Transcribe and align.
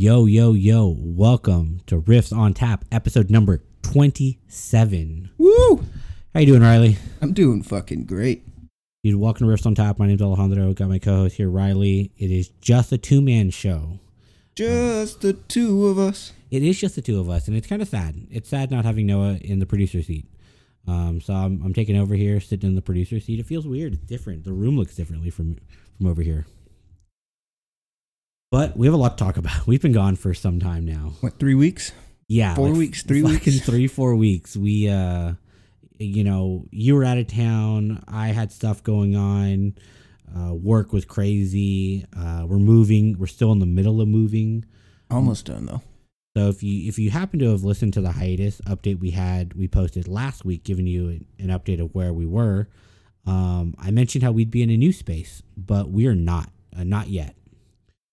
Yo, 0.00 0.26
yo, 0.26 0.52
yo, 0.52 0.94
welcome 0.96 1.80
to 1.84 2.00
Riffs 2.00 2.32
on 2.32 2.54
Tap, 2.54 2.84
episode 2.92 3.30
number 3.30 3.64
27. 3.82 5.30
Woo! 5.38 5.84
How 6.32 6.38
you 6.38 6.46
doing, 6.46 6.62
Riley? 6.62 6.98
I'm 7.20 7.32
doing 7.32 7.64
fucking 7.64 8.04
great. 8.04 8.44
Dude, 9.02 9.16
welcome 9.16 9.48
to 9.48 9.52
Riffs 9.52 9.66
on 9.66 9.74
Tap. 9.74 9.98
My 9.98 10.06
name's 10.06 10.22
Alejandro. 10.22 10.72
Got 10.72 10.88
my 10.88 11.00
co-host 11.00 11.34
here, 11.34 11.50
Riley. 11.50 12.12
It 12.16 12.30
is 12.30 12.50
just 12.60 12.92
a 12.92 12.96
two-man 12.96 13.50
show. 13.50 13.98
Just 14.54 15.22
the 15.22 15.32
two 15.32 15.88
of 15.88 15.98
us. 15.98 16.32
It 16.52 16.62
is 16.62 16.78
just 16.78 16.94
the 16.94 17.02
two 17.02 17.18
of 17.18 17.28
us, 17.28 17.48
and 17.48 17.56
it's 17.56 17.66
kind 17.66 17.82
of 17.82 17.88
sad. 17.88 18.28
It's 18.30 18.48
sad 18.48 18.70
not 18.70 18.84
having 18.84 19.04
Noah 19.04 19.38
in 19.40 19.58
the 19.58 19.66
producer 19.66 20.04
seat. 20.04 20.26
Um, 20.86 21.20
so 21.20 21.34
I'm, 21.34 21.60
I'm 21.64 21.74
taking 21.74 21.96
over 21.96 22.14
here, 22.14 22.38
sitting 22.38 22.68
in 22.68 22.76
the 22.76 22.82
producer 22.82 23.18
seat. 23.18 23.40
It 23.40 23.46
feels 23.46 23.66
weird. 23.66 23.94
It's 23.94 24.04
different. 24.04 24.44
The 24.44 24.52
room 24.52 24.78
looks 24.78 24.94
differently 24.94 25.30
from 25.30 25.56
from 25.96 26.06
over 26.06 26.22
here. 26.22 26.46
But 28.50 28.76
we 28.76 28.86
have 28.86 28.94
a 28.94 28.98
lot 28.98 29.18
to 29.18 29.24
talk 29.24 29.36
about. 29.36 29.66
We've 29.66 29.82
been 29.82 29.92
gone 29.92 30.16
for 30.16 30.34
some 30.34 30.58
time 30.60 30.84
now. 30.84 31.12
What, 31.20 31.38
three 31.38 31.54
weeks? 31.54 31.92
Yeah, 32.28 32.54
Four 32.54 32.72
weeks, 32.72 33.02
three 33.02 33.22
weeks? 33.22 33.60
three, 33.60 33.86
four 33.86 34.14
weeks. 34.14 34.54
We, 34.56 34.88
uh, 34.88 35.32
you 35.98 36.24
know, 36.24 36.66
you 36.70 36.94
were 36.94 37.04
out 37.04 37.16
of 37.16 37.26
town. 37.26 38.04
I 38.06 38.28
had 38.28 38.52
stuff 38.52 38.82
going 38.82 39.16
on. 39.16 39.74
Uh, 40.36 40.52
work 40.52 40.92
was 40.92 41.06
crazy. 41.06 42.04
Uh, 42.14 42.44
we're 42.46 42.58
moving. 42.58 43.18
We're 43.18 43.28
still 43.28 43.50
in 43.52 43.60
the 43.60 43.66
middle 43.66 44.02
of 44.02 44.08
moving. 44.08 44.66
Almost 45.10 45.46
done 45.46 45.64
though. 45.64 45.80
So 46.36 46.48
if 46.50 46.62
you 46.62 46.86
if 46.86 46.98
you 46.98 47.10
happen 47.10 47.38
to 47.38 47.50
have 47.50 47.64
listened 47.64 47.94
to 47.94 48.02
the 48.02 48.12
hiatus 48.12 48.60
update 48.66 49.00
we 49.00 49.10
had, 49.10 49.54
we 49.54 49.66
posted 49.66 50.06
last 50.06 50.44
week, 50.44 50.64
giving 50.64 50.86
you 50.86 51.08
an, 51.08 51.24
an 51.38 51.48
update 51.48 51.80
of 51.80 51.94
where 51.94 52.12
we 52.12 52.26
were. 52.26 52.68
Um, 53.26 53.74
I 53.78 53.90
mentioned 53.90 54.22
how 54.22 54.32
we'd 54.32 54.50
be 54.50 54.62
in 54.62 54.68
a 54.68 54.76
new 54.76 54.92
space, 54.92 55.42
but 55.56 55.90
we 55.90 56.06
are 56.06 56.14
not. 56.14 56.50
Uh, 56.78 56.84
not 56.84 57.08
yet. 57.08 57.34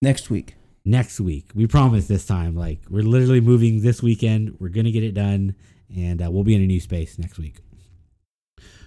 Next 0.02 0.30
week. 0.30 0.54
next 0.84 1.18
week. 1.20 1.50
We 1.54 1.66
promise 1.66 2.06
this 2.06 2.26
time. 2.26 2.54
Like 2.54 2.80
we're 2.90 3.02
literally 3.02 3.40
moving 3.40 3.82
this 3.82 4.02
weekend. 4.02 4.56
We're 4.60 4.68
gonna 4.68 4.90
get 4.90 5.02
it 5.02 5.12
done, 5.14 5.54
and 5.94 6.22
uh, 6.22 6.30
we'll 6.30 6.44
be 6.44 6.54
in 6.54 6.62
a 6.62 6.66
new 6.66 6.80
space 6.80 7.18
next 7.18 7.38
week, 7.38 7.56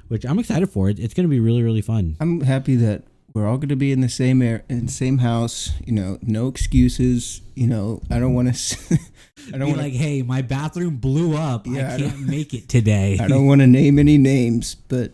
which 0.08 0.24
I'm 0.26 0.40
excited 0.40 0.70
for. 0.70 0.90
It's 0.90 1.14
gonna 1.14 1.28
be 1.28 1.40
really 1.40 1.64
really 1.64 1.82
fun. 1.82 2.16
I'm 2.20 2.42
happy 2.42 2.76
that 2.78 3.04
we're 3.34 3.48
all 3.48 3.58
going 3.58 3.70
to 3.70 3.76
be 3.76 3.92
in 3.92 4.02
the 4.02 4.10
same 4.10 4.42
air, 4.42 4.64
in 4.70 4.88
the 4.88 4.92
same 4.92 5.20
house. 5.20 5.72
You 5.86 5.94
know, 5.94 6.18
no 6.22 6.48
excuses. 6.48 7.42
You 7.56 7.68
know, 7.68 8.02
I 8.10 8.20
don't 8.20 8.34
want 8.34 8.54
to. 8.56 9.00
I 9.54 9.58
don't 9.58 9.70
want 9.70 9.82
like, 9.82 9.94
hey, 9.94 10.22
my 10.22 10.42
bathroom 10.42 10.98
blew 10.98 11.36
up. 11.36 11.68
Yeah, 11.68 11.92
I 11.92 11.96
I 11.96 11.98
can't 11.98 12.28
make 12.28 12.54
it 12.54 12.70
today. 12.70 13.18
I 13.22 13.28
don't 13.28 13.46
want 13.46 13.62
to 13.62 13.68
name 13.68 14.00
any 14.00 14.18
names, 14.18 14.76
but 14.76 15.12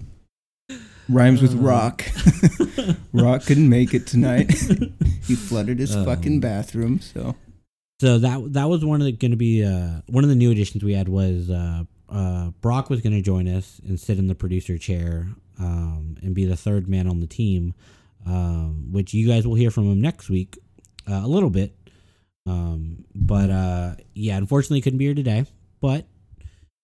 rhymes 1.09 1.41
with 1.41 1.55
Uh. 1.55 1.59
rock. 1.59 2.03
rock 3.13 3.43
couldn't 3.45 3.69
make 3.69 3.93
it 3.93 4.07
tonight. 4.07 4.51
he 5.23 5.35
flooded 5.35 5.79
his 5.79 5.93
fucking 5.93 6.39
bathroom. 6.39 6.99
So 6.99 7.35
so 7.99 8.19
that 8.19 8.53
that 8.53 8.65
was 8.69 8.83
one 8.83 9.01
of 9.01 9.05
the 9.05 9.11
going 9.13 9.31
to 9.31 9.37
be 9.37 9.63
uh, 9.63 10.01
one 10.07 10.23
of 10.23 10.29
the 10.29 10.35
new 10.35 10.51
additions 10.51 10.83
we 10.83 10.93
had 10.93 11.07
was 11.09 11.49
uh, 11.49 11.83
uh, 12.09 12.49
Brock 12.61 12.89
was 12.89 13.01
going 13.01 13.13
to 13.13 13.21
join 13.21 13.47
us 13.47 13.79
and 13.87 13.99
sit 13.99 14.19
in 14.19 14.27
the 14.27 14.35
producer 14.35 14.77
chair 14.77 15.27
um, 15.59 16.17
and 16.21 16.35
be 16.35 16.45
the 16.45 16.57
third 16.57 16.87
man 16.87 17.07
on 17.07 17.19
the 17.21 17.27
team, 17.27 17.73
um, 18.25 18.91
which 18.91 19.13
you 19.13 19.27
guys 19.27 19.47
will 19.47 19.55
hear 19.55 19.71
from 19.71 19.89
him 19.91 20.01
next 20.01 20.29
week 20.29 20.57
uh, 21.09 21.21
a 21.23 21.27
little 21.27 21.49
bit. 21.49 21.75
Um, 22.47 23.05
but 23.15 23.49
uh, 23.49 23.95
yeah, 24.13 24.37
unfortunately, 24.37 24.81
couldn't 24.81 24.99
be 24.99 25.05
here 25.05 25.15
today. 25.15 25.45
But 25.81 26.05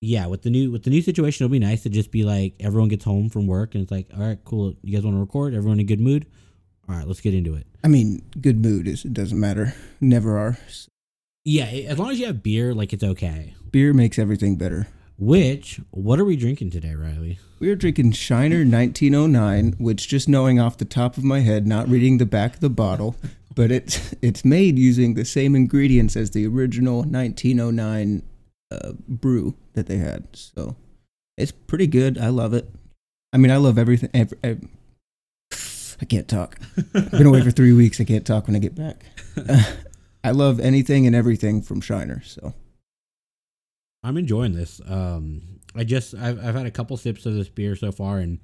yeah, 0.02 0.26
with 0.26 0.42
the 0.42 0.50
new 0.50 0.72
with 0.72 0.84
the 0.84 0.90
new 0.90 1.02
situation, 1.02 1.46
it'll 1.46 1.52
be 1.52 1.60
nice 1.60 1.84
to 1.84 1.90
just 1.90 2.12
be 2.12 2.24
like 2.24 2.56
everyone 2.60 2.90
gets 2.90 3.06
home 3.06 3.30
from 3.30 3.46
work 3.46 3.76
and 3.76 3.84
it's 3.84 3.92
like, 3.92 4.08
all 4.14 4.24
right, 4.24 4.40
cool. 4.44 4.74
You 4.82 4.94
guys 4.96 5.06
want 5.06 5.16
to 5.16 5.20
record? 5.20 5.54
Everyone 5.54 5.80
in 5.80 5.86
good 5.86 6.00
mood? 6.00 6.26
All 6.90 6.96
right, 6.96 7.08
let's 7.08 7.22
get 7.22 7.36
into 7.36 7.54
it. 7.54 7.68
I 7.84 7.88
mean, 7.88 8.24
good 8.42 8.60
mood 8.60 8.88
is 8.88 9.06
it 9.06 9.14
doesn't 9.14 9.40
matter. 9.40 9.76
Never 10.02 10.38
are. 10.38 10.58
Yeah, 11.46 11.66
as 11.66 12.00
long 12.00 12.10
as 12.10 12.20
you 12.20 12.26
have 12.26 12.42
beer, 12.42 12.74
like 12.74 12.94
it's 12.94 13.04
okay. 13.04 13.54
Beer 13.70 13.94
makes 13.94 14.18
everything 14.18 14.58
better. 14.58 14.88
Which, 15.20 15.80
what 15.92 16.20
are 16.20 16.26
we 16.26 16.36
drinking 16.36 16.72
today, 16.72 16.96
Riley? 16.96 17.38
We 17.60 17.70
are 17.70 17.76
drinking 17.76 18.14
Shiner 18.14 18.66
1909, 18.66 19.76
which 19.78 20.08
just 20.08 20.28
knowing 20.28 20.60
off 20.60 20.80
the 20.80 20.86
top 20.86 21.16
of 21.16 21.24
my 21.24 21.42
head, 21.42 21.68
not 21.68 21.88
reading 21.88 22.18
the 22.18 22.26
back 22.26 22.56
of 22.56 22.60
the 22.60 22.72
bottle, 22.72 23.16
but 23.54 23.72
it's 23.72 24.16
it's 24.24 24.44
made 24.44 24.80
using 24.80 25.14
the 25.14 25.26
same 25.26 25.56
ingredients 25.56 26.16
as 26.16 26.32
the 26.32 26.48
original 26.48 27.04
1909 27.04 28.24
uh, 28.72 28.94
brew 29.08 29.56
that 29.74 29.88
they 29.88 29.98
had. 29.98 30.28
So 30.34 30.76
it's 31.38 31.52
pretty 31.52 31.88
good. 31.88 32.18
I 32.18 32.30
love 32.30 32.54
it. 32.54 32.70
I 33.34 33.38
mean, 33.38 33.52
I 33.52 33.58
love 33.58 33.78
everything. 33.78 34.10
Every, 34.14 34.38
ev 34.44 34.62
I 36.02 36.06
can't 36.06 36.28
talk. 36.28 36.58
I've 36.96 37.12
been 37.12 37.28
away 37.28 37.42
for 37.44 37.52
three 37.52 37.74
weeks. 37.74 38.02
I 38.02 38.06
can't 38.06 38.26
talk 38.26 38.48
when 38.48 38.56
I 38.56 38.60
get 38.60 38.76
back. 38.76 39.04
Uh, 39.48 39.64
I 40.26 40.32
love 40.32 40.60
anything 40.60 41.08
and 41.08 41.16
everything 41.16 41.62
from 41.62 41.80
Shiner. 41.80 42.22
So 42.24 42.54
I'm 44.04 44.18
enjoying 44.18 44.54
this. 44.54 44.82
Um, 44.86 45.60
I 45.76 45.84
just 45.86 46.14
I've 46.14 46.38
I've 46.44 46.54
had 46.54 46.66
a 46.66 46.72
couple 46.72 46.98
sips 46.98 47.26
of 47.26 47.34
this 47.34 47.48
beer 47.50 47.76
so 47.78 47.92
far, 47.94 48.20
and 48.20 48.40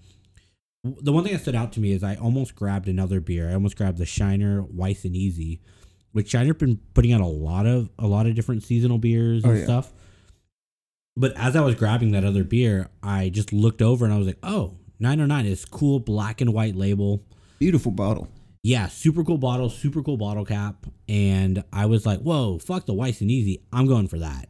the 0.84 1.12
one 1.12 1.24
thing 1.26 1.34
that 1.34 1.42
stood 1.42 1.56
out 1.56 1.74
to 1.74 1.80
me 1.82 1.92
is 1.92 2.04
I 2.04 2.16
almost 2.16 2.56
grabbed 2.56 2.88
another 2.88 3.20
beer. 3.20 3.50
I 3.50 3.54
almost 3.54 3.76
grabbed 3.76 3.98
the 3.98 4.06
Shiner 4.06 4.64
Weiss 4.64 5.04
and 5.04 5.16
Easy, 5.16 5.60
which 6.14 6.30
Shiner 6.32 6.54
been 6.54 6.80
putting 6.94 7.12
out 7.12 7.22
a 7.22 7.26
lot 7.26 7.66
of 7.66 7.90
a 8.00 8.08
lot 8.08 8.28
of 8.28 8.36
different 8.36 8.64
seasonal 8.64 8.98
beers 8.98 9.44
Oh, 9.44 9.50
and 9.50 9.60
yeah. 9.60 9.66
stuff. 9.66 9.92
But 11.18 11.36
as 11.36 11.56
I 11.56 11.62
was 11.62 11.76
grabbing 11.76 12.12
that 12.12 12.24
other 12.24 12.44
beer, 12.46 12.88
I 13.04 13.30
just 13.30 13.52
looked 13.52 13.82
over 13.82 14.06
and 14.06 14.14
I 14.14 14.18
was 14.18 14.28
like, 14.28 14.40
"Oh, 14.44 14.76
909 15.00 15.46
is 15.46 15.66
cool 15.66 16.00
black 16.00 16.40
and 16.40 16.54
white 16.54 16.76
label." 16.76 17.24
beautiful 17.60 17.92
bottle. 17.92 18.28
Yeah, 18.64 18.88
super 18.88 19.24
cool 19.24 19.38
bottle, 19.38 19.70
super 19.70 20.04
cool 20.04 20.18
bottle 20.18 20.46
cap. 20.46 20.86
And 21.08 21.64
I 21.72 21.86
was 21.86 22.06
like, 22.06 22.20
whoa, 22.20 22.60
fuck 22.60 22.86
the 22.86 22.94
Weiss 22.94 23.22
and 23.22 23.32
Easy. 23.32 23.64
I'm 23.72 23.88
going 23.88 24.08
for 24.08 24.20
that. 24.20 24.50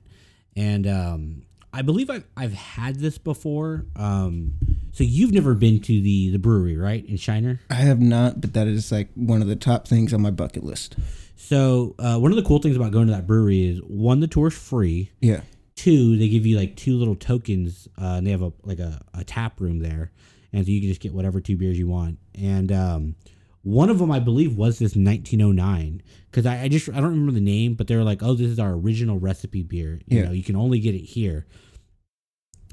And 0.56 0.88
um, 0.88 1.44
I 1.72 1.84
believe 1.84 2.10
I've, 2.10 2.26
I've 2.36 2.54
had 2.54 2.96
this 2.96 3.18
before. 3.18 3.86
Um, 3.96 4.54
so 4.92 5.04
you've 5.04 5.34
never 5.34 5.54
been 5.54 5.80
to 5.82 6.02
the, 6.02 6.32
the 6.32 6.40
brewery, 6.40 6.78
right? 6.78 7.06
In 7.06 7.18
Shiner? 7.18 7.60
I 7.70 7.76
have 7.76 8.00
not, 8.00 8.42
but 8.42 8.54
that 8.54 8.68
is 8.68 8.92
like 8.92 9.10
one 9.14 9.42
of 9.42 9.48
the 9.48 9.56
top 9.56 9.88
things 9.88 10.14
on 10.14 10.22
my 10.22 10.32
bucket 10.32 10.64
list. 10.64 10.96
So 11.36 11.94
uh, 12.00 12.18
one 12.18 12.32
of 12.32 12.38
the 12.38 12.44
cool 12.44 12.60
things 12.60 12.76
about 12.76 12.92
going 12.92 13.08
to 13.08 13.14
that 13.14 13.28
brewery 13.28 13.70
is 13.70 13.80
one, 13.84 14.20
the 14.20 14.28
tour's 14.28 14.58
free. 14.58 15.12
Yeah. 15.22 15.42
Two, 15.78 16.18
they 16.18 16.28
give 16.28 16.46
you 16.46 16.58
like 16.58 16.76
two 16.76 16.98
little 16.98 17.16
tokens. 17.16 17.88
Uh, 17.98 18.16
and 18.18 18.28
they 18.28 18.32
have 18.32 18.42
a 18.42 18.52
like 18.64 18.80
a, 18.80 19.00
a 19.14 19.24
tap 19.24 19.62
room 19.62 19.80
there. 19.80 20.12
And 20.52 20.66
so 20.66 20.72
you 20.72 20.82
can 20.82 20.90
just 20.90 21.00
get 21.02 21.14
whatever 21.14 21.40
two 21.40 21.56
beers 21.56 21.78
you 21.80 21.88
want. 21.88 22.20
And 22.36 22.72
um, 22.72 23.16
one 23.62 23.90
of 23.90 24.00
them, 24.00 24.12
I 24.12 24.20
believe, 24.20 24.58
was 24.58 24.80
this 24.80 24.96
1909. 24.96 26.02
Because 26.32 26.46
I, 26.46 26.64
I 26.64 26.68
just, 26.68 26.90
I 26.90 26.94
don't 26.96 27.12
remember 27.12 27.32
the 27.32 27.40
name, 27.42 27.76
but 27.76 27.88
they 27.88 27.96
were 27.96 28.04
like, 28.04 28.22
oh, 28.24 28.34
this 28.34 28.48
is 28.50 28.60
our 28.60 28.72
original 28.74 29.20
recipe 29.20 29.62
beer. 29.64 30.02
You 30.08 30.20
Yeah. 30.20 30.26
know, 30.26 30.32
you 30.32 30.44
can 30.44 30.56
only 30.56 30.80
get 30.80 30.96
it 30.96 31.04
here. 31.06 31.46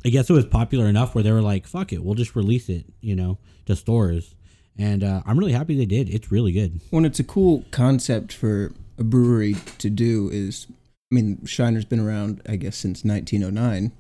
I 0.05 0.11
guess 0.11 0.29
it 0.29 0.35
was 0.35 0.45
popular 0.45 0.87
enough 0.87 1.15
where 1.15 1.25
they 1.25 1.33
were 1.33 1.41
like, 1.43 1.67
fuck 1.67 1.93
it, 1.93 2.05
we'll 2.05 2.15
just 2.15 2.37
release 2.37 2.69
it, 2.69 2.85
you 3.01 3.17
know, 3.17 3.39
to 3.67 3.75
stores. 3.75 4.35
And 4.77 5.03
uh, 5.03 5.23
I'm 5.25 5.39
really 5.39 5.53
happy 5.53 5.77
they 5.79 5.87
did. 5.87 6.09
It's 6.11 6.31
really 6.31 6.53
good. 6.53 6.81
When 6.91 7.05
it's 7.07 7.19
a 7.21 7.25
cool 7.25 7.65
concept 7.71 8.33
for 8.33 8.73
a 8.99 9.05
brewery 9.05 9.57
to 9.79 9.89
do 9.91 10.29
is, 10.31 10.67
I 11.13 11.15
mean, 11.15 11.39
Shiner's 11.45 11.85
been 11.85 12.01
around, 12.01 12.43
I 12.49 12.57
guess, 12.57 12.77
since 12.77 13.05
1909. 13.05 13.93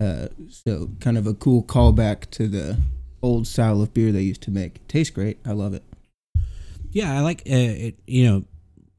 Uh, 0.00 0.28
so 0.48 0.90
kind 1.00 1.18
of 1.18 1.26
a 1.26 1.34
cool 1.34 1.62
callback 1.62 2.30
to 2.30 2.48
the 2.48 2.78
old 3.22 3.46
style 3.46 3.82
of 3.82 3.92
beer 3.92 4.12
they 4.12 4.22
used 4.22 4.42
to 4.42 4.50
make. 4.50 4.86
Tastes 4.88 5.14
great. 5.14 5.38
I 5.44 5.52
love 5.52 5.74
it. 5.74 5.82
Yeah, 6.90 7.16
I 7.16 7.20
like 7.20 7.40
uh, 7.40 7.52
it. 7.54 7.98
You 8.06 8.26
know, 8.26 8.44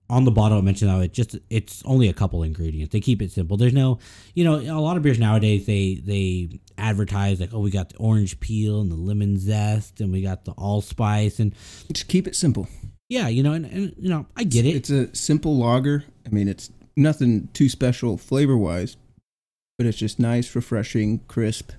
on 0.10 0.26
the 0.26 0.32
bottle 0.32 0.58
I 0.58 0.62
mentioned 0.62 0.92
how 0.92 1.00
it 1.00 1.14
just 1.14 1.38
it's 1.50 1.82
only 1.86 2.10
a 2.10 2.14
couple 2.14 2.44
ingredients. 2.44 2.92
They 2.92 3.00
keep 3.00 3.22
it 3.22 3.32
simple. 3.32 3.58
There's 3.58 3.74
no, 3.74 4.00
you 4.34 4.44
know, 4.44 4.56
a 4.56 4.82
lot 4.82 4.98
of 4.98 5.04
beers 5.04 5.20
nowadays 5.20 5.66
they 5.66 5.96
they 6.04 6.60
advertise 6.78 7.40
like, 7.40 7.54
oh, 7.54 7.60
we 7.60 7.72
got 7.72 7.90
the 7.90 7.98
orange 7.98 8.40
peel 8.40 8.82
and 8.82 8.92
the 8.92 8.96
lemon 8.96 9.40
zest 9.40 10.02
and 10.02 10.12
we 10.12 10.22
got 10.22 10.46
the 10.46 10.52
allspice 10.54 11.40
and 11.40 11.54
Just 11.92 12.08
keep 12.08 12.28
it 12.28 12.36
simple. 12.36 12.68
yeah, 13.08 13.28
you 13.28 13.42
know, 13.44 13.54
and, 13.54 13.66
and 13.66 13.96
you 13.98 14.10
know, 14.10 14.26
I 14.36 14.44
get 14.44 14.66
it. 14.66 14.76
It's 14.76 14.90
a 14.90 15.14
simple 15.16 15.58
lager. 15.58 16.04
I 16.26 16.30
mean, 16.30 16.48
it's 16.48 16.70
nothing 17.00 17.50
too 17.54 17.70
special 17.70 18.18
flavor 18.18 18.58
wise, 18.58 18.98
but 19.78 19.88
it's 19.88 19.98
just 19.98 20.20
nice, 20.20 20.54
refreshing, 20.56 21.20
crisp. 21.28 21.72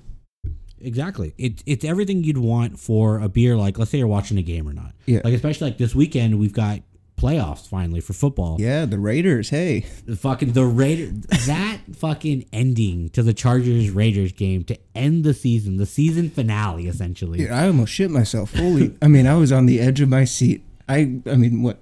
Exactly. 0.80 1.34
It, 1.36 1.62
it's 1.66 1.84
everything 1.84 2.24
you'd 2.24 2.38
want 2.38 2.80
for 2.80 3.18
a 3.20 3.28
beer. 3.28 3.56
Like, 3.56 3.78
let's 3.78 3.90
say 3.90 3.98
you're 3.98 4.06
watching 4.06 4.38
a 4.38 4.42
game 4.42 4.66
or 4.68 4.72
not. 4.72 4.94
Yeah. 5.06 5.20
Like, 5.22 5.34
especially 5.34 5.68
like 5.68 5.78
this 5.78 5.94
weekend, 5.94 6.38
we've 6.38 6.54
got 6.54 6.80
playoffs 7.20 7.68
finally 7.68 8.00
for 8.00 8.14
football. 8.14 8.56
Yeah, 8.58 8.86
the 8.86 8.98
Raiders. 8.98 9.50
Hey, 9.50 9.80
The 10.06 10.16
fucking 10.16 10.52
the 10.52 10.64
Raider 10.64 11.08
that 11.46 11.80
fucking 11.94 12.46
ending 12.50 13.10
to 13.10 13.22
the 13.22 13.34
Chargers 13.34 13.90
Raiders 13.90 14.32
game 14.32 14.64
to 14.64 14.78
end 14.94 15.22
the 15.24 15.34
season, 15.34 15.76
the 15.76 15.84
season 15.84 16.30
finale 16.30 16.88
essentially. 16.88 17.40
Dude, 17.40 17.50
I 17.50 17.66
almost 17.66 17.92
shit 17.92 18.10
myself. 18.10 18.54
Holy! 18.54 18.96
I 19.02 19.08
mean, 19.08 19.26
I 19.26 19.34
was 19.36 19.52
on 19.52 19.66
the 19.66 19.80
edge 19.80 20.00
of 20.00 20.08
my 20.08 20.24
seat. 20.24 20.64
I, 20.88 21.20
I 21.26 21.36
mean, 21.36 21.62
what? 21.62 21.78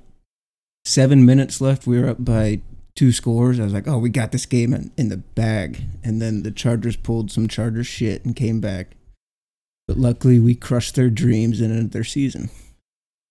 Seven 0.85 1.25
minutes 1.25 1.61
left. 1.61 1.87
We 1.87 2.01
were 2.01 2.09
up 2.09 2.25
by 2.25 2.61
two 2.99 3.13
scores. 3.13 3.61
I 3.61 3.65
was 3.65 3.73
like, 3.73 3.87
"Oh, 3.87 3.99
we 3.99 4.11
got 4.11 4.33
this 4.33 4.45
game 4.45 4.75
in, 4.75 4.91
in 4.97 5.09
the 5.09 5.19
bag." 5.19 5.83
And 6.03 6.21
then 6.21 6.43
the 6.43 6.51
Chargers 6.51 6.97
pulled 6.97 7.31
some 7.31 7.47
Chargers 7.47 7.87
shit 7.87 8.25
and 8.25 8.35
came 8.35 8.61
back. 8.61 8.97
But 9.87 9.97
luckily, 9.99 10.41
we 10.41 10.55
crushed 10.55 10.97
their 10.97 11.09
dreams 11.09 11.61
and 11.61 11.71
ended 11.73 11.93
their 11.93 12.05
season. 12.05 12.51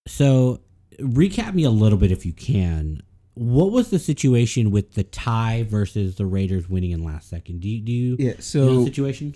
So, 0.07 0.61
recap 0.99 1.53
me 1.53 1.63
a 1.65 1.69
little 1.69 1.97
bit 1.97 2.11
if 2.11 2.25
you 2.25 2.31
can. 2.33 3.01
what 3.35 3.71
was 3.71 3.89
the 3.91 3.99
situation 3.99 4.71
with 4.71 4.93
the 4.93 5.03
tie 5.03 5.63
versus 5.63 6.15
the 6.15 6.25
Raiders 6.25 6.67
winning 6.67 6.91
in 6.91 7.03
last 7.03 7.29
second? 7.29 7.59
Do 7.59 7.69
you 7.69 7.81
do 7.81 7.91
you 7.91 8.15
Yeah. 8.17 8.33
So 8.39 8.85
situation? 8.85 9.35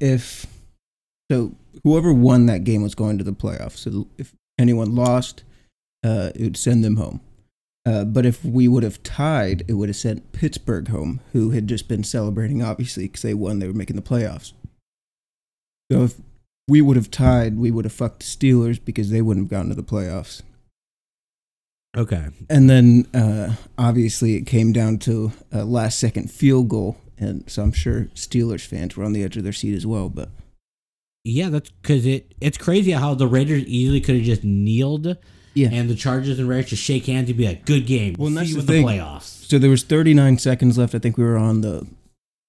if 0.00 0.46
so, 1.30 1.54
whoever 1.84 2.12
won 2.12 2.46
that 2.46 2.64
game 2.64 2.82
was 2.82 2.94
going 2.94 3.16
to 3.18 3.24
the 3.24 3.32
playoffs. 3.32 3.76
So 3.78 4.08
if 4.18 4.34
anyone 4.58 4.94
lost, 4.94 5.44
uh, 6.04 6.32
it 6.34 6.42
would 6.42 6.56
send 6.56 6.82
them 6.84 6.96
home. 6.96 7.20
Uh, 7.88 8.04
but 8.04 8.26
if 8.26 8.44
we 8.44 8.68
would 8.68 8.82
have 8.82 9.02
tied, 9.02 9.64
it 9.66 9.72
would 9.72 9.88
have 9.88 9.96
sent 9.96 10.32
Pittsburgh 10.32 10.88
home, 10.88 11.20
who 11.32 11.50
had 11.50 11.66
just 11.66 11.88
been 11.88 12.04
celebrating, 12.04 12.62
obviously, 12.62 13.04
because 13.04 13.22
they 13.22 13.32
won. 13.32 13.60
They 13.60 13.66
were 13.66 13.72
making 13.72 13.96
the 13.96 14.02
playoffs. 14.02 14.52
So 15.90 16.04
if 16.04 16.20
we 16.68 16.82
would 16.82 16.96
have 16.96 17.10
tied, 17.10 17.56
we 17.56 17.70
would 17.70 17.86
have 17.86 17.94
fucked 17.94 18.20
the 18.20 18.26
Steelers 18.26 18.78
because 18.84 19.08
they 19.08 19.22
wouldn't 19.22 19.46
have 19.46 19.50
gotten 19.50 19.70
to 19.70 19.74
the 19.74 19.82
playoffs. 19.82 20.42
Okay. 21.96 22.26
And 22.50 22.68
then 22.68 23.06
uh, 23.14 23.54
obviously 23.78 24.34
it 24.34 24.42
came 24.42 24.72
down 24.72 24.98
to 24.98 25.32
a 25.50 25.64
last 25.64 25.98
second 25.98 26.30
field 26.30 26.68
goal. 26.68 26.98
And 27.16 27.48
so 27.50 27.62
I'm 27.62 27.72
sure 27.72 28.08
Steelers 28.14 28.66
fans 28.66 28.96
were 28.98 29.04
on 29.04 29.14
the 29.14 29.24
edge 29.24 29.38
of 29.38 29.44
their 29.44 29.54
seat 29.54 29.74
as 29.74 29.86
well. 29.86 30.10
But 30.10 30.28
Yeah, 31.24 31.48
that's 31.48 31.70
because 31.70 32.04
it 32.04 32.34
it's 32.38 32.58
crazy 32.58 32.90
how 32.90 33.14
the 33.14 33.26
Raiders 33.26 33.64
easily 33.64 34.02
could 34.02 34.16
have 34.16 34.24
just 34.24 34.44
kneeled 34.44 35.16
yeah. 35.54 35.68
and 35.72 35.88
the 35.90 35.94
Chargers 35.94 36.38
and 36.38 36.48
Raiders 36.48 36.70
just 36.70 36.82
shake 36.82 37.06
hands 37.06 37.28
and 37.28 37.36
be 37.38 37.46
like, 37.46 37.64
"Good 37.64 37.86
game. 37.86 38.14
Well, 38.18 38.30
We'll 38.30 38.44
see 38.44 38.50
you 38.52 38.60
in 38.60 38.66
the 38.66 38.72
the 38.72 38.72
thing. 38.78 38.86
playoffs." 38.86 39.46
So 39.48 39.58
there 39.58 39.70
was 39.70 39.82
39 39.82 40.38
seconds 40.38 40.76
left. 40.78 40.94
I 40.94 40.98
think 40.98 41.16
we 41.16 41.24
were 41.24 41.38
on 41.38 41.60
the 41.62 41.86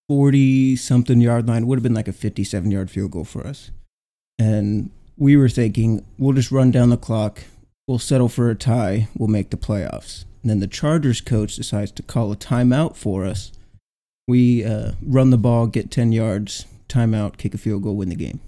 40 0.07 0.75
something 0.75 1.21
yard 1.21 1.47
line. 1.47 1.63
It 1.63 1.65
would 1.67 1.77
have 1.77 1.83
been 1.83 1.93
like 1.93 2.07
a 2.07 2.13
57 2.13 2.71
yard 2.71 2.89
field 2.89 3.11
goal 3.11 3.23
for 3.25 3.45
us. 3.45 3.71
And 4.37 4.89
we 5.17 5.35
were 5.37 5.49
thinking, 5.49 6.05
we'll 6.17 6.33
just 6.33 6.51
run 6.51 6.71
down 6.71 6.89
the 6.89 6.97
clock. 6.97 7.43
We'll 7.87 7.99
settle 7.99 8.29
for 8.29 8.49
a 8.49 8.55
tie. 8.55 9.07
We'll 9.17 9.27
make 9.27 9.49
the 9.49 9.57
playoffs. 9.57 10.25
And 10.41 10.49
then 10.49 10.59
the 10.59 10.67
Chargers 10.67 11.21
coach 11.21 11.55
decides 11.55 11.91
to 11.91 12.03
call 12.03 12.31
a 12.31 12.35
timeout 12.37 12.95
for 12.95 13.25
us. 13.25 13.51
We 14.27 14.63
uh, 14.63 14.91
run 15.01 15.31
the 15.31 15.37
ball, 15.37 15.67
get 15.67 15.91
10 15.91 16.11
yards, 16.11 16.65
timeout, 16.87 17.37
kick 17.37 17.53
a 17.53 17.57
field 17.57 17.83
goal, 17.83 17.95
win 17.97 18.09
the 18.09 18.15
game. 18.15 18.39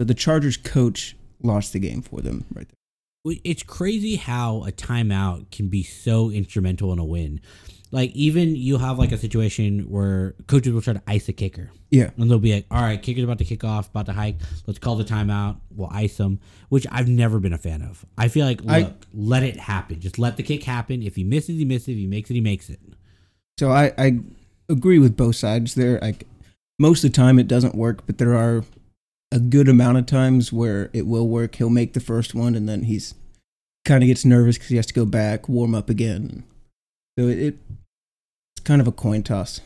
So 0.00 0.04
the 0.04 0.14
Chargers 0.14 0.56
coach 0.56 1.16
lost 1.42 1.72
the 1.72 1.78
game 1.78 2.02
for 2.02 2.20
them 2.20 2.44
right 2.52 2.66
there. 2.66 2.76
It's 3.24 3.62
crazy 3.62 4.16
how 4.16 4.64
a 4.64 4.72
timeout 4.72 5.50
can 5.52 5.68
be 5.68 5.84
so 5.84 6.30
instrumental 6.30 6.92
in 6.92 6.98
a 6.98 7.04
win. 7.04 7.40
Like 7.92 8.10
even 8.12 8.56
you 8.56 8.78
have 8.78 8.98
like 8.98 9.12
a 9.12 9.18
situation 9.18 9.90
where 9.90 10.34
coaches 10.48 10.72
will 10.72 10.80
try 10.80 10.94
to 10.94 11.02
ice 11.06 11.28
a 11.28 11.32
kicker. 11.32 11.70
Yeah. 11.90 12.10
And 12.16 12.28
they'll 12.30 12.38
be 12.38 12.54
like, 12.54 12.66
all 12.70 12.80
right, 12.80 13.00
kicker's 13.00 13.22
about 13.22 13.38
to 13.38 13.44
kick 13.44 13.62
off, 13.64 13.90
about 13.90 14.06
to 14.06 14.12
hike. 14.12 14.38
Let's 14.66 14.78
call 14.78 14.96
the 14.96 15.04
timeout. 15.04 15.58
We'll 15.70 15.90
ice 15.92 16.16
them, 16.16 16.40
which 16.70 16.86
I've 16.90 17.06
never 17.06 17.38
been 17.38 17.52
a 17.52 17.58
fan 17.58 17.82
of. 17.82 18.04
I 18.16 18.28
feel 18.28 18.46
like, 18.46 18.62
look, 18.62 18.70
I- 18.72 18.94
let 19.12 19.42
it 19.42 19.56
happen. 19.58 20.00
Just 20.00 20.18
let 20.18 20.36
the 20.36 20.42
kick 20.42 20.64
happen. 20.64 21.02
If 21.02 21.16
he 21.16 21.22
misses, 21.22 21.58
he 21.58 21.64
misses. 21.64 21.88
If 21.88 21.96
he 21.96 22.06
makes 22.06 22.30
it, 22.30 22.34
he 22.34 22.40
makes 22.40 22.70
it. 22.70 22.80
So 23.58 23.70
I, 23.70 23.92
I 23.98 24.20
agree 24.70 24.98
with 24.98 25.16
both 25.16 25.36
sides 25.36 25.74
there. 25.74 26.00
Like 26.00 26.26
most 26.78 27.04
of 27.04 27.12
the 27.12 27.16
time 27.16 27.38
it 27.38 27.46
doesn't 27.46 27.74
work, 27.74 28.04
but 28.06 28.18
there 28.18 28.34
are 28.34 28.64
a 29.32 29.40
good 29.40 29.68
amount 29.68 29.98
of 29.98 30.06
times 30.06 30.52
where 30.52 30.90
it 30.92 31.06
will 31.06 31.26
work. 31.28 31.56
He'll 31.56 31.70
make 31.70 31.94
the 31.94 32.00
first 32.00 32.34
one 32.34 32.54
and 32.54 32.68
then 32.68 32.84
he's 32.84 33.14
kind 33.84 34.02
of 34.04 34.06
gets 34.06 34.24
nervous 34.24 34.56
because 34.56 34.68
he 34.68 34.76
has 34.76 34.86
to 34.86 34.94
go 34.94 35.04
back, 35.04 35.48
warm 35.48 35.74
up 35.74 35.90
again. 35.90 36.44
So 37.18 37.26
it, 37.26 37.38
it 37.38 37.58
it's 38.56 38.64
kind 38.64 38.80
of 38.80 38.86
a 38.86 38.92
coin 38.92 39.22
toss. 39.22 39.60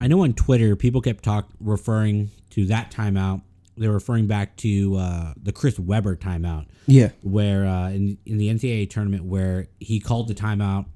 I 0.00 0.06
know 0.06 0.22
on 0.22 0.32
Twitter, 0.34 0.76
people 0.76 1.00
kept 1.00 1.24
talk 1.24 1.48
referring 1.60 2.30
to 2.50 2.66
that 2.66 2.90
timeout. 2.90 3.42
They're 3.76 3.92
referring 3.92 4.26
back 4.26 4.56
to 4.58 4.96
uh, 4.96 5.34
the 5.42 5.52
Chris 5.52 5.78
Webber 5.78 6.14
timeout, 6.16 6.66
Yeah, 6.86 7.10
where 7.22 7.66
uh, 7.66 7.90
in 7.90 8.18
in 8.26 8.36
the 8.38 8.48
NCAA 8.48 8.90
tournament, 8.90 9.24
where 9.24 9.68
he 9.78 10.00
called 10.00 10.28
the 10.28 10.34
timeout 10.34 10.86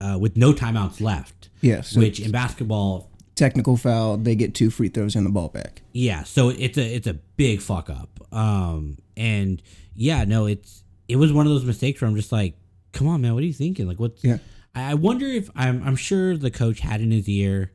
uh, 0.00 0.18
with 0.18 0.36
no 0.36 0.52
timeouts 0.52 1.00
left. 1.00 1.50
yeah. 1.60 1.82
So 1.82 2.00
which 2.00 2.18
in 2.20 2.30
basketball, 2.30 3.10
technical 3.42 3.76
foul, 3.76 4.16
they 4.16 4.34
get 4.34 4.54
two 4.54 4.70
free 4.70 4.88
throws 4.88 5.16
and 5.16 5.26
the 5.26 5.30
ball 5.30 5.48
back. 5.48 5.82
yeah, 5.92 6.22
so 6.22 6.50
it's 6.50 6.78
a 6.78 6.94
it's 6.94 7.06
a 7.06 7.14
big 7.14 7.60
fuck 7.60 7.90
up. 7.90 8.08
Um, 8.32 8.98
and 9.16 9.60
yeah, 9.94 10.24
no, 10.24 10.46
it's 10.46 10.84
it 11.08 11.16
was 11.16 11.32
one 11.32 11.46
of 11.46 11.52
those 11.52 11.64
mistakes 11.64 12.00
where 12.00 12.08
I'm 12.08 12.16
just 12.16 12.32
like, 12.32 12.54
come 12.92 13.08
on, 13.08 13.20
man, 13.20 13.34
what 13.34 13.42
are 13.42 13.46
you 13.46 13.52
thinking? 13.52 13.86
Like, 13.88 13.98
what's 13.98 14.22
Yeah. 14.22 14.38
I 14.74 14.94
wonder 14.94 15.26
if 15.26 15.50
I'm 15.54 15.82
I'm 15.82 15.96
sure 15.96 16.36
the 16.36 16.50
coach 16.50 16.80
had 16.80 17.00
in 17.00 17.10
his 17.10 17.28
ear 17.28 17.72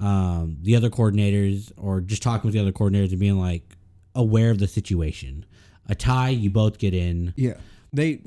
um, 0.00 0.56
the 0.60 0.74
other 0.74 0.90
coordinators 0.90 1.70
or 1.76 2.00
just 2.00 2.22
talking 2.22 2.48
with 2.48 2.54
the 2.54 2.60
other 2.60 2.72
coordinators 2.72 3.10
and 3.10 3.20
being 3.20 3.38
like 3.38 3.76
aware 4.14 4.50
of 4.50 4.58
the 4.58 4.66
situation. 4.66 5.44
A 5.88 5.94
tie, 5.94 6.30
you 6.30 6.50
both 6.50 6.78
get 6.78 6.94
in. 6.94 7.34
Yeah. 7.36 7.54
They 7.92 8.20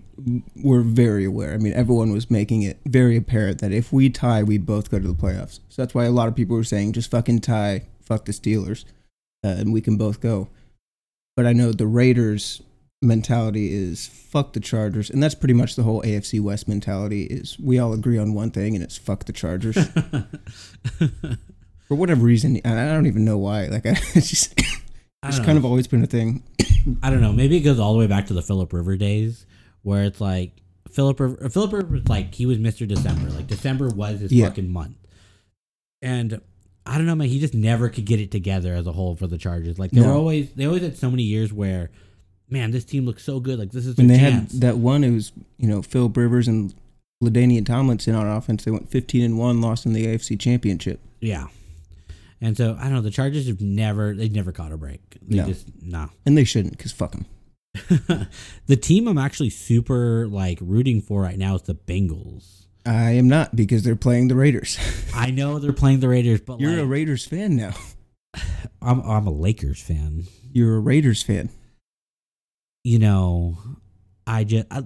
were 0.63 0.81
very 0.81 1.25
aware. 1.25 1.53
I 1.53 1.57
mean, 1.57 1.73
everyone 1.73 2.11
was 2.11 2.29
making 2.29 2.61
it 2.61 2.79
very 2.85 3.17
apparent 3.17 3.59
that 3.61 3.71
if 3.71 3.91
we 3.91 4.09
tie, 4.09 4.43
we 4.43 4.59
both 4.59 4.91
go 4.91 4.99
to 4.99 5.07
the 5.07 5.13
playoffs. 5.13 5.59
So 5.69 5.81
that's 5.81 5.95
why 5.95 6.05
a 6.05 6.11
lot 6.11 6.27
of 6.27 6.35
people 6.35 6.55
were 6.55 6.63
saying, 6.63 6.93
just 6.93 7.09
fucking 7.09 7.41
tie, 7.41 7.83
fuck 8.01 8.25
the 8.25 8.31
Steelers, 8.31 8.85
uh, 9.43 9.49
and 9.49 9.73
we 9.73 9.81
can 9.81 9.97
both 9.97 10.21
go. 10.21 10.49
But 11.35 11.47
I 11.47 11.53
know 11.53 11.71
the 11.71 11.87
Raiders' 11.87 12.61
mentality 13.01 13.73
is 13.73 14.07
fuck 14.07 14.53
the 14.53 14.59
Chargers, 14.59 15.09
and 15.09 15.21
that's 15.21 15.35
pretty 15.35 15.53
much 15.53 15.75
the 15.75 15.83
whole 15.83 16.01
AFC 16.03 16.41
West 16.41 16.67
mentality. 16.67 17.23
Is 17.23 17.59
we 17.59 17.79
all 17.79 17.93
agree 17.93 18.17
on 18.17 18.33
one 18.33 18.51
thing, 18.51 18.75
and 18.75 18.83
it's 18.83 18.97
fuck 18.97 19.25
the 19.25 19.33
Chargers 19.33 19.75
for 21.87 21.95
whatever 21.95 22.23
reason. 22.23 22.59
I 22.63 22.85
don't 22.85 23.07
even 23.07 23.25
know 23.25 23.37
why. 23.37 23.67
Like, 23.67 23.85
I, 23.85 23.97
it's 24.13 24.29
just 24.29 24.59
it's 25.23 25.39
kind 25.39 25.53
know. 25.53 25.57
of 25.57 25.65
always 25.65 25.87
been 25.87 26.03
a 26.03 26.07
thing. 26.07 26.43
I 27.01 27.09
don't 27.09 27.21
know. 27.21 27.33
Maybe 27.33 27.57
it 27.57 27.61
goes 27.61 27.79
all 27.79 27.93
the 27.93 27.99
way 27.99 28.07
back 28.07 28.27
to 28.27 28.33
the 28.33 28.41
Philip 28.41 28.73
River 28.73 28.95
days, 28.95 29.45
where 29.85 30.03
it's 30.03 30.19
like 30.19 30.51
Philip 30.91 31.19
River. 31.19 31.37
Uh, 31.45 31.49
Philip 31.49 31.71
River 31.73 31.87
was 31.93 32.09
like 32.09 32.33
he 32.33 32.45
was 32.45 32.57
Mister 32.59 32.85
December. 32.85 33.29
Like 33.29 33.47
December 33.47 33.87
was 33.89 34.19
his 34.21 34.31
Yeah. 34.31 34.47
fucking 34.47 34.69
month, 34.69 34.95
and 36.01 36.41
I 36.85 36.97
don't 36.97 37.05
know, 37.07 37.15
man. 37.15 37.27
He 37.27 37.39
just 37.39 37.53
never 37.53 37.89
could 37.89 38.05
get 38.05 38.19
it 38.19 38.31
together 38.31 38.73
as 38.73 38.87
a 38.87 38.91
whole 38.91 39.15
for 39.15 39.27
the 39.27 39.37
Chargers. 39.37 39.79
Like 39.79 39.91
they 39.91 40.01
were 40.01 40.11
always 40.11 40.51
they 40.53 40.65
always 40.65 40.81
had 40.81 40.97
so 40.97 41.09
many 41.09 41.23
years 41.23 41.51
where, 41.53 41.89
man, 42.49 42.71
this 42.71 42.83
team 42.85 43.05
looks 43.05 43.23
so 43.23 43.39
good. 43.39 43.59
Like 43.59 43.71
this 43.71 43.85
is 43.85 43.95
when 43.97 44.07
their 44.07 44.17
they 44.17 44.23
chance. 44.31 44.51
had 44.53 44.61
that 44.61 44.77
one, 44.77 45.03
it 45.03 45.11
was 45.11 45.31
you 45.57 45.67
know 45.67 45.81
Philip 45.81 46.15
Rivers 46.17 46.47
and 46.47 46.73
LaDainian 47.23 47.65
Tomlinson 47.65 48.15
on 48.15 48.27
offense. 48.27 48.65
They 48.65 48.71
went 48.71 48.89
15 48.89 49.23
and 49.23 49.37
one, 49.39 49.61
lost 49.61 49.85
in 49.85 49.93
the 49.93 50.05
AFC 50.05 50.39
Championship. 50.39 50.99
yeah. 51.21 51.47
And 52.41 52.55
so 52.57 52.75
I 52.79 52.83
don't 52.83 52.93
know. 52.93 53.01
The 53.01 53.11
Chargers 53.11 53.47
have 53.47 53.61
never 53.61 54.13
they 54.13 54.27
never 54.29 54.51
caught 54.51 54.71
a 54.73 54.77
break. 54.77 55.01
They 55.21 55.37
No. 55.37 55.47
just 55.47 55.67
no. 55.81 56.09
And 56.25 56.37
they 56.37 56.43
shouldn't, 56.43 56.77
because 56.77 56.91
fuck 56.91 57.13
them. 57.13 57.25
the 58.67 58.75
team 58.77 59.07
I'm 59.07 59.17
actually 59.17 59.49
super 59.49 60.27
like 60.27 60.57
rooting 60.61 61.01
for 61.01 61.21
right 61.21 61.37
now 61.37 61.55
is 61.55 61.63
the 61.63 61.75
Bengals. 61.75 62.65
I 62.85 63.11
am 63.11 63.27
not 63.27 63.55
because 63.55 63.83
they're 63.83 63.95
playing 63.95 64.27
the 64.27 64.35
Raiders. 64.35 64.77
I 65.15 65.31
know 65.31 65.59
they're 65.59 65.73
playing 65.73 65.99
the 66.01 66.09
Raiders, 66.09 66.41
but 66.41 66.59
You're 66.59 66.79
a 66.79 66.85
Raiders 66.85 67.25
fan 67.25 67.55
now. 67.55 67.73
I'm 68.81 69.01
I'm 69.01 69.27
a 69.27 69.31
Lakers 69.31 69.81
fan. 69.81 70.25
You're 70.51 70.75
a 70.75 70.79
Raiders 70.79 71.23
fan. 71.23 71.49
You 72.83 72.99
know, 72.99 73.57
I 74.27 74.43
just 74.43 74.67
I, 74.69 74.83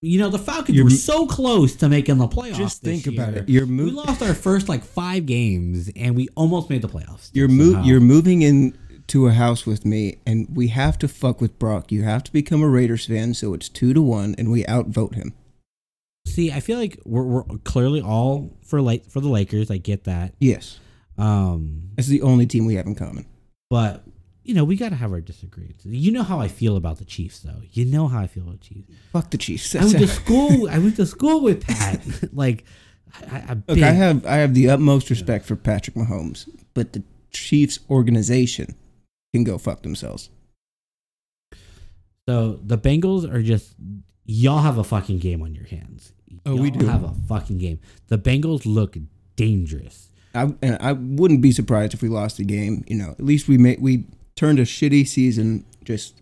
you 0.00 0.18
know 0.20 0.30
the 0.30 0.38
Falcons 0.38 0.76
You're- 0.76 0.84
were 0.84 0.90
so 0.90 1.26
close 1.26 1.74
to 1.76 1.88
making 1.88 2.18
the 2.18 2.28
playoffs. 2.28 2.54
Just 2.56 2.82
think 2.82 3.06
about 3.06 3.34
it. 3.34 3.48
You're 3.48 3.66
We 3.66 3.90
lost 3.90 4.22
our 4.22 4.32
first 4.34 4.68
like 4.68 4.84
five 4.84 5.26
games, 5.26 5.90
and 5.96 6.14
we 6.14 6.28
almost 6.36 6.70
made 6.70 6.82
the 6.82 6.88
playoffs. 6.88 7.30
You're 7.32 7.48
mo- 7.48 7.72
somehow. 7.72 7.84
You're 7.84 8.00
moving 8.00 8.42
into 9.10 9.26
a 9.26 9.32
house 9.32 9.66
with 9.66 9.84
me, 9.84 10.18
and 10.24 10.46
we 10.54 10.68
have 10.68 10.96
to 10.96 11.08
fuck 11.08 11.40
with 11.40 11.58
Brock. 11.58 11.90
You 11.90 12.04
have 12.04 12.22
to 12.22 12.32
become 12.32 12.62
a 12.62 12.68
Raiders 12.68 13.06
fan, 13.06 13.34
so 13.34 13.54
it's 13.54 13.68
two 13.68 13.92
to 13.92 14.00
one, 14.00 14.36
and 14.38 14.52
we 14.52 14.64
outvote 14.66 15.16
him. 15.16 15.34
See, 16.28 16.52
I 16.52 16.60
feel 16.60 16.78
like 16.78 16.96
we're, 17.04 17.24
we're 17.24 17.42
clearly 17.64 18.00
all 18.00 18.56
for 18.62 18.80
like 18.80 19.10
for 19.10 19.18
the 19.18 19.28
Lakers. 19.28 19.68
I 19.68 19.78
get 19.78 20.04
that, 20.04 20.34
Yes, 20.38 20.78
um, 21.18 21.90
that's 21.96 22.06
the 22.06 22.22
only 22.22 22.46
team 22.46 22.66
we 22.66 22.76
have 22.76 22.86
in 22.86 22.94
common. 22.94 23.26
but 23.68 24.04
you 24.44 24.54
know 24.54 24.62
we 24.62 24.76
got 24.76 24.90
to 24.90 24.94
have 24.94 25.10
our 25.10 25.20
disagreements. 25.20 25.84
You 25.84 26.12
know 26.12 26.22
how 26.22 26.38
I 26.38 26.46
feel 26.46 26.76
about 26.76 26.98
the 26.98 27.04
Chiefs, 27.04 27.40
though. 27.40 27.62
You 27.72 27.86
know 27.86 28.06
how 28.06 28.20
I 28.20 28.28
feel 28.28 28.44
about 28.44 28.60
the 28.60 28.68
Chiefs. 28.68 28.92
Fuck 29.12 29.30
the 29.30 29.38
Chiefs. 29.38 29.74
I 29.74 29.84
went 29.86 29.98
to 29.98 30.06
school. 30.22 30.70
I 30.70 30.78
went 30.78 30.94
to 30.96 31.06
school 31.06 31.40
with 31.40 31.66
Pat. 31.66 32.00
like, 32.32 32.64
I, 33.28 33.36
I, 33.36 33.56
Look, 33.66 33.82
I 33.82 33.90
have 33.90 34.24
I 34.24 34.36
have 34.36 34.54
the 34.54 34.70
utmost 34.70 35.10
respect 35.10 35.46
for 35.46 35.56
Patrick 35.56 35.96
Mahomes, 35.96 36.48
but 36.74 36.92
the 36.92 37.02
Chiefs 37.32 37.80
organization 37.90 38.76
can 39.32 39.44
go 39.44 39.58
fuck 39.58 39.82
themselves. 39.82 40.30
So 42.28 42.60
the 42.62 42.78
Bengals 42.78 43.30
are 43.32 43.42
just 43.42 43.74
y'all 44.24 44.62
have 44.62 44.78
a 44.78 44.84
fucking 44.84 45.18
game 45.18 45.42
on 45.42 45.54
your 45.54 45.66
hands. 45.66 46.12
Oh, 46.46 46.54
we 46.56 46.70
Y'all 46.70 46.78
do. 46.80 46.86
have 46.86 47.02
a 47.04 47.14
fucking 47.28 47.58
game. 47.58 47.80
The 48.08 48.18
Bengals 48.18 48.62
look 48.64 48.96
dangerous. 49.36 50.08
I 50.34 50.54
and 50.62 50.78
I 50.80 50.92
wouldn't 50.92 51.42
be 51.42 51.52
surprised 51.52 51.92
if 51.94 52.02
we 52.02 52.08
lost 52.08 52.36
the 52.36 52.44
game. 52.44 52.84
You 52.86 52.96
know, 52.96 53.10
at 53.10 53.24
least 53.24 53.48
we 53.48 53.58
made 53.58 53.80
we 53.80 54.04
turned 54.36 54.58
a 54.58 54.64
shitty 54.64 55.06
season 55.08 55.64
just 55.84 56.20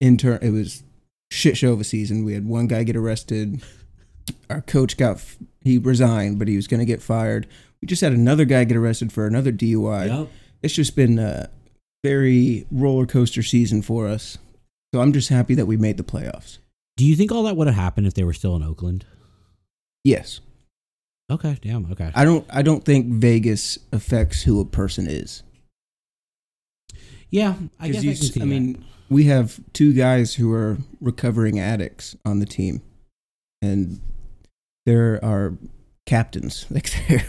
in 0.00 0.16
turn. 0.16 0.38
It 0.42 0.50
was 0.50 0.84
shit 1.30 1.56
show 1.56 1.72
of 1.72 1.80
a 1.80 1.84
season. 1.84 2.24
We 2.24 2.34
had 2.34 2.46
one 2.46 2.68
guy 2.68 2.84
get 2.84 2.96
arrested. 2.96 3.62
Our 4.48 4.60
coach 4.60 4.96
got 4.96 5.22
he 5.62 5.78
resigned, 5.78 6.38
but 6.38 6.46
he 6.46 6.56
was 6.56 6.68
going 6.68 6.80
to 6.80 6.86
get 6.86 7.02
fired. 7.02 7.48
We 7.80 7.86
just 7.86 8.00
had 8.00 8.12
another 8.12 8.44
guy 8.44 8.62
get 8.64 8.76
arrested 8.76 9.12
for 9.12 9.26
another 9.26 9.50
DUI. 9.50 10.08
Yep. 10.08 10.28
It's 10.62 10.74
just 10.74 10.94
been 10.94 11.18
a 11.18 11.50
very 12.02 12.66
roller 12.70 13.06
coaster 13.06 13.42
season 13.42 13.82
for 13.82 14.06
us. 14.08 14.38
So 14.94 15.00
I'm 15.00 15.12
just 15.12 15.28
happy 15.28 15.54
that 15.54 15.66
we 15.66 15.76
made 15.76 15.96
the 15.96 16.02
playoffs. 16.02 16.58
Do 16.96 17.06
you 17.06 17.16
think 17.16 17.32
all 17.32 17.44
that 17.44 17.56
would 17.56 17.66
have 17.66 17.76
happened 17.76 18.06
if 18.06 18.14
they 18.14 18.24
were 18.24 18.32
still 18.34 18.54
in 18.56 18.62
Oakland? 18.62 19.06
Yes. 20.04 20.40
Okay, 21.30 21.56
damn. 21.62 21.90
Okay. 21.92 22.10
I 22.14 22.24
don't 22.24 22.44
I 22.50 22.62
don't 22.62 22.84
think 22.84 23.06
Vegas 23.06 23.78
affects 23.92 24.42
who 24.42 24.60
a 24.60 24.64
person 24.64 25.06
is. 25.08 25.42
Yeah, 27.30 27.54
I 27.80 27.88
guess 27.88 28.04
you, 28.04 28.10
I 28.10 28.14
can 28.32 28.42
I 28.42 28.44
that. 28.44 28.46
mean, 28.50 28.84
we 29.08 29.24
have 29.24 29.58
two 29.72 29.94
guys 29.94 30.34
who 30.34 30.52
are 30.52 30.76
recovering 31.00 31.58
addicts 31.58 32.14
on 32.26 32.40
the 32.40 32.46
team, 32.46 32.82
and 33.62 34.00
there 34.84 35.24
are 35.24 35.54
captains. 36.04 36.66
Like 36.70 36.90
they're 37.08 37.24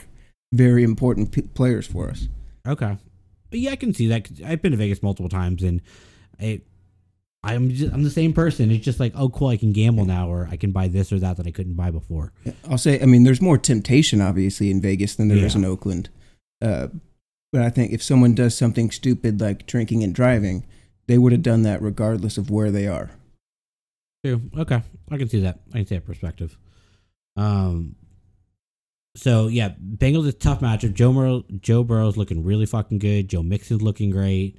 very 0.52 0.84
important 0.84 1.32
p- 1.32 1.44
players 1.44 1.88
for 1.88 2.10
us. 2.10 2.28
Okay. 2.68 2.98
But 3.54 3.60
yeah, 3.60 3.70
I 3.70 3.76
can 3.76 3.94
see 3.94 4.08
that. 4.08 4.28
I've 4.44 4.64
been 4.64 4.72
to 4.72 4.78
Vegas 4.80 5.04
multiple 5.04 5.30
times, 5.30 5.62
and 5.62 5.80
I, 6.42 6.62
I'm 7.44 7.70
just, 7.70 7.94
I'm 7.94 8.02
the 8.02 8.10
same 8.10 8.34
person. 8.34 8.72
It's 8.72 8.84
just 8.84 9.00
like, 9.00 9.14
oh, 9.16 9.30
cool, 9.30 9.50
I 9.50 9.58
can 9.58 9.74
gamble 9.74 10.06
now, 10.06 10.28
or 10.28 10.50
I 10.52 10.58
can 10.58 10.72
buy 10.72 10.88
this 10.88 11.14
or 11.14 11.20
that 11.20 11.38
that 11.38 11.46
I 11.46 11.52
couldn't 11.52 11.76
buy 11.76 11.92
before. 11.92 12.34
I'll 12.68 12.80
say, 12.80 13.00
I 13.00 13.06
mean, 13.06 13.26
there's 13.26 13.44
more 13.44 13.60
temptation 13.60 14.22
obviously 14.22 14.72
in 14.72 14.82
Vegas 14.82 15.14
than 15.14 15.28
there 15.28 15.38
is 15.38 15.54
Yeah. 15.54 15.60
in 15.60 15.66
Oakland. 15.66 16.10
Uh, 16.64 16.88
but 17.52 17.62
I 17.62 17.70
think 17.70 17.92
if 17.94 18.02
someone 18.02 18.34
does 18.34 18.58
something 18.58 18.90
stupid 18.90 19.40
like 19.40 19.68
drinking 19.68 20.04
and 20.04 20.16
driving, 20.16 20.66
they 21.06 21.20
would 21.20 21.32
have 21.32 21.44
done 21.44 21.62
that 21.62 21.80
regardless 21.80 22.40
of 22.40 22.50
where 22.50 22.72
they 22.72 22.88
are. 22.88 23.12
True. 24.26 24.42
Okay, 24.58 24.82
I 25.12 25.18
can 25.20 25.30
see 25.30 25.42
that. 25.42 25.60
I 25.76 25.78
can 25.78 25.86
see 25.86 25.96
that 25.96 26.08
perspective. 26.08 26.58
Um. 27.38 27.98
So 29.16 29.48
yeah, 29.48 29.70
Bengals 29.70 30.22
is 30.22 30.28
a 30.30 30.34
tough 30.34 30.60
matchup. 30.62 30.94
Joe 30.94 31.14
Burrow, 31.14 31.44
Joe 31.62 31.84
Burrow's 31.84 32.18
looking 32.18 32.44
really 32.44 32.66
fucking 32.66 33.00
good. 33.00 33.28
Joe 33.28 33.44
Mixon's 33.44 33.82
looking 33.82 34.10
great. 34.10 34.58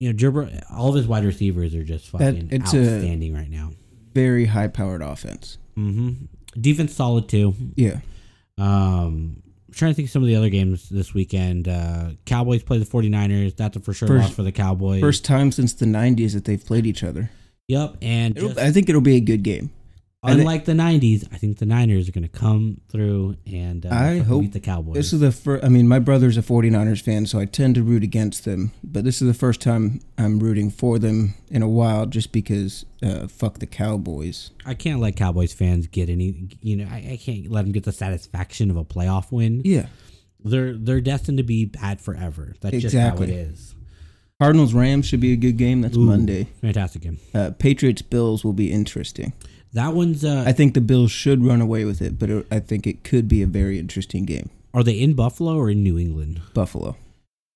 You 0.00 0.08
know, 0.10 0.12
Joe 0.16 0.30
Burrow, 0.30 0.50
all 0.70 0.88
of 0.90 0.94
his 0.96 1.06
wide 1.06 1.24
receivers 1.24 1.74
are 1.74 1.84
just 1.84 2.10
That- 2.12 2.34
fucking 2.34 2.48
a- 2.52 2.60
outstanding 2.62 3.34
right 3.34 3.50
now. 3.50 3.70
Very 4.14 4.46
high 4.46 4.68
powered 4.68 5.02
offense. 5.02 5.58
Mm-hmm. 5.76 6.24
Defense 6.60 6.94
solid 6.94 7.28
too. 7.28 7.54
Yeah. 7.76 8.00
Um, 8.58 9.42
I'm 9.68 9.74
trying 9.74 9.90
to 9.92 9.94
think 9.94 10.08
of 10.08 10.12
some 10.12 10.22
of 10.22 10.28
the 10.28 10.36
other 10.36 10.48
games 10.48 10.88
this 10.88 11.12
weekend. 11.14 11.68
Uh, 11.68 12.10
Cowboys 12.24 12.62
play 12.62 12.78
the 12.78 12.84
49ers. 12.86 13.56
That's 13.56 13.76
a 13.76 13.80
for 13.80 13.92
sure 13.92 14.08
First- 14.08 14.22
loss 14.28 14.34
for 14.34 14.42
the 14.42 14.52
Cowboys. 14.52 15.00
First 15.00 15.24
time 15.24 15.52
since 15.52 15.74
the 15.74 15.86
90s 15.86 16.32
that 16.34 16.44
they've 16.46 16.64
played 16.64 16.86
each 16.86 17.04
other. 17.04 17.30
Yep. 17.68 17.96
And 18.00 18.36
just, 18.36 18.58
I 18.58 18.70
think 18.72 18.88
it'll 18.88 19.00
be 19.00 19.16
a 19.16 19.20
good 19.20 19.42
game. 19.42 19.70
Unlike 20.26 20.64
the 20.64 20.72
90s, 20.72 21.26
I 21.32 21.36
think 21.36 21.58
the 21.58 21.66
Niners 21.66 22.08
are 22.08 22.12
going 22.12 22.22
to 22.22 22.28
come 22.28 22.80
through 22.88 23.36
and 23.46 23.84
uh, 23.86 23.90
I 23.90 24.18
hope 24.18 24.42
beat 24.42 24.52
the 24.52 24.60
Cowboys. 24.60 24.94
This 24.94 25.12
is 25.12 25.20
the 25.20 25.32
first. 25.32 25.64
I 25.64 25.68
mean, 25.68 25.86
my 25.88 25.98
brother's 25.98 26.36
a 26.36 26.42
49ers 26.42 27.00
fan, 27.02 27.26
so 27.26 27.38
I 27.38 27.44
tend 27.44 27.74
to 27.76 27.82
root 27.82 28.02
against 28.02 28.44
them. 28.44 28.72
But 28.84 29.04
this 29.04 29.20
is 29.22 29.28
the 29.28 29.34
first 29.34 29.60
time 29.60 30.00
I'm 30.18 30.38
rooting 30.38 30.70
for 30.70 30.98
them 30.98 31.34
in 31.50 31.62
a 31.62 31.68
while, 31.68 32.06
just 32.06 32.32
because 32.32 32.84
uh, 33.02 33.26
fuck 33.28 33.58
the 33.58 33.66
Cowboys. 33.66 34.50
I 34.64 34.74
can't 34.74 35.00
let 35.00 35.16
Cowboys 35.16 35.52
fans 35.52 35.86
get 35.86 36.08
any. 36.08 36.48
You 36.60 36.76
know, 36.76 36.88
I, 36.90 37.12
I 37.12 37.18
can't 37.20 37.50
let 37.50 37.62
them 37.62 37.72
get 37.72 37.84
the 37.84 37.92
satisfaction 37.92 38.70
of 38.70 38.76
a 38.76 38.84
playoff 38.84 39.30
win. 39.32 39.62
Yeah. 39.64 39.86
They're 40.44 40.74
they're 40.74 41.00
destined 41.00 41.38
to 41.38 41.44
be 41.44 41.64
bad 41.64 42.00
forever. 42.00 42.54
That's 42.60 42.74
Exactly. 42.76 43.26
just 43.26 43.36
how 43.36 43.40
it 43.40 43.48
is. 43.50 43.74
Cardinals 44.40 44.74
Rams 44.74 45.06
should 45.06 45.20
be 45.20 45.32
a 45.32 45.36
good 45.36 45.56
game. 45.56 45.80
That's 45.80 45.96
Ooh. 45.96 46.00
Monday. 46.00 46.44
Fantastic 46.60 47.02
game. 47.02 47.18
Uh, 47.34 47.52
Patriots 47.58 48.02
Bills 48.02 48.44
will 48.44 48.52
be 48.52 48.70
interesting. 48.70 49.32
That 49.76 49.92
one's. 49.92 50.24
Uh, 50.24 50.42
I 50.46 50.52
think 50.52 50.72
the 50.72 50.80
Bills 50.80 51.10
should 51.12 51.44
run 51.44 51.60
away 51.60 51.84
with 51.84 52.00
it, 52.00 52.18
but 52.18 52.30
it, 52.30 52.46
I 52.50 52.60
think 52.60 52.86
it 52.86 53.04
could 53.04 53.28
be 53.28 53.42
a 53.42 53.46
very 53.46 53.78
interesting 53.78 54.24
game. 54.24 54.48
are 54.72 54.82
they 54.82 54.94
in 54.94 55.12
Buffalo 55.12 55.54
or 55.54 55.68
in 55.70 55.82
New 55.82 55.98
England? 55.98 56.40
Buffalo. 56.54 56.96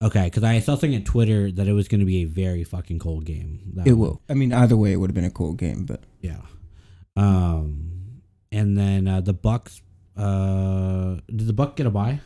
Okay, 0.05 0.25
because 0.25 0.45
I 0.45 0.59
saw 0.61 0.73
something 0.75 0.95
on 0.95 1.05
Twitter 1.05 1.51
that 1.51 1.67
it 1.67 1.73
was 1.73 1.89
going 1.89 2.01
to 2.01 2.07
be 2.07 2.19
a 2.23 2.25
very 2.27 2.63
fucking 2.63 2.99
cold 2.99 3.25
game. 3.25 3.73
It 3.87 3.93
one. 3.93 3.99
will. 3.99 4.21
I 4.29 4.35
mean, 4.35 4.53
either 4.53 4.77
way, 4.77 4.93
it 4.93 4.97
would 4.97 5.09
have 5.11 5.15
been 5.15 5.25
a 5.25 5.31
cool 5.31 5.55
game, 5.55 5.85
but 5.87 6.03
Yeah. 6.21 6.41
Um, 7.17 8.21
and 8.53 8.77
then 8.77 9.09
uh, 9.09 9.21
the 9.23 9.33
Bucks. 9.33 9.81
Uh, 10.17 11.17
did 11.27 11.47
the 11.47 11.53
Buck 11.55 11.77
get 11.77 11.87
a 11.87 11.91
buy? 11.91 12.21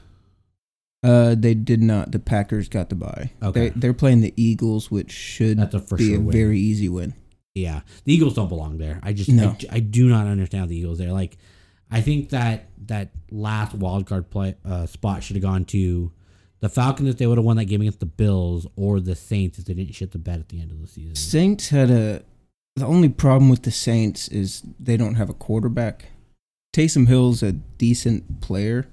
uh, 1.05 1.35
they 1.37 1.55
did 1.55 1.83
not. 1.83 2.11
The 2.13 2.19
Packers 2.19 2.69
got 2.69 2.89
the 2.89 2.95
buy. 2.97 3.31
Okay. 3.43 3.69
They, 3.69 3.79
they're 3.79 3.95
playing 3.95 4.23
the 4.23 4.33
Eagles, 4.37 4.91
which 4.91 5.13
should 5.13 5.59
That's 5.59 5.75
a 5.75 5.81
for 5.81 5.97
be 5.97 6.09
sure 6.09 6.17
a 6.17 6.21
win. 6.21 6.33
very 6.33 6.59
easy 6.59 6.89
win. 6.89 7.15
Yeah, 7.55 7.83
the 8.05 8.13
Eagles 8.13 8.35
don't 8.35 8.49
belong 8.49 8.79
there. 8.79 8.99
I 9.03 9.13
just 9.13 9.31
No. 9.31 9.57
I, 9.71 9.77
I 9.77 9.81
do 9.81 10.09
not 10.09 10.27
understand 10.27 10.69
the 10.69 10.77
Eagles 10.77 10.99
there. 10.99 11.13
Like, 11.13 11.37
I 11.91 12.01
think 12.01 12.31
that 12.31 12.69
that 12.87 13.11
last 13.31 13.75
wild 13.75 14.07
card 14.07 14.29
play 14.31 14.57
uh, 14.65 14.87
spot 14.87 15.23
should 15.23 15.37
have 15.37 15.43
gone 15.43 15.65
to 15.67 16.11
the 16.61 16.69
Falcons 16.69 17.09
if 17.09 17.19
they 17.19 17.27
would 17.27 17.39
have 17.39 17.45
won 17.45 17.57
that 17.59 17.67
game 17.67 17.81
against 17.81 18.01
the 18.01 18.07
Bills, 18.07 18.67
or 18.75 18.99
the 18.99 19.15
Saints 19.15 19.59
if 19.59 19.67
they 19.67 19.75
didn't 19.75 19.95
shit 19.95 20.11
the 20.13 20.19
bed 20.19 20.41
at 20.41 20.49
the 20.49 20.61
end 20.61 20.73
of 20.73 20.81
the 20.81 20.89
season. 20.89 21.15
Saints 21.15 21.69
had 21.69 21.91
a. 21.91 22.23
The 22.77 22.87
only 22.87 23.09
problem 23.09 23.51
with 23.51 23.63
the 23.63 23.71
Saints 23.71 24.27
is 24.29 24.65
they 24.81 24.97
don't 24.97 25.15
have 25.15 25.31
a 25.31 25.35
quarterback. 25.35 26.07
Taysom 26.75 27.07
Hill's 27.07 27.41
a 27.41 27.53
decent 27.53 28.41
player, 28.41 28.89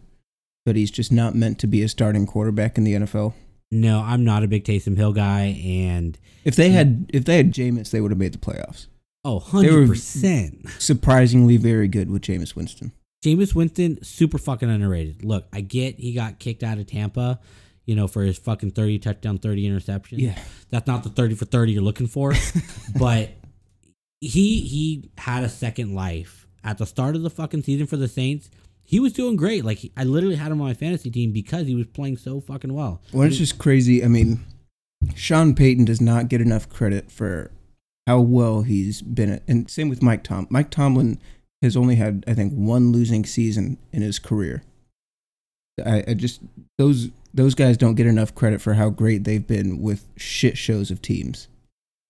but 0.67 0.75
he's 0.75 0.91
just 0.91 1.11
not 1.11 1.33
meant 1.33 1.57
to 1.59 1.67
be 1.67 1.81
a 1.81 1.89
starting 1.89 2.27
quarterback 2.27 2.77
in 2.77 2.83
the 2.83 2.93
NFL. 2.93 3.33
No, 3.71 4.01
I'm 4.01 4.23
not 4.25 4.43
a 4.43 4.47
big 4.47 4.65
Taysom 4.65 4.97
Hill 4.97 5.13
guy, 5.13 5.57
and 5.63 6.17
If 6.43 6.55
they 6.55 6.71
had 6.71 7.09
if 7.13 7.23
they 7.25 7.37
had 7.37 7.53
Jameis, 7.53 7.91
they 7.91 8.01
would 8.01 8.11
have 8.11 8.17
made 8.19 8.33
the 8.33 8.37
playoffs. 8.37 8.87
oh, 9.23 9.35
100 9.39 9.87
percent. 9.87 10.69
Surprisingly, 10.77 11.57
very 11.57 11.87
good 11.87 12.11
with 12.11 12.21
Jameis 12.23 12.55
Winston. 12.55 12.91
Jameis 13.23 13.53
Winston, 13.55 14.03
super 14.03 14.37
fucking 14.37 14.69
underrated. 14.69 15.23
Look, 15.23 15.45
I 15.53 15.61
get 15.61 15.99
he 15.99 16.13
got 16.13 16.39
kicked 16.39 16.63
out 16.63 16.79
of 16.79 16.87
Tampa, 16.87 17.39
you 17.85 17.95
know, 17.95 18.07
for 18.07 18.23
his 18.23 18.37
fucking 18.39 18.71
30 18.71 18.99
touchdown, 18.99 19.37
30 19.37 19.67
interception. 19.67 20.19
Yeah, 20.19 20.37
That's 20.69 20.87
not 20.87 21.03
the 21.03 21.09
30 21.09 21.35
for 21.35 21.45
30 21.45 21.71
you're 21.71 21.83
looking 21.83 22.07
for. 22.07 22.33
but 22.99 23.29
he 24.19 24.61
he 24.61 25.09
had 25.17 25.43
a 25.43 25.49
second 25.49 25.93
life 25.95 26.47
at 26.63 26.77
the 26.77 26.85
start 26.85 27.15
of 27.15 27.21
the 27.21 27.29
fucking 27.29 27.63
season 27.63 27.87
for 27.87 27.97
the 27.97 28.07
Saints. 28.07 28.49
He 28.91 28.99
was 28.99 29.13
doing 29.13 29.37
great. 29.37 29.63
Like 29.63 29.77
he, 29.77 29.91
I 29.95 30.03
literally 30.03 30.35
had 30.35 30.51
him 30.51 30.59
on 30.59 30.67
my 30.67 30.73
fantasy 30.73 31.09
team 31.09 31.31
because 31.31 31.65
he 31.65 31.75
was 31.75 31.87
playing 31.87 32.17
so 32.17 32.41
fucking 32.41 32.73
well. 32.73 33.01
Well, 33.13 33.25
it's 33.25 33.37
just 33.37 33.57
crazy. 33.57 34.03
I 34.03 34.09
mean, 34.09 34.45
Sean 35.15 35.55
Payton 35.55 35.85
does 35.85 36.01
not 36.01 36.27
get 36.27 36.41
enough 36.41 36.67
credit 36.67 37.09
for 37.09 37.51
how 38.05 38.19
well 38.19 38.63
he's 38.63 39.01
been. 39.01 39.31
At, 39.31 39.43
And 39.47 39.71
same 39.71 39.87
with 39.87 40.03
Mike 40.03 40.25
Tom. 40.25 40.45
Mike 40.49 40.71
Tomlin 40.71 41.21
has 41.61 41.77
only 41.77 41.95
had, 41.95 42.25
I 42.27 42.33
think, 42.33 42.51
one 42.51 42.91
losing 42.91 43.25
season 43.25 43.77
in 43.93 44.01
his 44.01 44.19
career. 44.19 44.61
I, 45.85 46.03
I 46.09 46.13
just 46.13 46.41
those 46.77 47.11
those 47.33 47.55
guys 47.55 47.77
don't 47.77 47.95
get 47.95 48.07
enough 48.07 48.35
credit 48.35 48.59
for 48.59 48.73
how 48.73 48.89
great 48.89 49.23
they've 49.23 49.47
been 49.47 49.81
with 49.81 50.05
shit 50.17 50.57
shows 50.57 50.91
of 50.91 51.01
teams. 51.01 51.47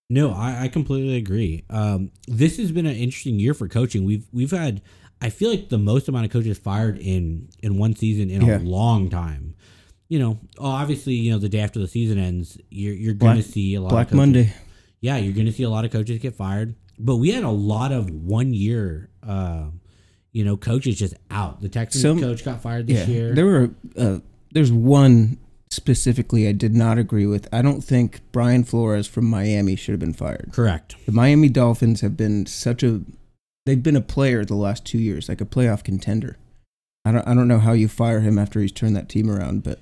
No, 0.09 0.31
I, 0.31 0.63
I 0.63 0.67
completely 0.67 1.15
agree. 1.15 1.63
Um, 1.69 2.09
this 2.27 2.57
has 2.57 2.71
been 2.71 2.87
an 2.87 2.95
interesting 2.95 3.39
year 3.39 3.53
for 3.53 3.67
coaching. 3.67 4.03
We've 4.03 4.25
we've 4.33 4.49
had 4.49 4.81
I 5.21 5.29
feel 5.29 5.49
like 5.51 5.69
the 5.69 5.77
most 5.77 6.07
amount 6.07 6.25
of 6.25 6.31
coaches 6.31 6.57
fired 6.57 6.97
in 6.97 7.49
in 7.61 7.77
one 7.77 7.95
season 7.95 8.29
in 8.29 8.41
Yeah. 8.41 8.57
a 8.57 8.59
long 8.59 9.09
time. 9.09 9.55
You 10.09 10.19
know, 10.19 10.39
oh, 10.57 10.65
obviously, 10.67 11.13
you 11.13 11.31
know 11.31 11.37
the 11.37 11.47
day 11.49 11.59
after 11.59 11.79
the 11.79 11.87
season 11.87 12.17
ends, 12.17 12.57
you're 12.69 12.93
you're 12.93 13.13
going 13.13 13.37
to 13.37 13.43
see 13.43 13.75
a 13.75 13.81
lot. 13.81 13.89
Black 13.91 14.07
of 14.07 14.11
coaches, 14.11 14.17
Monday. 14.17 14.53
Yeah, 14.99 15.17
you're 15.17 15.33
going 15.33 15.45
to 15.45 15.51
see 15.53 15.63
a 15.63 15.69
lot 15.69 15.85
of 15.85 15.91
coaches 15.91 16.19
get 16.19 16.35
fired. 16.35 16.75
But 16.99 17.15
we 17.17 17.31
had 17.31 17.43
a 17.43 17.49
lot 17.49 17.91
of 17.91 18.09
one 18.11 18.53
year, 18.53 19.09
uh, 19.23 19.65
you 20.31 20.43
know, 20.45 20.57
coaches 20.57 20.99
just 20.99 21.13
out. 21.31 21.61
The 21.61 21.69
Texans 21.69 22.01
Some- 22.01 22.19
coach 22.19 22.43
got 22.45 22.61
fired 22.61 22.87
this 22.87 23.07
Yeah, 23.07 23.13
year. 23.13 23.33
there 23.35 23.45
were. 23.45 23.69
Uh, 23.97 24.19
there's 24.53 24.71
one 24.71 25.37
specifically 25.69 26.47
I 26.47 26.51
did 26.51 26.75
not 26.75 26.97
agree 26.97 27.25
with. 27.25 27.47
I 27.53 27.61
don't 27.61 27.81
think 27.81 28.19
Brian 28.33 28.65
Flores 28.65 29.07
from 29.07 29.25
Miami 29.25 29.77
should 29.77 29.93
have 29.93 29.99
been 29.99 30.13
fired. 30.13 30.49
Correct. 30.51 30.95
The 31.05 31.13
Miami 31.13 31.47
Dolphins 31.47 32.01
have 32.01 32.17
been 32.17 32.45
such 32.45 32.83
a 32.83 33.01
they've 33.65 33.83
been 33.83 33.95
a 33.95 34.01
player 34.01 34.43
the 34.45 34.55
last 34.55 34.85
2 34.85 34.97
years, 34.97 35.29
like 35.29 35.41
a 35.41 35.45
playoff 35.45 35.83
contender. 35.83 36.37
I 37.05 37.11
don't 37.11 37.27
I 37.27 37.33
don't 37.33 37.47
know 37.47 37.59
how 37.59 37.73
you 37.73 37.87
fire 37.87 38.19
him 38.19 38.37
after 38.37 38.59
he's 38.59 38.71
turned 38.71 38.95
that 38.95 39.09
team 39.09 39.29
around, 39.29 39.63
but 39.63 39.79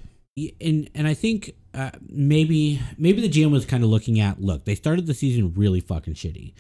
and 0.62 0.90
and 0.96 1.08
I 1.08 1.14
think 1.14 1.54
uh, 1.74 1.92
maybe 2.08 2.82
maybe 2.98 3.22
the 3.22 3.30
GM 3.30 3.52
was 3.52 3.66
kind 3.66 3.84
of 3.84 3.90
looking 3.90 4.20
at 4.20 4.42
look 4.42 4.66
they 4.66 4.76
started 4.76 5.06
the 5.06 5.14
season 5.14 5.54
really 5.54 5.82
fucking 5.82 6.14
shitty, 6.14 6.54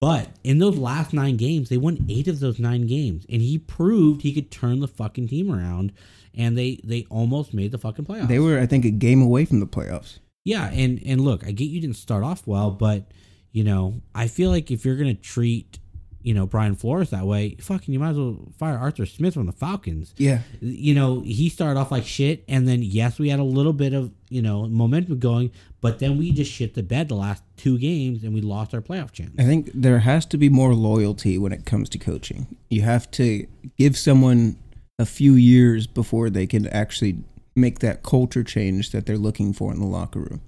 but 0.00 0.28
in 0.42 0.58
those 0.58 0.76
last 0.76 1.12
nine 1.12 1.36
games 1.36 1.68
they 1.68 1.76
won 1.76 2.04
eight 2.08 2.26
of 2.26 2.40
those 2.40 2.58
nine 2.58 2.86
games 2.86 3.24
and 3.28 3.42
he 3.42 3.58
proved 3.58 4.22
he 4.22 4.32
could 4.32 4.50
turn 4.50 4.80
the 4.80 4.88
fucking 4.88 5.28
team 5.28 5.52
around 5.52 5.92
and 6.34 6.58
they 6.58 6.80
they 6.82 7.06
almost 7.10 7.54
made 7.54 7.70
the 7.70 7.78
fucking 7.78 8.04
playoffs. 8.04 8.28
they 8.28 8.40
were 8.40 8.58
I 8.58 8.66
think 8.66 8.84
a 8.84 8.90
game 8.90 9.22
away 9.22 9.44
from 9.44 9.60
the 9.60 9.66
playoffs. 9.66 10.18
yeah, 10.44 10.68
and 10.70 11.00
and 11.06 11.20
look 11.20 11.46
I 11.46 11.52
get 11.52 11.66
you 11.66 11.80
didn't 11.80 11.96
start 11.96 12.24
off 12.24 12.44
well, 12.46 12.72
but 12.72 13.04
you 13.52 13.62
know 13.62 14.00
I 14.16 14.26
feel 14.26 14.50
like 14.50 14.70
if 14.72 14.84
you're 14.84 14.96
gonna 14.96 15.14
treat 15.14 15.78
you 16.22 16.34
know 16.34 16.46
Brian 16.46 16.74
Flores 16.74 17.10
that 17.10 17.26
way, 17.26 17.56
fucking 17.60 17.92
you 17.94 18.00
might 18.00 18.10
as 18.10 18.16
well 18.18 18.52
fire 18.58 18.76
Arthur 18.76 19.06
Smith 19.06 19.34
from 19.34 19.46
the 19.46 19.52
Falcons 19.52 20.14
Yeah. 20.18 20.40
you 20.60 20.94
know, 20.94 21.20
he 21.20 21.48
started 21.48 21.78
off 21.78 21.90
like 21.90 22.04
shit, 22.04 22.44
and 22.48 22.66
then 22.68 22.82
yes, 22.82 23.18
we 23.18 23.28
had 23.30 23.40
a 23.40 23.44
little 23.44 23.72
bit 23.72 23.92
of 23.94 24.12
you 24.28 24.42
know 24.42 24.66
momentum 24.66 25.18
going, 25.18 25.50
but 25.80 25.98
then 25.98 26.18
we 26.18 26.32
just 26.32 26.50
shit 26.52 26.74
the 26.74 26.82
bed 26.82 27.08
the 27.08 27.14
last 27.14 27.42
two 27.56 27.78
games, 27.78 28.22
and 28.24 28.34
we 28.34 28.40
lost 28.40 28.74
our 28.74 28.80
playoff 28.80 29.12
chance. 29.12 29.34
I 29.38 29.44
think 29.44 29.70
there 29.74 30.00
has 30.00 30.26
to 30.26 30.36
be 30.36 30.48
more 30.48 30.74
loyalty 30.74 31.38
when 31.38 31.52
it 31.52 31.64
comes 31.64 31.88
to 31.90 31.98
coaching. 31.98 32.46
You 32.68 32.82
have 32.82 33.10
to 33.12 33.46
give 33.78 33.96
someone 33.96 34.56
a 34.98 35.06
few 35.06 35.32
years 35.34 35.86
before 35.86 36.28
they 36.28 36.46
can 36.46 36.66
actually 36.68 37.18
make 37.56 37.78
that 37.80 38.02
culture 38.02 38.44
change 38.44 38.90
that 38.90 39.06
they're 39.06 39.16
looking 39.18 39.52
for 39.52 39.72
in 39.72 39.80
the 39.80 39.86
locker 39.86 40.20
room. 40.20 40.40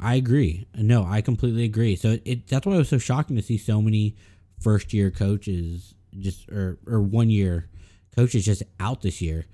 I 0.00 0.14
agree. 0.14 0.66
No, 0.76 1.04
I 1.04 1.20
completely 1.22 1.64
agree. 1.64 1.96
So 1.96 2.18
it 2.24 2.46
that's 2.46 2.64
why 2.66 2.74
it 2.74 2.78
was 2.78 2.88
so 2.88 2.98
shocking 2.98 3.34
to 3.36 3.42
see 3.42 3.58
so 3.58 3.82
many 3.82 4.14
first 4.60 4.92
year 4.92 5.10
coaches, 5.10 5.94
just 6.18 6.48
or 6.50 6.78
or 6.86 7.00
one 7.00 7.30
year 7.30 7.68
coaches 8.14 8.44
just 8.44 8.62
out 8.80 9.02
this 9.02 9.20
year. 9.20 9.46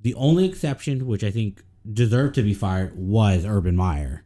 The 0.00 0.14
only 0.14 0.46
exception, 0.46 1.06
which 1.06 1.24
I 1.24 1.30
think 1.30 1.62
deserved 1.90 2.34
to 2.36 2.42
be 2.42 2.54
fired, 2.54 2.96
was 2.96 3.44
Urban 3.44 3.76
Meyer. 3.76 4.24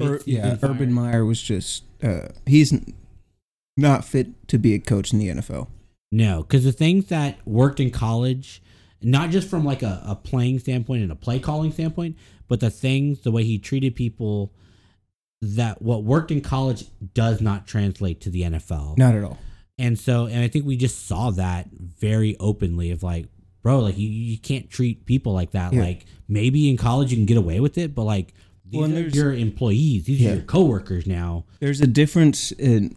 Ur- 0.00 0.20
yeah, 0.26 0.54
fired. 0.56 0.70
Urban 0.72 0.92
Meyer 0.92 1.24
was 1.24 1.40
just 1.40 1.84
uh, 2.02 2.28
he's 2.46 2.74
not 3.76 4.04
fit 4.04 4.48
to 4.48 4.58
be 4.58 4.74
a 4.74 4.78
coach 4.78 5.12
in 5.12 5.18
the 5.18 5.28
NFL. 5.28 5.68
No, 6.10 6.42
because 6.42 6.64
the 6.64 6.72
things 6.72 7.06
that 7.06 7.38
worked 7.46 7.80
in 7.80 7.90
college, 7.90 8.62
not 9.02 9.30
just 9.30 9.48
from 9.48 9.64
like 9.64 9.82
a, 9.82 10.02
a 10.04 10.16
playing 10.16 10.58
standpoint 10.58 11.02
and 11.02 11.12
a 11.12 11.16
play 11.16 11.38
calling 11.38 11.70
standpoint, 11.70 12.16
but 12.48 12.60
the 12.60 12.70
things, 12.70 13.20
the 13.20 13.30
way 13.30 13.44
he 13.44 13.58
treated 13.58 13.94
people, 13.94 14.52
that 15.40 15.82
what 15.82 16.02
worked 16.02 16.30
in 16.30 16.40
college 16.40 16.86
does 17.14 17.40
not 17.40 17.66
translate 17.66 18.20
to 18.22 18.30
the 18.30 18.42
NFL. 18.42 18.98
Not 18.98 19.14
at 19.14 19.22
all. 19.22 19.38
And 19.78 19.98
so, 19.98 20.26
and 20.26 20.42
I 20.42 20.48
think 20.48 20.64
we 20.66 20.76
just 20.76 21.06
saw 21.06 21.30
that 21.30 21.68
very 21.70 22.36
openly 22.40 22.90
of 22.90 23.02
like, 23.02 23.26
bro, 23.62 23.78
like 23.80 23.96
you, 23.96 24.08
you 24.08 24.38
can't 24.38 24.68
treat 24.68 25.06
people 25.06 25.32
like 25.32 25.52
that. 25.52 25.72
Yeah. 25.72 25.82
Like 25.82 26.06
maybe 26.28 26.68
in 26.68 26.76
college 26.76 27.10
you 27.10 27.16
can 27.16 27.26
get 27.26 27.36
away 27.36 27.60
with 27.60 27.78
it, 27.78 27.94
but 27.94 28.04
like 28.04 28.34
these 28.68 28.80
Well, 28.80 28.92
are 28.96 29.08
your 29.08 29.32
employees, 29.32 30.04
these 30.04 30.20
Yeah. 30.20 30.30
are 30.30 30.34
your 30.36 30.44
coworkers 30.44 31.06
now. 31.06 31.44
There's 31.60 31.80
a 31.80 31.86
difference 31.86 32.50
in 32.52 32.96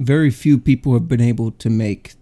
very 0.00 0.30
few 0.30 0.58
people 0.58 0.92
have 0.94 1.08
been 1.08 1.20
able 1.20 1.50
to 1.50 1.68
make 1.68 2.14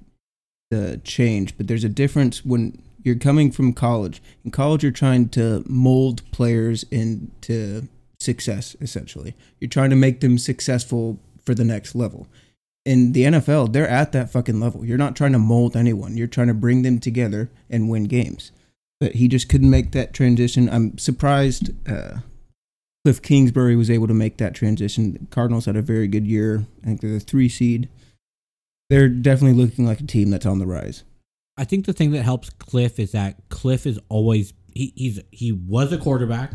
the 0.70 1.00
change, 1.04 1.56
but 1.56 1.68
there's 1.68 1.84
a 1.84 1.88
difference 1.88 2.44
when 2.44 2.82
you're 3.04 3.14
coming 3.14 3.52
from 3.52 3.72
college. 3.72 4.20
In 4.44 4.50
college, 4.50 4.82
you're 4.82 4.90
trying 4.90 5.28
to 5.30 5.62
mold 5.68 6.22
players 6.32 6.82
into 6.90 7.88
success, 8.18 8.74
essentially. 8.80 9.34
You're 9.60 9.68
trying 9.68 9.90
to 9.90 9.96
make 9.96 10.20
them 10.20 10.38
successful 10.38 11.20
for 11.44 11.54
the 11.54 11.64
next 11.64 11.94
level. 11.94 12.26
In 12.86 13.12
the 13.12 13.24
NFL, 13.24 13.72
they're 13.72 13.88
at 13.88 14.12
that 14.12 14.30
fucking 14.30 14.60
level. 14.60 14.84
You're 14.84 14.96
not 14.96 15.16
trying 15.16 15.32
to 15.32 15.38
mold 15.40 15.76
anyone, 15.76 16.16
you're 16.16 16.26
trying 16.28 16.46
to 16.46 16.54
bring 16.54 16.82
them 16.82 17.00
together 17.00 17.50
and 17.68 17.90
win 17.90 18.04
games. 18.04 18.52
But 19.00 19.16
he 19.16 19.28
just 19.28 19.48
couldn't 19.48 19.68
make 19.70 19.90
that 19.92 20.14
transition. 20.14 20.70
I'm 20.70 20.96
surprised. 20.96 21.70
Uh, 21.86 22.18
Cliff 23.04 23.20
Kingsbury 23.20 23.76
was 23.76 23.90
able 23.90 24.06
to 24.06 24.14
make 24.14 24.38
that 24.38 24.54
transition. 24.54 25.12
The 25.12 25.18
Cardinals 25.30 25.66
had 25.66 25.76
a 25.76 25.82
very 25.82 26.06
good 26.08 26.26
year. 26.26 26.64
I 26.82 26.86
think 26.86 27.00
they're 27.00 27.10
the 27.10 27.20
three 27.20 27.48
seed. 27.48 27.88
They're 28.88 29.08
definitely 29.08 29.60
looking 29.62 29.84
like 29.84 30.00
a 30.00 30.04
team 30.06 30.30
that's 30.30 30.46
on 30.46 30.60
the 30.60 30.66
rise. 30.66 31.02
I 31.56 31.64
think 31.64 31.86
the 31.86 31.92
thing 31.92 32.12
that 32.12 32.22
helps 32.22 32.50
Cliff 32.50 32.98
is 33.00 33.12
that 33.12 33.36
Cliff 33.48 33.86
is 33.86 33.98
always 34.08 34.52
he, 34.72 34.92
he's 34.94 35.20
he 35.30 35.52
was 35.52 35.92
a 35.92 35.98
quarterback. 35.98 36.52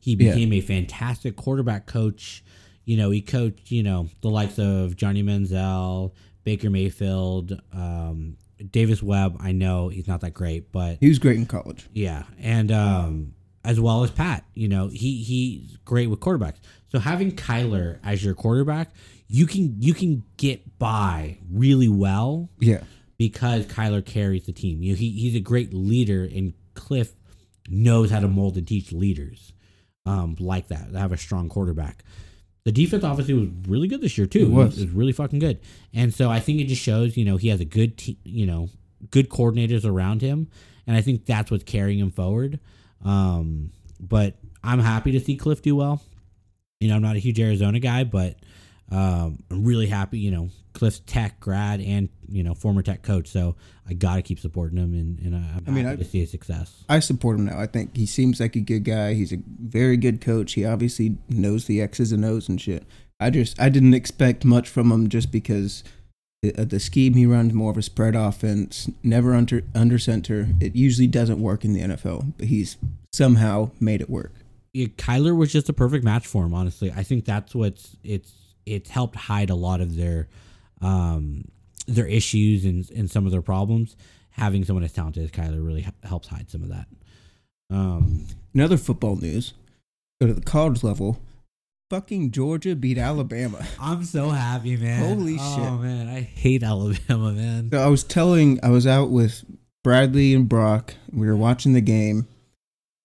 He 0.00 0.12
Yeah. 0.14 0.32
became 0.34 0.52
a 0.52 0.60
fantastic 0.60 1.36
quarterback 1.36 1.86
coach. 1.86 2.42
You 2.84 2.96
know, 2.96 3.10
he 3.10 3.20
coached, 3.22 3.70
you 3.70 3.82
know, 3.82 4.08
the 4.20 4.28
likes 4.28 4.58
of 4.58 4.96
Johnny 4.96 5.22
Manziel, 5.22 6.12
Baker 6.44 6.68
Mayfield, 6.70 7.58
um, 7.72 8.36
Davis 8.70 9.02
Webb. 9.02 9.36
I 9.40 9.52
know 9.52 9.88
he's 9.88 10.06
not 10.06 10.20
that 10.20 10.32
great, 10.34 10.70
but 10.72 10.98
He 11.00 11.08
was 11.08 11.18
great 11.18 11.36
in 11.36 11.46
college. 11.46 11.86
yeah, 11.92 12.24
and 12.38 12.70
um, 12.70 13.34
as 13.64 13.80
well 13.80 14.04
as 14.04 14.10
Pat, 14.10 14.44
you 14.54 14.68
know, 14.68 14.88
he 14.88 15.22
he's 15.22 15.76
great 15.84 16.08
with 16.08 16.20
quarterbacks. 16.20 16.56
So 16.92 16.98
having 16.98 17.32
Kyler 17.32 17.98
as 18.04 18.22
your 18.24 18.34
quarterback, 18.34 18.94
you 19.28 19.46
can 19.46 19.76
you 19.80 19.94
can 19.94 20.22
get 20.36 20.78
by 20.78 21.38
really 21.50 21.88
well 21.88 22.50
Yeah. 22.60 22.82
because 23.16 23.64
Kyler 23.66 24.04
carries 24.04 24.44
the 24.44 24.52
team. 24.52 24.82
You 24.82 24.92
know, 24.92 24.98
he 24.98 25.10
he's 25.10 25.34
a 25.34 25.40
great 25.40 25.72
leader, 25.72 26.24
and 26.24 26.52
Cliff 26.74 27.12
knows 27.68 28.10
how 28.10 28.20
to 28.20 28.28
mold 28.28 28.56
and 28.58 28.68
teach 28.68 28.92
leaders 28.92 29.54
um, 30.04 30.36
like 30.38 30.68
that. 30.68 30.92
That 30.92 30.98
have 31.00 31.12
a 31.12 31.16
strong 31.16 31.48
quarterback. 31.48 32.04
The 32.64 32.72
defense 32.72 33.04
obviously 33.04 33.34
was 33.34 33.48
really 33.68 33.88
good 33.88 34.00
this 34.00 34.16
year 34.16 34.26
too. 34.26 34.46
It 34.46 34.50
was. 34.50 34.78
It 34.78 34.86
was 34.86 34.94
really 34.94 35.12
fucking 35.12 35.38
good, 35.38 35.60
and 35.92 36.14
so 36.14 36.30
I 36.30 36.40
think 36.40 36.60
it 36.60 36.64
just 36.64 36.82
shows 36.82 37.16
you 37.16 37.24
know 37.24 37.36
he 37.36 37.48
has 37.48 37.60
a 37.60 37.64
good 37.64 37.98
te- 37.98 38.18
you 38.24 38.46
know 38.46 38.70
good 39.10 39.28
coordinators 39.28 39.84
around 39.84 40.22
him, 40.22 40.48
and 40.86 40.96
I 40.96 41.02
think 41.02 41.26
that's 41.26 41.50
what's 41.50 41.64
carrying 41.64 41.98
him 41.98 42.10
forward. 42.10 42.58
Um, 43.04 43.70
but 44.00 44.36
I'm 44.62 44.78
happy 44.78 45.12
to 45.12 45.20
see 45.20 45.36
Cliff 45.36 45.60
do 45.60 45.76
well. 45.76 46.02
You 46.80 46.88
know, 46.88 46.96
I'm 46.96 47.02
not 47.02 47.16
a 47.16 47.18
huge 47.18 47.38
Arizona 47.38 47.80
guy, 47.80 48.04
but 48.04 48.36
um, 48.90 49.42
I'm 49.50 49.64
really 49.64 49.86
happy. 49.86 50.18
You 50.18 50.30
know, 50.30 50.48
Cliff's 50.72 51.00
Tech 51.06 51.40
grad 51.40 51.80
and 51.80 52.08
you 52.28 52.42
know 52.42 52.54
former 52.54 52.82
Tech 52.82 53.02
coach, 53.02 53.28
so 53.28 53.56
I 53.88 53.94
got 53.94 54.16
to 54.16 54.22
keep 54.22 54.38
supporting 54.38 54.78
him, 54.78 54.92
and, 54.94 55.18
and 55.20 55.34
I'm 55.36 55.64
I 55.66 55.70
mean, 55.70 55.84
happy 55.84 56.00
I- 56.00 56.04
to 56.04 56.10
see 56.10 56.20
his 56.20 56.30
success. 56.30 56.84
I 56.88 57.00
support 57.00 57.38
him 57.38 57.46
now. 57.46 57.58
I 57.58 57.66
think 57.66 57.96
he 57.96 58.06
seems 58.06 58.40
like 58.40 58.56
a 58.56 58.60
good 58.60 58.84
guy. 58.84 59.14
He's 59.14 59.32
a 59.32 59.38
very 59.46 59.96
good 59.96 60.20
coach. 60.20 60.52
He 60.54 60.64
obviously 60.64 61.16
knows 61.28 61.66
the 61.66 61.80
X's 61.80 62.12
and 62.12 62.24
O's 62.24 62.48
and 62.48 62.60
shit. 62.60 62.84
I 63.20 63.30
just 63.30 63.60
I 63.60 63.68
didn't 63.68 63.94
expect 63.94 64.44
much 64.44 64.68
from 64.68 64.90
him 64.92 65.08
just 65.08 65.30
because 65.32 65.82
the, 66.42 66.54
uh, 66.60 66.64
the 66.64 66.80
scheme 66.80 67.14
he 67.14 67.24
runs 67.26 67.54
more 67.54 67.70
of 67.70 67.78
a 67.78 67.82
spread 67.82 68.14
offense, 68.14 68.90
never 69.02 69.34
under 69.34 69.62
under 69.74 69.98
center. 69.98 70.48
It 70.60 70.76
usually 70.76 71.06
doesn't 71.06 71.40
work 71.40 71.64
in 71.64 71.72
the 71.72 71.80
NFL, 71.80 72.34
but 72.36 72.48
he's 72.48 72.76
somehow 73.12 73.70
made 73.80 74.00
it 74.02 74.10
work. 74.10 74.32
Yeah, 74.72 74.86
Kyler 74.88 75.36
was 75.36 75.52
just 75.52 75.68
a 75.68 75.72
perfect 75.72 76.04
match 76.04 76.26
for 76.26 76.44
him. 76.44 76.52
Honestly, 76.52 76.92
I 76.94 77.04
think 77.04 77.24
that's 77.24 77.54
what's 77.54 77.96
it's 78.02 78.32
it's 78.66 78.90
helped 78.90 79.16
hide 79.16 79.50
a 79.50 79.54
lot 79.54 79.80
of 79.80 79.96
their 79.96 80.28
um 80.80 81.44
their 81.86 82.06
issues 82.06 82.64
and 82.64 82.88
and 82.90 83.10
some 83.10 83.26
of 83.26 83.32
their 83.32 83.42
problems. 83.42 83.96
Having 84.30 84.64
someone 84.64 84.82
as 84.84 84.92
talented 84.92 85.22
as 85.22 85.30
Kyler 85.30 85.64
really 85.64 85.86
helps 86.02 86.26
hide 86.26 86.50
some 86.50 86.64
of 86.64 86.68
that. 86.68 86.86
Um, 87.70 88.26
In 88.52 88.60
other 88.60 88.76
football 88.76 89.16
news, 89.16 89.54
go 90.20 90.26
to 90.26 90.34
the 90.34 90.40
college 90.40 90.82
level. 90.82 91.20
Fucking 91.90 92.32
Georgia 92.32 92.74
beat 92.74 92.98
Alabama. 92.98 93.64
I'm 93.80 94.04
so 94.04 94.30
happy, 94.30 94.76
man. 94.76 95.16
Holy 95.16 95.36
oh, 95.38 95.56
shit. 95.56 95.64
Oh, 95.64 95.76
man! 95.78 96.08
I 96.08 96.22
hate 96.22 96.62
Alabama, 96.62 97.32
man. 97.32 97.70
So 97.70 97.78
I 97.78 97.86
was 97.86 98.02
telling, 98.02 98.58
I 98.62 98.70
was 98.70 98.86
out 98.86 99.10
with 99.10 99.44
Bradley 99.84 100.34
and 100.34 100.48
Brock. 100.48 100.94
We 101.12 101.26
were 101.26 101.36
watching 101.36 101.74
the 101.74 101.80
game, 101.80 102.26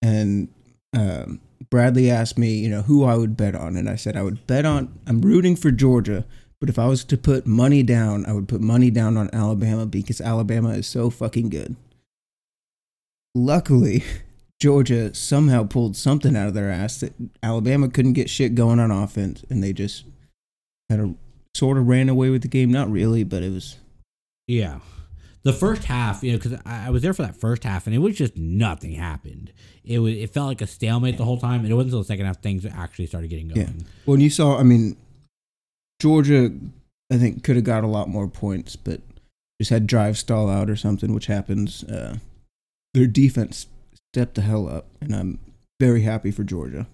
and 0.01 0.47
um, 0.95 1.41
Bradley 1.69 2.09
asked 2.09 2.37
me, 2.37 2.53
you 2.57 2.69
know, 2.69 2.83
who 2.83 3.03
I 3.03 3.15
would 3.15 3.35
bet 3.35 3.55
on, 3.55 3.75
and 3.75 3.89
I 3.89 3.95
said 3.95 4.15
I 4.15 4.23
would 4.23 4.45
bet 4.47 4.65
on. 4.65 4.97
I'm 5.05 5.21
rooting 5.21 5.55
for 5.55 5.71
Georgia, 5.71 6.25
but 6.59 6.69
if 6.69 6.79
I 6.79 6.87
was 6.87 7.03
to 7.05 7.17
put 7.17 7.45
money 7.45 7.83
down, 7.83 8.25
I 8.25 8.33
would 8.33 8.47
put 8.47 8.61
money 8.61 8.89
down 8.89 9.17
on 9.17 9.29
Alabama 9.33 9.85
because 9.85 10.21
Alabama 10.21 10.69
is 10.69 10.87
so 10.87 11.09
fucking 11.09 11.49
good. 11.49 11.75
Luckily, 13.35 14.03
Georgia 14.61 15.13
somehow 15.13 15.63
pulled 15.63 15.95
something 15.95 16.35
out 16.35 16.47
of 16.47 16.53
their 16.53 16.69
ass 16.69 16.99
that 16.99 17.13
Alabama 17.41 17.89
couldn't 17.89 18.13
get 18.13 18.29
shit 18.29 18.55
going 18.55 18.79
on 18.79 18.91
offense, 18.91 19.43
and 19.49 19.63
they 19.63 19.73
just 19.73 20.05
kind 20.89 21.01
of 21.01 21.15
sort 21.55 21.77
of 21.77 21.87
ran 21.87 22.09
away 22.09 22.29
with 22.29 22.41
the 22.41 22.47
game. 22.47 22.71
Not 22.71 22.89
really, 22.89 23.23
but 23.23 23.43
it 23.43 23.51
was 23.51 23.77
Yeah. 24.47 24.79
The 25.43 25.53
first 25.53 25.85
half, 25.85 26.21
you 26.21 26.33
know, 26.33 26.37
because 26.37 26.59
I, 26.65 26.89
was 26.89 27.01
there 27.01 27.13
for 27.13 27.21
that 27.21 27.37
first 27.37 27.63
half, 27.63 27.87
and 27.87 27.95
it 27.95 27.99
was 27.99 28.17
just 28.17 28.35
nothing 28.35 28.91
happened. 28.91 29.53
It 29.89 29.99
was 29.99 30.15
it 30.15 30.29
felt 30.29 30.47
like 30.47 30.61
a 30.61 30.67
stalemate 30.67 31.17
the 31.17 31.25
whole 31.25 31.39
time, 31.39 31.61
and 31.61 31.69
it 31.69 31.73
wasn't 31.73 31.87
until 31.87 32.01
the 32.01 32.05
second 32.05 32.27
half 32.27 32.41
things 32.41 32.63
actually 32.65 33.07
started 33.07 33.29
getting 33.29 33.47
going. 33.47 33.61
Yeah. 33.61 33.83
Well, 34.05 34.19
you 34.19 34.29
saw, 34.29 34.59
I 34.59 34.63
mean, 34.63 34.95
Georgia, 35.99 36.51
I 37.11 37.17
think, 37.17 37.43
could 37.43 37.55
have 37.55 37.65
got 37.65 37.83
a 37.83 37.87
lot 37.87 38.07
more 38.07 38.27
points, 38.27 38.75
but 38.75 39.01
just 39.59 39.71
had 39.71 39.87
drive 39.87 40.15
stall 40.15 40.47
out 40.47 40.69
or 40.69 40.75
something, 40.75 41.11
which 41.11 41.25
happens. 41.25 41.83
Uh, 41.83 42.17
their 42.93 43.07
defense 43.07 43.65
stepped 44.13 44.35
the 44.35 44.41
hell 44.41 44.69
up, 44.69 44.85
and 45.01 45.15
I'm 45.15 45.39
very 45.79 46.03
happy 46.03 46.29
for 46.29 46.43
Georgia. 46.43 46.85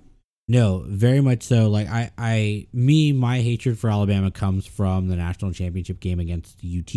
No, 0.47 0.85
very 0.87 1.21
much 1.21 1.43
so. 1.43 1.69
Like 1.69 1.89
I, 1.89 2.11
I, 2.17 2.67
me, 2.71 3.11
my 3.11 3.41
hatred 3.41 3.77
for 3.77 3.89
Alabama 3.89 4.31
comes 4.31 4.65
from 4.65 5.07
the 5.09 5.15
national 5.15 5.51
championship 5.51 5.99
game 5.99 6.19
against 6.19 6.59
UT, 6.63 6.93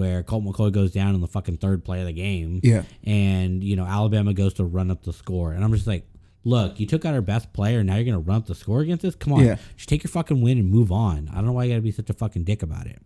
where 0.00 0.22
Colt 0.22 0.44
McCoy 0.44 0.72
goes 0.72 0.90
down 0.92 1.14
in 1.14 1.20
the 1.20 1.28
fucking 1.28 1.58
third 1.58 1.84
play 1.84 2.00
of 2.00 2.06
the 2.06 2.12
game, 2.12 2.60
Yeah. 2.62 2.82
and 3.04 3.62
you 3.62 3.76
know 3.76 3.84
Alabama 3.84 4.32
goes 4.34 4.54
to 4.54 4.64
run 4.64 4.90
up 4.90 5.02
the 5.04 5.12
score, 5.12 5.52
and 5.52 5.62
I'm 5.62 5.72
just 5.72 5.86
like, 5.86 6.06
look, 6.44 6.80
you 6.80 6.86
took 6.86 7.04
out 7.04 7.14
our 7.14 7.20
best 7.20 7.52
player, 7.52 7.84
now 7.84 7.96
you're 7.96 8.04
gonna 8.04 8.18
run 8.18 8.38
up 8.38 8.46
the 8.46 8.54
score 8.54 8.80
against 8.80 9.04
us? 9.04 9.14
Come 9.14 9.34
on, 9.34 9.44
Yeah. 9.44 9.56
just 9.76 9.88
take 9.88 10.02
your 10.02 10.10
fucking 10.10 10.40
win 10.40 10.58
and 10.58 10.70
move 10.70 10.90
on. 10.90 11.28
I 11.30 11.36
don't 11.36 11.46
know 11.46 11.52
why 11.52 11.64
you 11.64 11.70
gotta 11.72 11.82
be 11.82 11.90
such 11.92 12.08
a 12.10 12.14
fucking 12.14 12.44
dick 12.44 12.62
about 12.62 12.86
it. 12.86 13.00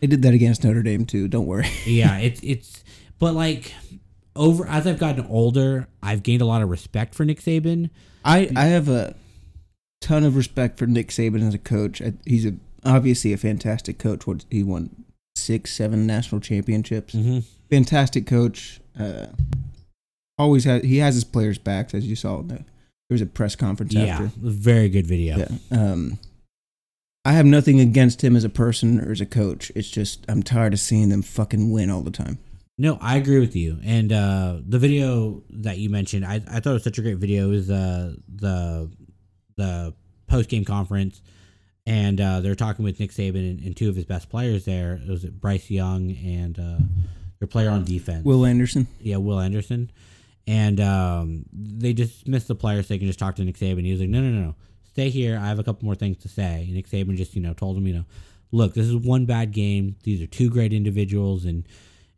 They 0.00 0.06
did 0.06 0.22
that 0.22 0.34
against 0.34 0.64
Notre 0.64 0.82
Dame, 0.82 1.04
too. 1.06 1.28
Don't 1.28 1.46
worry. 1.46 1.68
yeah, 1.86 2.18
it's 2.18 2.40
it's 2.42 2.82
but 3.18 3.34
like 3.34 3.72
over 4.34 4.66
as 4.66 4.86
I've 4.86 4.98
gotten 4.98 5.26
older, 5.26 5.88
I've 6.02 6.22
gained 6.22 6.42
a 6.42 6.46
lot 6.46 6.62
of 6.62 6.68
respect 6.70 7.14
for 7.14 7.24
Nick 7.24 7.40
Saban. 7.40 7.90
I, 8.24 8.50
I 8.56 8.64
have 8.66 8.88
a 8.88 9.14
ton 10.00 10.24
of 10.24 10.36
respect 10.36 10.78
for 10.78 10.86
Nick 10.86 11.08
Saban 11.08 11.46
as 11.46 11.54
a 11.54 11.58
coach. 11.58 12.00
I, 12.02 12.14
he's 12.24 12.46
a 12.46 12.54
obviously 12.84 13.32
a 13.32 13.36
fantastic 13.36 13.98
coach. 13.98 14.26
What 14.26 14.44
he 14.50 14.62
won 14.62 15.04
six, 15.40 15.72
seven 15.72 16.06
national 16.06 16.40
championships. 16.40 17.14
Mm-hmm. 17.14 17.40
fantastic 17.70 18.26
coach. 18.26 18.80
Uh, 18.98 19.26
always 20.38 20.64
has 20.64 20.82
he 20.82 20.98
has 20.98 21.14
his 21.14 21.24
players' 21.24 21.58
backs, 21.58 21.94
as 21.94 22.06
you 22.06 22.16
saw. 22.16 22.40
In 22.40 22.48
the, 22.48 22.54
there 22.54 22.64
was 23.14 23.20
a 23.22 23.26
press 23.26 23.56
conference 23.56 23.92
Yeah, 23.92 24.04
after. 24.06 24.30
very 24.36 24.88
good 24.88 25.06
video. 25.06 25.38
Yeah. 25.38 25.48
Um, 25.70 26.18
I 27.24 27.32
have 27.32 27.44
nothing 27.44 27.80
against 27.80 28.22
him 28.24 28.34
as 28.36 28.44
a 28.44 28.48
person 28.48 29.00
or 29.00 29.10
as 29.12 29.20
a 29.20 29.26
coach. 29.26 29.70
It's 29.74 29.90
just 29.90 30.24
I'm 30.28 30.42
tired 30.42 30.72
of 30.72 30.80
seeing 30.80 31.08
them 31.10 31.22
fucking 31.22 31.70
win 31.70 31.90
all 31.90 32.02
the 32.02 32.10
time. 32.10 32.38
No, 32.78 32.96
I 33.02 33.16
agree 33.18 33.40
with 33.40 33.54
you. 33.54 33.78
And 33.84 34.10
uh, 34.10 34.58
the 34.66 34.78
video 34.78 35.42
that 35.50 35.76
you 35.76 35.90
mentioned, 35.90 36.24
I, 36.24 36.36
I 36.50 36.60
thought 36.60 36.70
it 36.70 36.72
was 36.74 36.84
such 36.84 36.96
a 36.98 37.02
great 37.02 37.18
video. 37.18 37.50
Is 37.50 37.68
uh, 37.70 38.14
the 38.34 38.90
the 39.56 39.94
post 40.28 40.48
game 40.48 40.64
conference 40.64 41.20
and 41.86 42.20
uh, 42.20 42.40
they're 42.40 42.54
talking 42.54 42.84
with 42.84 43.00
Nick 43.00 43.10
Saban 43.10 43.50
and, 43.50 43.60
and, 43.60 43.76
two 43.76 43.88
of 43.88 43.96
his 43.96 44.04
best 44.04 44.28
players 44.28 44.64
there. 44.64 45.00
It 45.02 45.08
was 45.08 45.24
Bryce 45.24 45.70
Young 45.70 46.10
and 46.10 46.58
uh, 46.58 46.78
their 47.38 47.48
player 47.48 47.70
on 47.70 47.84
defense, 47.84 48.24
Will 48.24 48.44
Anderson. 48.44 48.86
Yeah, 49.00 49.16
Will 49.16 49.40
Anderson, 49.40 49.90
and 50.46 50.80
um, 50.80 51.44
they 51.52 51.92
dismissed 51.92 52.48
the 52.48 52.54
players. 52.54 52.88
So 52.88 52.94
they 52.94 52.98
can 52.98 53.06
just 53.06 53.18
talk 53.18 53.36
to 53.36 53.44
Nick 53.44 53.56
Saban. 53.56 53.84
He 53.84 53.92
was 53.92 54.00
like, 54.00 54.10
"No, 54.10 54.20
no, 54.20 54.30
no, 54.30 54.40
no, 54.46 54.54
stay 54.84 55.10
here. 55.10 55.38
I 55.38 55.48
have 55.48 55.58
a 55.58 55.64
couple 55.64 55.86
more 55.86 55.94
things 55.94 56.18
to 56.18 56.28
say." 56.28 56.64
And 56.64 56.74
Nick 56.74 56.88
Saban 56.88 57.16
just 57.16 57.34
you 57.34 57.42
know 57.42 57.54
told 57.54 57.76
him, 57.76 57.86
you 57.86 57.94
know, 57.94 58.04
look, 58.52 58.74
this 58.74 58.86
is 58.86 58.96
one 58.96 59.26
bad 59.26 59.52
game. 59.52 59.96
These 60.02 60.22
are 60.22 60.26
two 60.26 60.50
great 60.50 60.72
individuals, 60.72 61.44
and 61.44 61.66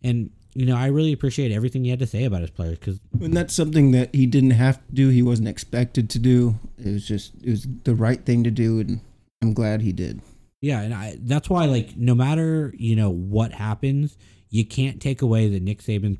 and 0.02 0.30
you 0.54 0.66
know, 0.66 0.76
I 0.76 0.86
really 0.86 1.12
appreciate 1.12 1.50
everything 1.50 1.84
he 1.84 1.90
had 1.90 1.98
to 2.00 2.06
say 2.06 2.24
about 2.24 2.42
his 2.42 2.50
players 2.50 2.78
because 2.78 3.00
and 3.20 3.34
that's 3.34 3.54
something 3.54 3.92
that 3.92 4.14
he 4.14 4.26
didn't 4.26 4.50
have 4.50 4.76
to 4.86 4.94
do. 4.94 5.08
He 5.08 5.22
wasn't 5.22 5.48
expected 5.48 6.10
to 6.10 6.18
do. 6.18 6.58
It 6.78 6.92
was 6.92 7.06
just 7.06 7.32
it 7.42 7.50
was 7.50 7.66
the 7.84 7.94
right 7.94 8.22
thing 8.24 8.44
to 8.44 8.50
do, 8.50 8.80
and 8.80 9.00
I'm 9.42 9.52
glad 9.52 9.82
he 9.82 9.92
did. 9.92 10.22
Yeah, 10.60 10.80
and 10.80 10.94
I 10.94 11.18
that's 11.20 11.50
why 11.50 11.66
like 11.66 11.96
no 11.96 12.14
matter 12.14 12.72
you 12.76 12.94
know 12.96 13.10
what 13.10 13.52
happens, 13.52 14.16
you 14.48 14.64
can't 14.64 15.02
take 15.02 15.20
away 15.20 15.48
that 15.48 15.62
Nick 15.62 15.82
Saban's 15.82 16.18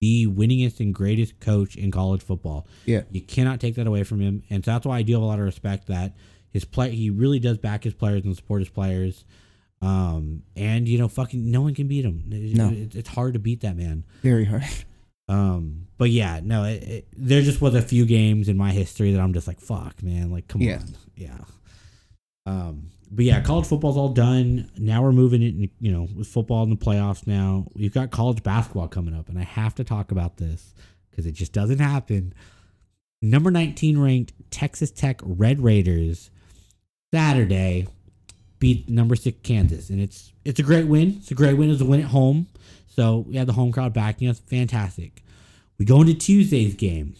the 0.00 0.26
winningest 0.26 0.80
and 0.80 0.94
greatest 0.94 1.40
coach 1.40 1.76
in 1.76 1.90
college 1.90 2.22
football. 2.22 2.66
Yeah, 2.84 3.02
you 3.10 3.22
cannot 3.22 3.60
take 3.60 3.76
that 3.76 3.86
away 3.86 4.04
from 4.04 4.20
him, 4.20 4.42
and 4.50 4.64
so 4.64 4.72
that's 4.72 4.86
why 4.86 4.98
I 4.98 5.02
do 5.02 5.14
have 5.14 5.22
a 5.22 5.24
lot 5.24 5.38
of 5.38 5.46
respect 5.46 5.88
that 5.88 6.14
his 6.50 6.64
play 6.66 6.90
he 6.90 7.08
really 7.08 7.38
does 7.38 7.58
back 7.58 7.84
his 7.84 7.94
players 7.94 8.24
and 8.24 8.36
support 8.36 8.60
his 8.60 8.68
players. 8.68 9.24
Um, 9.80 10.42
and 10.54 10.86
you 10.86 10.98
know, 10.98 11.08
fucking 11.08 11.50
no 11.50 11.62
one 11.62 11.74
can 11.74 11.88
beat 11.88 12.04
him. 12.04 12.24
No, 12.28 12.68
it, 12.68 12.94
it's 12.94 13.08
hard 13.08 13.32
to 13.32 13.40
beat 13.40 13.62
that 13.62 13.76
man. 13.76 14.04
Very 14.22 14.44
hard. 14.44 14.62
Um, 15.28 15.86
but 15.98 16.10
yeah, 16.10 16.40
no, 16.42 16.64
it, 16.64 16.82
it, 16.82 17.08
there 17.16 17.40
just 17.42 17.60
was 17.60 17.74
a 17.74 17.80
few 17.80 18.04
games 18.04 18.48
in 18.48 18.56
my 18.56 18.70
history 18.70 19.12
that 19.12 19.20
I'm 19.20 19.32
just 19.32 19.46
like, 19.46 19.60
fuck, 19.60 20.02
man, 20.02 20.30
like, 20.30 20.48
come 20.48 20.60
yeah. 20.60 20.78
on, 20.78 20.96
yeah. 21.16 21.38
Um, 22.46 22.90
but 23.10 23.24
yeah, 23.24 23.40
college 23.42 23.66
football's 23.66 23.96
all 23.96 24.08
done. 24.08 24.70
Now 24.78 25.02
we're 25.02 25.12
moving 25.12 25.42
it, 25.42 25.70
you 25.80 25.92
know, 25.92 26.08
with 26.16 26.26
football 26.26 26.62
in 26.64 26.70
the 26.70 26.76
playoffs. 26.76 27.26
Now 27.26 27.66
we've 27.74 27.92
got 27.92 28.10
college 28.10 28.42
basketball 28.42 28.88
coming 28.88 29.14
up, 29.14 29.28
and 29.28 29.38
I 29.38 29.44
have 29.44 29.74
to 29.76 29.84
talk 29.84 30.10
about 30.10 30.38
this 30.38 30.74
because 31.10 31.26
it 31.26 31.32
just 31.32 31.52
doesn't 31.52 31.78
happen. 31.78 32.32
Number 33.20 33.50
19 33.50 33.98
ranked 33.98 34.32
Texas 34.50 34.90
Tech 34.90 35.20
Red 35.22 35.60
Raiders 35.60 36.30
Saturday 37.12 37.86
beat 38.58 38.88
number 38.88 39.14
six 39.14 39.38
Kansas, 39.42 39.90
and 39.90 40.00
it's 40.00 40.32
it's 40.44 40.58
a 40.58 40.62
great 40.62 40.86
win. 40.86 41.16
It's 41.18 41.30
a 41.30 41.34
great 41.34 41.54
win. 41.54 41.70
It's 41.70 41.82
a 41.82 41.84
win 41.84 42.00
at 42.00 42.06
home, 42.06 42.46
so 42.86 43.18
we 43.28 43.36
had 43.36 43.46
the 43.46 43.52
home 43.52 43.72
crowd 43.72 43.92
backing 43.92 44.28
us. 44.28 44.38
Fantastic. 44.38 45.22
We 45.78 45.84
go 45.84 46.00
into 46.00 46.14
Tuesday's 46.14 46.74
game, 46.74 47.14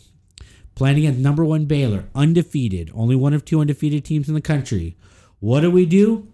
playing 0.75 0.99
against 0.99 1.19
number 1.21 1.45
one 1.45 1.67
Baylor, 1.67 2.05
undefeated, 2.15 2.91
only 2.95 3.17
one 3.17 3.35
of 3.35 3.45
two 3.45 3.61
undefeated 3.61 4.05
teams 4.05 4.29
in 4.29 4.35
the 4.35 4.41
country. 4.41 4.97
What 5.43 5.63
do 5.63 5.73
we 5.73 5.87
do? 5.87 6.29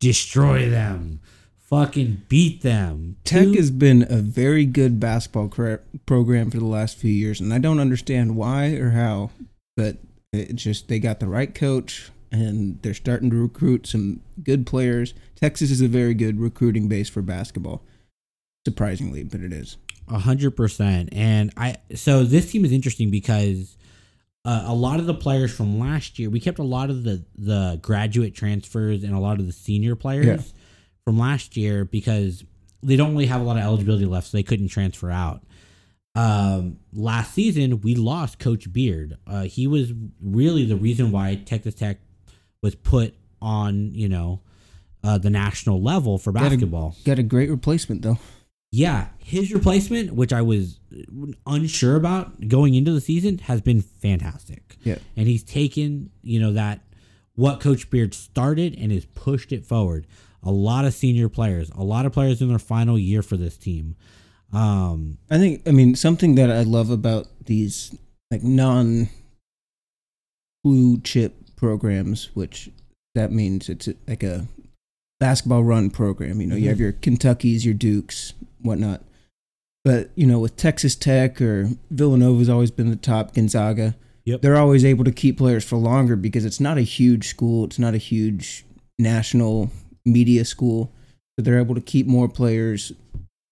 Destroy 0.00 0.68
them. 0.68 1.20
Fucking 1.58 2.22
beat 2.28 2.62
them. 2.62 3.14
Tech 3.22 3.54
has 3.54 3.70
been 3.70 4.04
a 4.10 4.16
very 4.16 4.64
good 4.66 4.98
basketball 4.98 5.48
program 6.06 6.50
for 6.50 6.56
the 6.56 6.64
last 6.64 6.96
few 6.96 7.12
years, 7.12 7.40
and 7.40 7.54
I 7.54 7.58
don't 7.58 7.78
understand 7.78 8.34
why 8.34 8.70
or 8.70 8.90
how, 8.90 9.30
but 9.76 9.98
it 10.32 10.56
just 10.56 10.88
they 10.88 10.98
got 10.98 11.20
the 11.20 11.28
right 11.28 11.54
coach 11.54 12.10
and 12.32 12.82
they're 12.82 12.94
starting 12.94 13.30
to 13.30 13.36
recruit 13.40 13.86
some 13.86 14.22
good 14.42 14.66
players. 14.66 15.14
Texas 15.36 15.70
is 15.70 15.80
a 15.80 15.86
very 15.86 16.14
good 16.14 16.40
recruiting 16.40 16.88
base 16.88 17.08
for 17.08 17.22
basketball, 17.22 17.84
surprisingly, 18.66 19.22
but 19.22 19.40
it 19.40 19.52
is. 19.52 19.76
A 20.08 20.18
hundred 20.18 20.56
percent. 20.56 21.10
And 21.12 21.52
I 21.56 21.76
so 21.94 22.24
this 22.24 22.50
team 22.50 22.64
is 22.64 22.72
interesting 22.72 23.08
because 23.08 23.76
uh, 24.48 24.64
a 24.64 24.74
lot 24.74 24.98
of 24.98 25.04
the 25.04 25.12
players 25.12 25.54
from 25.54 25.78
last 25.78 26.18
year, 26.18 26.30
we 26.30 26.40
kept 26.40 26.58
a 26.58 26.62
lot 26.62 26.88
of 26.88 27.04
the 27.04 27.22
the 27.36 27.78
graduate 27.82 28.34
transfers 28.34 29.04
and 29.04 29.14
a 29.14 29.18
lot 29.18 29.38
of 29.40 29.44
the 29.44 29.52
senior 29.52 29.94
players 29.94 30.26
yeah. 30.26 30.38
from 31.04 31.18
last 31.18 31.54
year 31.54 31.84
because 31.84 32.44
they 32.82 32.96
don't 32.96 33.12
really 33.12 33.26
have 33.26 33.42
a 33.42 33.44
lot 33.44 33.58
of 33.58 33.62
eligibility 33.62 34.06
left, 34.06 34.28
so 34.28 34.38
they 34.38 34.42
couldn't 34.42 34.68
transfer 34.68 35.10
out. 35.10 35.42
Um, 36.14 36.78
last 36.94 37.34
season, 37.34 37.82
we 37.82 37.94
lost 37.94 38.38
Coach 38.38 38.72
Beard. 38.72 39.18
Uh, 39.26 39.42
he 39.42 39.66
was 39.66 39.92
really 40.22 40.64
the 40.64 40.76
reason 40.76 41.12
why 41.12 41.34
Texas 41.44 41.74
Tech 41.74 41.98
was 42.62 42.74
put 42.74 43.14
on, 43.42 43.92
you 43.92 44.08
know, 44.08 44.40
uh, 45.04 45.18
the 45.18 45.28
national 45.28 45.82
level 45.82 46.16
for 46.16 46.32
basketball. 46.32 46.90
Got 46.90 46.98
a, 47.00 47.04
got 47.04 47.18
a 47.18 47.22
great 47.22 47.50
replacement 47.50 48.00
though. 48.00 48.18
Yeah, 48.70 49.08
his 49.18 49.52
replacement, 49.52 50.12
which 50.12 50.32
I 50.32 50.42
was 50.42 50.78
unsure 51.46 51.96
about 51.96 52.48
going 52.48 52.74
into 52.74 52.92
the 52.92 53.00
season, 53.00 53.38
has 53.38 53.60
been 53.62 53.80
fantastic. 53.80 54.76
Yeah, 54.82 54.98
and 55.16 55.26
he's 55.26 55.42
taken 55.42 56.10
you 56.22 56.38
know 56.38 56.52
that 56.52 56.80
what 57.38 57.60
Coach 57.60 57.88
Beard 57.88 58.14
started 58.14 58.76
and 58.76 58.90
has 58.90 59.04
pushed 59.04 59.52
it 59.52 59.64
forward. 59.64 60.08
A 60.42 60.50
lot 60.50 60.84
of 60.84 60.92
senior 60.92 61.28
players, 61.28 61.70
a 61.70 61.84
lot 61.84 62.04
of 62.04 62.12
players 62.12 62.42
in 62.42 62.48
their 62.48 62.58
final 62.58 62.98
year 62.98 63.22
for 63.22 63.36
this 63.36 63.56
team. 63.56 63.94
Um, 64.52 65.18
I 65.30 65.38
think, 65.38 65.62
I 65.64 65.70
mean, 65.70 65.94
something 65.94 66.34
that 66.34 66.50
I 66.50 66.62
love 66.62 66.90
about 66.90 67.28
these 67.44 67.96
like 68.32 68.42
non 68.42 69.08
blue 70.64 71.00
chip 71.00 71.36
programs, 71.54 72.30
which 72.34 72.70
that 73.14 73.30
means 73.30 73.68
it's 73.68 73.88
like 74.08 74.24
a 74.24 74.48
basketball 75.20 75.62
run 75.62 75.90
program. 75.90 76.40
You 76.40 76.48
know, 76.48 76.54
mm-hmm. 76.56 76.64
you 76.64 76.70
have 76.70 76.80
your 76.80 76.92
Kentuckies, 76.92 77.64
your 77.64 77.74
Dukes, 77.74 78.32
whatnot. 78.62 79.02
But 79.84 80.10
you 80.14 80.26
know, 80.26 80.38
with 80.38 80.56
Texas 80.56 80.94
Tech 80.94 81.40
or 81.40 81.70
Villanova's 81.90 82.48
always 82.48 82.70
been 82.70 82.90
the 82.90 82.96
top. 82.96 83.34
Gonzaga, 83.34 83.96
yep. 84.24 84.42
they're 84.42 84.56
always 84.56 84.84
able 84.84 85.04
to 85.04 85.12
keep 85.12 85.38
players 85.38 85.64
for 85.64 85.76
longer 85.76 86.16
because 86.16 86.44
it's 86.44 86.60
not 86.60 86.78
a 86.78 86.82
huge 86.82 87.28
school. 87.28 87.64
It's 87.64 87.78
not 87.78 87.94
a 87.94 87.98
huge 87.98 88.64
national 88.98 89.70
media 90.04 90.44
school, 90.44 90.92
so 91.36 91.42
they're 91.42 91.58
able 91.60 91.74
to 91.74 91.80
keep 91.80 92.06
more 92.06 92.28
players 92.28 92.92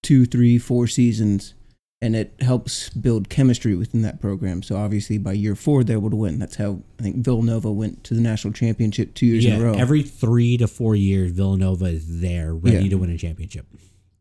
two, 0.03 0.27
three, 0.27 0.59
four 0.59 0.87
seasons 0.87 1.55
and 2.03 2.15
it 2.15 2.35
helps 2.41 2.91
build 2.91 3.29
chemistry 3.29 3.75
within 3.75 4.03
that 4.03 4.21
program. 4.21 4.63
So 4.63 4.77
obviously, 4.77 5.19
by 5.19 5.33
year 5.33 5.55
four, 5.55 5.83
they're 5.83 5.97
able 5.97 6.11
to 6.11 6.17
win. 6.17 6.39
That's 6.39 6.57
how 6.57 6.83
I 6.99 7.03
think 7.03 7.17
Villanova 7.17 7.73
went 7.73 8.05
to 8.05 8.15
the 8.15 8.21
national 8.21 8.53
championship 8.53 9.15
two 9.15 9.27
years 9.27 9.45
yeah, 9.45 9.55
in 9.55 9.63
a 9.63 9.65
row. 9.65 9.75
Every 9.75 10.03
three 10.03 10.59
to 10.59 10.69
four 10.69 10.95
years, 10.95 11.33
Villanova 11.33 11.87
is 11.87 12.21
there, 12.21 12.55
ready 12.55 12.85
yeah. 12.85 12.91
to 12.91 12.97
win 12.97 13.11
a 13.11 13.17
championship. 13.17 13.67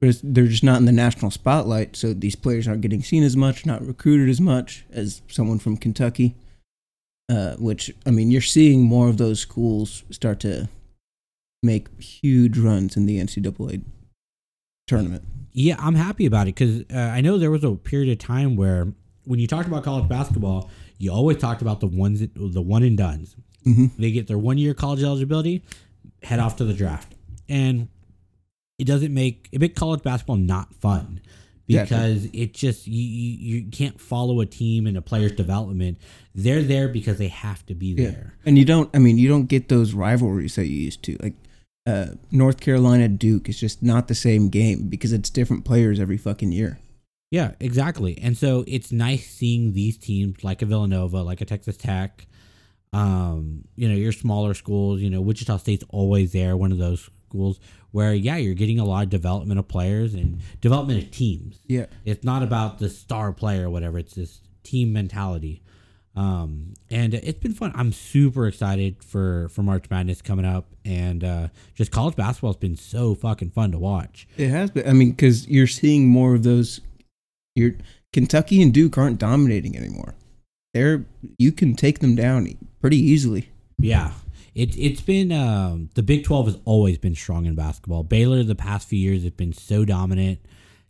But 0.05 0.19
they're 0.23 0.47
just 0.47 0.63
not 0.63 0.77
in 0.77 0.85
the 0.85 0.91
national 0.91 1.31
spotlight, 1.31 1.95
so 1.95 2.13
these 2.13 2.35
players 2.35 2.67
aren't 2.67 2.81
getting 2.81 3.01
seen 3.01 3.23
as 3.23 3.35
much, 3.35 3.65
not 3.65 3.85
recruited 3.85 4.29
as 4.29 4.39
much 4.39 4.85
as 4.91 5.21
someone 5.27 5.59
from 5.59 5.77
Kentucky. 5.77 6.35
Uh, 7.27 7.55
which 7.55 7.91
I 8.05 8.11
mean, 8.11 8.29
you're 8.29 8.41
seeing 8.41 8.83
more 8.83 9.07
of 9.09 9.17
those 9.17 9.39
schools 9.39 10.03
start 10.11 10.39
to 10.41 10.69
make 11.63 11.99
huge 11.99 12.57
runs 12.57 12.95
in 12.95 13.07
the 13.07 13.19
NCAA 13.19 13.81
tournament. 14.87 15.23
Yeah, 15.51 15.75
I'm 15.79 15.95
happy 15.95 16.27
about 16.27 16.47
it 16.47 16.55
because 16.55 16.81
uh, 16.93 16.99
I 16.99 17.21
know 17.21 17.39
there 17.39 17.49
was 17.49 17.63
a 17.63 17.71
period 17.71 18.11
of 18.11 18.19
time 18.19 18.55
where 18.55 18.93
when 19.23 19.39
you 19.39 19.47
talked 19.47 19.67
about 19.67 19.83
college 19.83 20.07
basketball, 20.07 20.69
you 20.99 21.11
always 21.11 21.37
talked 21.37 21.63
about 21.63 21.79
the 21.79 21.87
ones 21.87 22.19
that, 22.19 22.31
the 22.35 22.61
one 22.61 22.83
and 22.83 22.97
dones. 22.97 23.35
Mm-hmm. 23.65 23.99
They 23.99 24.11
get 24.11 24.27
their 24.27 24.37
one 24.37 24.57
year 24.57 24.73
college 24.73 25.01
eligibility, 25.01 25.63
head 26.21 26.39
off 26.39 26.57
to 26.57 26.63
the 26.63 26.73
draft, 26.73 27.15
and 27.49 27.87
it 28.77 28.85
doesn't 28.85 29.13
make 29.13 29.49
it 29.51 29.61
make 29.61 29.75
college 29.75 30.03
basketball 30.03 30.37
not 30.37 30.73
fun 30.75 31.21
because 31.67 32.25
it 32.31 32.53
just 32.53 32.87
you, 32.87 33.01
you, 33.01 33.55
you 33.57 33.71
can't 33.71 33.99
follow 33.99 34.39
a 34.39 34.45
team 34.45 34.85
and 34.85 34.97
a 34.97 35.01
player's 35.01 35.31
development. 35.31 35.97
They're 36.33 36.61
there 36.61 36.87
because 36.87 37.17
they 37.17 37.29
have 37.29 37.65
to 37.67 37.73
be 37.73 37.93
there, 37.95 38.35
yeah. 38.37 38.47
and 38.47 38.57
you 38.57 38.65
don't. 38.65 38.89
I 38.93 38.99
mean, 38.99 39.17
you 39.17 39.27
don't 39.27 39.47
get 39.47 39.69
those 39.69 39.93
rivalries 39.93 40.55
that 40.55 40.67
you 40.67 40.77
used 40.77 41.03
to. 41.03 41.17
Like 41.21 41.33
uh, 41.87 42.07
North 42.31 42.59
Carolina 42.59 43.07
Duke 43.07 43.49
is 43.49 43.59
just 43.59 43.81
not 43.81 44.07
the 44.07 44.15
same 44.15 44.49
game 44.49 44.87
because 44.89 45.13
it's 45.13 45.29
different 45.29 45.65
players 45.65 45.99
every 45.99 46.17
fucking 46.17 46.51
year. 46.51 46.79
Yeah, 47.31 47.53
exactly. 47.59 48.17
And 48.21 48.37
so 48.37 48.63
it's 48.67 48.91
nice 48.91 49.27
seeing 49.29 49.73
these 49.73 49.97
teams 49.97 50.43
like 50.43 50.61
a 50.61 50.65
Villanova, 50.65 51.21
like 51.21 51.41
a 51.41 51.45
Texas 51.45 51.75
Tech, 51.75 52.27
um, 52.93 53.65
you 53.75 53.89
know, 53.89 53.95
your 53.95 54.11
smaller 54.11 54.53
schools, 54.53 55.01
you 55.01 55.09
know, 55.09 55.21
Wichita 55.21 55.57
State's 55.57 55.83
always 55.89 56.31
there, 56.31 56.55
one 56.55 56.71
of 56.71 56.77
those 56.77 57.09
schools 57.27 57.59
where, 57.95 58.13
yeah, 58.13 58.35
you're 58.35 58.53
getting 58.53 58.77
a 58.77 58.83
lot 58.83 59.03
of 59.03 59.09
development 59.09 59.57
of 59.57 59.69
players 59.69 60.13
and 60.15 60.41
development 60.59 61.01
of 61.01 61.11
teams. 61.11 61.61
Yeah. 61.65 61.85
It's 62.03 62.25
not 62.25 62.43
about 62.43 62.77
the 62.77 62.89
star 62.89 63.31
player 63.31 63.67
or 63.67 63.69
whatever, 63.69 63.97
it's 63.97 64.15
this 64.15 64.41
team 64.63 64.91
mentality. 64.91 65.61
Um, 66.13 66.73
and 66.89 67.13
it's 67.13 67.39
been 67.39 67.53
fun. 67.53 67.71
I'm 67.73 67.93
super 67.93 68.47
excited 68.47 69.01
for 69.01 69.47
for 69.49 69.63
March 69.63 69.89
Madness 69.89 70.21
coming 70.21 70.45
up, 70.45 70.65
and 70.83 71.23
uh, 71.23 71.47
just 71.73 71.91
college 71.91 72.15
basketball 72.17 72.51
has 72.51 72.57
been 72.57 72.75
so 72.75 73.15
fucking 73.15 73.51
fun 73.51 73.71
to 73.71 73.77
watch. 73.77 74.27
It 74.37 74.49
has 74.49 74.71
been. 74.71 74.87
I 74.87 74.93
mean, 74.93 75.11
because 75.11 75.47
you're 75.47 75.67
seeing 75.67 76.07
more 76.07 76.35
of 76.35 76.43
those. 76.43 76.81
Your 77.55 77.75
Kentucky 78.13 78.61
and 78.61 78.73
Duke 78.73 78.97
aren't 78.97 79.19
dominating 79.19 79.77
anymore. 79.77 80.15
They're 80.73 81.05
you 81.37 81.51
can 81.51 81.75
take 81.75 81.99
them 81.99 82.15
down 82.15 82.47
pretty 82.79 82.97
easily. 82.97 83.49
Yeah, 83.77 84.11
it 84.55 84.75
it's 84.77 85.01
been 85.01 85.31
um, 85.31 85.89
the 85.95 86.01
Big 86.03 86.23
Twelve 86.23 86.47
has 86.47 86.57
always 86.65 86.97
been 86.97 87.13
strong 87.15 87.45
in 87.45 87.55
basketball. 87.55 88.03
Baylor 88.03 88.41
the 88.43 88.55
past 88.55 88.87
few 88.87 88.97
years 88.99 89.23
has 89.23 89.31
been 89.31 89.53
so 89.53 89.85
dominant. 89.85 90.39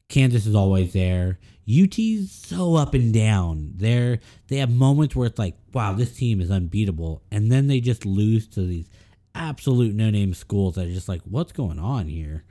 Kansas 0.07 0.45
is 0.45 0.53
always 0.55 0.93
there. 0.93 1.39
UT's 1.67 2.31
so 2.31 2.75
up 2.75 2.93
and 2.93 3.11
down. 3.13 3.71
They're 3.75 4.19
they 4.47 4.57
have 4.57 4.69
moments 4.69 5.15
where 5.15 5.25
it's 5.27 5.39
like, 5.39 5.55
wow, 5.73 5.93
this 5.93 6.15
team 6.15 6.39
is 6.41 6.51
unbeatable, 6.51 7.23
and 7.31 7.51
then 7.51 7.67
they 7.67 7.79
just 7.81 8.05
lose 8.05 8.47
to 8.49 8.61
these 8.61 8.87
absolute 9.33 9.95
no 9.95 10.09
name 10.11 10.33
schools 10.35 10.75
that 10.75 10.85
are 10.87 10.91
just 10.93 11.09
like, 11.09 11.21
what's 11.23 11.51
going 11.51 11.79
on 11.79 12.07
here? 12.07 12.43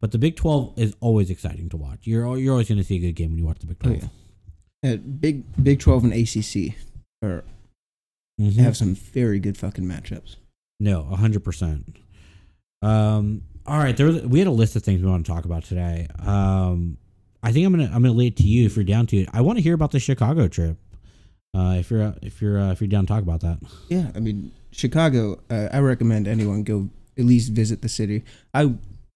But 0.00 0.12
the 0.12 0.18
Big 0.18 0.36
Twelve 0.36 0.74
is 0.78 0.94
always 1.00 1.30
exciting 1.30 1.70
to 1.70 1.76
watch. 1.78 2.00
You're 2.06 2.36
you're 2.36 2.52
always 2.52 2.68
going 2.68 2.78
to 2.78 2.84
see 2.84 2.96
a 2.96 3.00
good 3.00 3.12
game 3.16 3.30
when 3.30 3.38
you 3.38 3.46
watch 3.46 3.58
the 3.60 3.66
Big 3.66 3.78
Oh, 3.84 3.88
Twelve. 3.88 4.10
yeah. 4.82 4.92
Uh, 4.92 4.96
Big 4.96 5.44
Big 5.64 5.80
Twelve 5.80 6.04
and 6.04 6.12
ACC 6.12 6.74
are 7.22 7.42
Mhm. 8.40 8.54
have 8.56 8.76
some 8.76 8.94
very 8.94 9.40
good 9.40 9.56
fucking 9.56 9.84
matchups. 9.84 10.36
No, 10.80 11.04
hundred 11.04 11.44
percent. 11.44 11.96
Um. 12.82 13.42
All 13.66 13.78
right, 13.78 13.94
there 13.94 14.10
we 14.10 14.38
had 14.38 14.48
a 14.48 14.52
list 14.52 14.76
of 14.76 14.82
things 14.82 15.02
we 15.02 15.08
want 15.08 15.26
to 15.26 15.32
talk 15.32 15.44
about 15.44 15.64
today. 15.64 16.08
Um, 16.24 16.96
I 17.42 17.52
think 17.52 17.66
I'm 17.66 17.72
gonna 17.72 17.90
I'm 17.92 18.02
gonna 18.02 18.18
it 18.22 18.36
to 18.38 18.44
you 18.44 18.66
if 18.66 18.76
you're 18.76 18.84
down 18.84 19.06
to 19.08 19.18
it. 19.18 19.28
I 19.32 19.42
want 19.42 19.58
to 19.58 19.62
hear 19.62 19.74
about 19.74 19.90
the 19.90 20.00
Chicago 20.00 20.48
trip. 20.48 20.78
Uh, 21.54 21.76
if 21.78 21.90
you're 21.90 22.14
if 22.22 22.40
you're 22.40 22.58
uh, 22.58 22.72
if 22.72 22.80
you're 22.80 22.88
down 22.88 23.04
to 23.06 23.12
talk 23.12 23.22
about 23.22 23.40
that. 23.40 23.58
Yeah, 23.88 24.10
I 24.14 24.20
mean 24.20 24.52
Chicago. 24.70 25.40
Uh, 25.50 25.68
I 25.72 25.80
recommend 25.80 26.26
anyone 26.26 26.62
go 26.62 26.88
at 27.18 27.24
least 27.24 27.52
visit 27.52 27.82
the 27.82 27.88
city. 27.88 28.24
I 28.54 28.74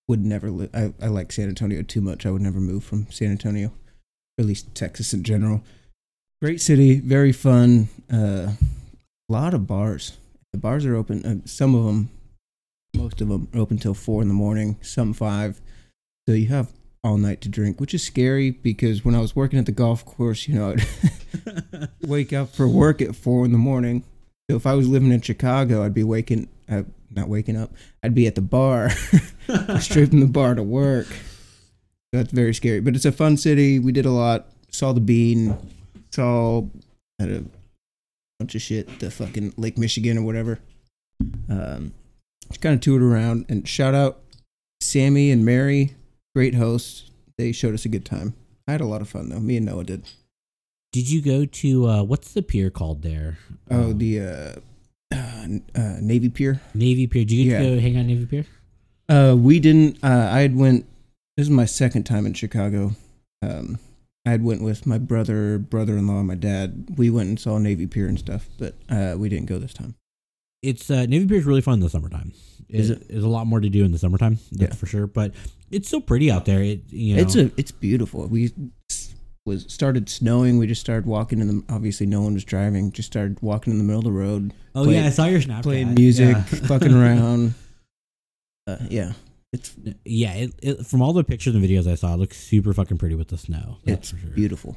would 0.09 0.25
never 0.25 0.51
live. 0.51 0.71
I, 0.75 0.93
I 1.03 1.09
like 1.09 1.33
San 1.33 1.49
Antonio 1.49 1.83
too 1.83 2.01
much. 2.01 2.27
I 2.27 2.31
would 2.31 2.43
never 2.43 2.61
move 2.61 2.85
from 2.85 3.11
San 3.11 3.31
Antonio, 3.31 3.69
or 3.69 4.43
at 4.43 4.47
least 4.47 4.75
Texas 4.75 5.15
in 5.15 5.23
general. 5.23 5.63
Great 6.41 6.61
city, 6.61 7.01
very 7.01 7.33
fun. 7.33 7.89
Uh, 8.13 8.53
a 9.29 9.33
lot 9.33 9.55
of 9.55 9.67
bars. 9.67 10.19
The 10.53 10.59
bars 10.59 10.85
are 10.85 10.95
open. 10.95 11.25
Uh, 11.25 11.47
some 11.47 11.75
of 11.75 11.85
them, 11.85 12.11
most 12.95 13.21
of 13.21 13.29
them, 13.29 13.49
are 13.55 13.61
open 13.61 13.79
till 13.79 13.95
four 13.95 14.23
in 14.23 14.29
the 14.29 14.35
morning. 14.35 14.77
Some 14.83 15.13
five. 15.13 15.61
So 16.29 16.35
you 16.35 16.49
have 16.49 16.73
all 17.03 17.17
night 17.17 17.41
to 17.41 17.49
drink, 17.49 17.81
which 17.81 17.95
is 17.95 18.03
scary 18.03 18.51
because 18.51 19.05
when 19.05 19.15
I 19.15 19.19
was 19.19 19.35
working 19.35 19.59
at 19.59 19.67
the 19.67 19.73
golf 19.73 20.05
course, 20.05 20.47
you 20.47 20.55
know, 20.55 20.77
I'd 20.77 21.89
wake 22.03 22.33
up 22.33 22.51
for 22.51 22.69
work 22.69 23.01
at 23.03 23.17
four 23.17 23.45
in 23.45 23.53
the 23.53 23.59
morning. 23.59 24.05
So 24.51 24.57
if 24.57 24.67
I 24.67 24.75
was 24.75 24.89
living 24.89 25.11
in 25.11 25.21
Chicago, 25.21 25.83
I'd 25.83 25.95
be 25.95 26.05
waking, 26.05 26.49
uh, 26.71 26.83
not 27.11 27.29
waking 27.29 27.57
up. 27.57 27.73
I'd 28.03 28.15
be 28.15 28.27
at 28.27 28.35
the 28.35 28.43
bar, 28.43 28.91
straight 29.81 30.11
from 30.11 30.21
the 30.21 30.27
bar 30.27 30.55
to 30.55 30.63
work. 30.63 31.07
That's 32.13 32.31
very 32.31 32.53
scary, 32.53 32.81
but 32.81 32.95
it's 32.95 33.07
a 33.07 33.13
fun 33.13 33.37
city. 33.39 33.79
We 33.79 33.91
did 33.91 34.05
a 34.05 34.11
lot. 34.11 34.49
Saw 34.71 34.93
the 34.93 35.01
Bean. 35.01 35.57
Saw 36.11 36.67
had 37.19 37.31
a 37.31 37.45
bunch 38.43 38.55
of 38.57 38.63
shit. 38.63 38.99
The 38.99 39.11
fucking 39.11 39.55
Lake 39.57 39.79
Michigan 39.79 40.19
or 40.19 40.23
whatever. 40.23 40.59
Um, 41.49 41.95
just 42.49 42.61
kind 42.61 42.75
of 42.75 42.81
toured 42.81 43.03
around 43.03 43.47
and 43.49 43.69
shout 43.69 43.95
out 43.95 44.21
Sammy 44.81 45.31
and 45.31 45.45
Mary, 45.45 45.95
great 46.35 46.55
hosts. 46.57 47.11
They 47.39 47.53
showed 47.53 47.73
us 47.75 47.85
a 47.85 47.89
good 47.89 48.05
time. 48.05 48.35
I 48.67 48.73
had 48.73 48.81
a 48.81 48.87
lot 48.87 49.01
of 49.01 49.09
fun 49.09 49.29
though. 49.29 49.39
Me 49.39 49.57
and 49.57 49.67
Noah 49.67 49.85
did. 49.85 50.05
Did 50.93 51.09
you 51.09 51.23
go 51.23 51.45
to 51.47 51.89
uh, 51.89 52.03
what's 52.03 52.33
the 52.33 52.43
pier 52.43 52.69
called 52.69 53.03
there? 53.03 53.39
Oh, 53.71 53.91
Um, 53.91 53.99
the 53.99 54.21
uh, 54.21 55.15
uh, 55.15 55.47
uh, 55.75 55.97
Navy 56.01 56.29
Pier. 56.29 56.61
Navy 56.75 57.07
Pier. 57.07 57.25
Did 57.25 57.33
you 57.33 57.45
get 57.51 57.63
Yeah. 57.63 57.69
to 57.71 57.75
go 57.77 57.81
hang 57.81 57.97
out 57.97 58.07
Navy 58.07 58.27
Pier? 58.27 58.47
Uh, 59.09 59.37
we 59.39 59.61
didn't. 59.61 59.99
Uh, 60.03 60.29
I 60.33 60.41
had 60.41 60.57
went. 60.57 60.87
This 61.37 61.47
is 61.47 61.51
my 61.51 61.65
second 61.65 62.05
time 62.05 62.27
in 62.27 62.35
Chicago. 62.35 62.93
Um, 63.41 63.79
I 64.25 64.31
had 64.31 64.45
went 64.45 64.63
with 64.63 64.87
my 64.87 64.99
brother, 64.99 65.59
brother-in-law, 65.59 66.23
my 66.23 66.35
dad. 66.37 66.87
We 66.97 67.11
went 67.11 67.29
and 67.29 67.41
saw 67.41 67.59
Navy 67.59 67.87
Pier 67.87 68.07
and 68.07 68.19
stuff, 68.19 68.47
but 68.59 68.75
uh, 68.89 69.15
we 69.19 69.29
didn't 69.29 69.47
go 69.47 69.59
this 69.59 69.75
time. 69.75 69.95
It's 70.63 70.91
uh, 70.91 71.07
Navy 71.07 71.27
Pier 71.27 71.39
is 71.39 71.45
really 71.45 71.61
fun 71.61 71.75
in 71.75 71.81
the 71.81 71.91
summertime. 71.91 72.33
Is 72.69 72.89
it? 72.91 73.09
There's 73.09 73.25
a 73.25 73.29
lot 73.29 73.47
more 73.49 73.61
to 73.61 73.69
do 73.69 73.85
in 73.85 73.91
the 73.93 73.99
summertime. 73.99 74.39
That's 74.53 74.75
Yeah. 74.75 74.79
for 74.79 74.87
sure. 74.87 75.07
But 75.07 75.35
it's 75.71 75.89
so 75.89 76.01
pretty 76.01 76.31
out 76.31 76.45
there. 76.47 76.63
It 76.63 76.83
you 76.91 77.17
know 77.17 77.23
It's 77.23 77.35
a. 77.37 77.51
It's 77.57 77.73
beautiful. 77.73 78.27
We 78.29 78.53
was 79.45 79.67
started 79.71 80.09
snowing. 80.09 80.57
We 80.57 80.67
just 80.69 80.81
started 80.81 81.05
walking 81.05 81.41
in 81.41 81.49
the. 81.49 81.65
Obviously, 81.69 82.07
no 82.07 82.23
one 82.23 82.35
was 82.35 82.45
driving. 82.45 82.93
Just 82.93 83.09
started 83.09 83.43
walking 83.43 83.73
in 83.73 83.79
the 83.79 83.85
middle 83.85 83.99
of 83.99 84.05
the 84.05 84.13
road, 84.13 84.55
oh 84.77 84.85
play- 84.85 84.95
yeah, 84.95 85.07
I 85.07 85.11
saw 85.11 85.27
your 85.27 85.41
Snapchat. 85.41 85.63
playing 85.65 85.95
music, 85.95 86.29
Yeah. 86.37 86.43
fucking 86.45 86.95
around. 87.03 87.55
Uh, 88.69 88.77
yeah, 88.89 89.13
it's 89.53 89.75
Yeah, 90.05 90.33
it, 90.35 90.55
it, 90.63 90.87
from 90.87 91.03
all 91.03 91.13
the 91.13 91.25
pictures 91.25 91.55
and 91.55 91.63
videos 91.65 91.87
I 91.91 91.95
saw, 91.95 92.15
it 92.15 92.19
looks 92.19 92.39
super 92.39 92.73
fucking 92.73 92.99
pretty 92.99 93.15
with 93.15 93.29
the 93.29 93.39
snow. 93.39 93.79
That's 93.85 93.99
it's 93.99 94.11
for 94.11 94.19
sure. 94.27 94.31
beautiful. 94.35 94.77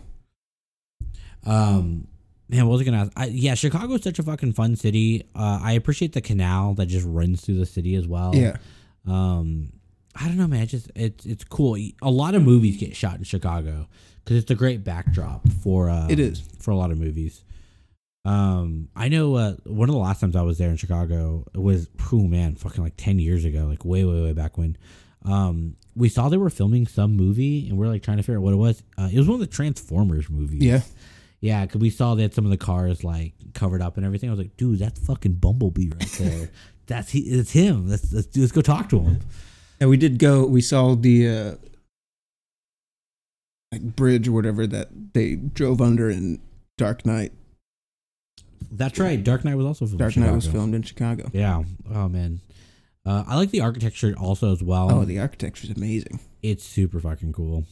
Um, 1.46 2.08
man, 2.50 2.66
what 2.68 2.74
was 2.74 2.82
I 2.82 2.86
gonna 2.86 2.98
ask? 3.06 3.12
I, 3.16 3.26
yeah, 3.28 3.54
Chicago 3.56 3.94
is 3.94 4.04
such 4.04 4.20
a 4.20 4.24
fucking 4.24 4.54
fun 4.54 4.76
city. 4.76 5.24
Uh, 5.36 5.60
I 5.62 5.74
appreciate 5.74 6.14
the 6.14 6.22
canal 6.22 6.74
that 6.76 6.88
just 6.88 7.06
runs 7.08 7.42
through 7.42 7.60
the 7.60 7.66
city 7.66 7.96
as 7.96 8.08
well. 8.08 8.34
Yeah, 8.36 8.58
Um, 9.08 9.74
I 10.16 10.28
don't 10.28 10.38
know, 10.38 10.48
man. 10.48 10.64
It's 10.64 10.72
just 10.72 10.92
it's 10.96 11.26
it's 11.26 11.44
cool. 11.44 11.76
A 12.02 12.10
lot 12.12 12.36
of 12.36 12.44
movies 12.44 12.78
get 12.78 12.96
shot 12.96 13.18
in 13.18 13.24
Chicago 13.24 13.88
because 14.24 14.38
it's 14.42 14.50
a 14.52 14.56
great 14.56 14.84
backdrop 14.84 15.48
for 15.64 15.90
uh, 15.90 16.08
It 16.10 16.20
is. 16.20 16.42
for 16.60 16.72
a 16.72 16.76
lot 16.76 16.92
of 16.92 16.98
movies. 16.98 17.44
Um, 18.26 18.90
I 18.96 19.08
know 19.08 19.36
uh, 19.36 19.56
one 19.66 19.88
of 19.88 19.94
the 19.94 20.02
last 20.02 20.20
times 20.20 20.36
I 20.36 20.42
was 20.42 20.58
there 20.58 20.70
in 20.70 20.78
Chicago 20.78 21.46
was, 21.54 21.88
oh 22.12 22.24
man, 22.28 22.56
fucking 22.56 22.84
like 22.84 22.98
ten 22.98 23.20
years 23.20 23.46
ago, 23.46 23.66
like 23.66 23.86
way, 23.86 24.04
way, 24.04 24.22
way 24.22 24.34
back 24.34 24.58
when. 24.58 24.78
Um, 25.24 25.76
we 25.96 26.10
saw 26.10 26.28
they 26.30 26.38
were 26.38 26.50
filming 26.50 26.88
some 26.88 27.16
movie, 27.16 27.70
and 27.70 27.78
we 27.78 27.86
are 27.86 27.90
like 27.90 28.04
trying 28.04 28.18
to 28.18 28.24
figure 28.24 28.38
out 28.38 28.44
what 28.44 28.54
it 28.54 28.58
was. 28.58 28.84
Uh, 28.98 29.10
it 29.12 29.18
was 29.18 29.28
one 29.28 29.36
of 29.36 29.40
the 29.48 29.54
Transformers 29.54 30.30
movies. 30.30 30.64
yeah. 30.64 30.82
yeah, 31.40 31.66
because 31.66 31.82
we 31.82 31.90
saw 31.90 32.16
that 32.16 32.34
some 32.34 32.46
of 32.46 32.52
the 32.52 32.58
cars 32.58 33.04
like 33.04 33.34
covered 33.54 33.82
up 33.82 33.98
and 33.98 34.06
everything. 34.06 34.30
I 34.30 34.34
was 34.34 34.40
like, 34.40 34.58
dude, 34.58 34.80
that's 34.80 35.00
fucking 35.06 35.36
Bumblebee 35.36 35.90
right 35.90 36.12
there. 36.20 36.50
that's 36.88 37.12
he. 37.12 37.20
It's 37.20 37.52
him. 37.52 37.88
Let's 37.88 38.12
let's, 38.12 38.36
let's 38.36 38.52
go 38.52 38.62
talk 38.62 38.90
to 38.90 39.00
him. 39.00 39.20
And 39.80 39.90
we 39.90 39.98
did 39.98 40.20
go. 40.20 40.46
We 40.46 40.62
saw 40.62 40.96
the 40.96 41.28
uh, 41.30 41.56
like 43.72 43.82
bridge 43.96 44.28
or 44.28 44.32
whatever 44.32 44.66
that 44.68 45.14
they 45.14 45.36
drove 45.36 45.82
under 45.82 46.10
in 46.10 46.42
Dark 46.78 47.06
Knight. 47.06 47.34
That's 48.78 49.00
right. 49.00 49.24
Dark 49.24 49.46
Knight 49.46 49.56
was 49.56 49.66
also 49.66 49.86
filmed. 49.86 49.94
in 49.94 49.98
Dark 50.00 50.18
Knight 50.18 50.34
was 50.34 50.44
Chicago. 50.46 50.60
filmed 50.60 50.76
in 50.76 50.82
Chicago. 50.84 51.30
Yeah. 51.34 51.64
Oh 51.94 52.10
man. 52.10 52.42
Uh, 53.06 53.24
I 53.28 53.36
like 53.36 53.52
the 53.52 53.62
architecture 53.62 54.16
also 54.20 54.52
as 54.52 54.64
well. 54.64 54.92
Oh, 54.92 55.06
the 55.06 55.20
architecture 55.20 55.66
is 55.70 55.78
amazing. 55.78 56.20
it's 56.42 56.64
super 56.64 57.00
fucking 57.00 57.34
cool. 57.34 57.66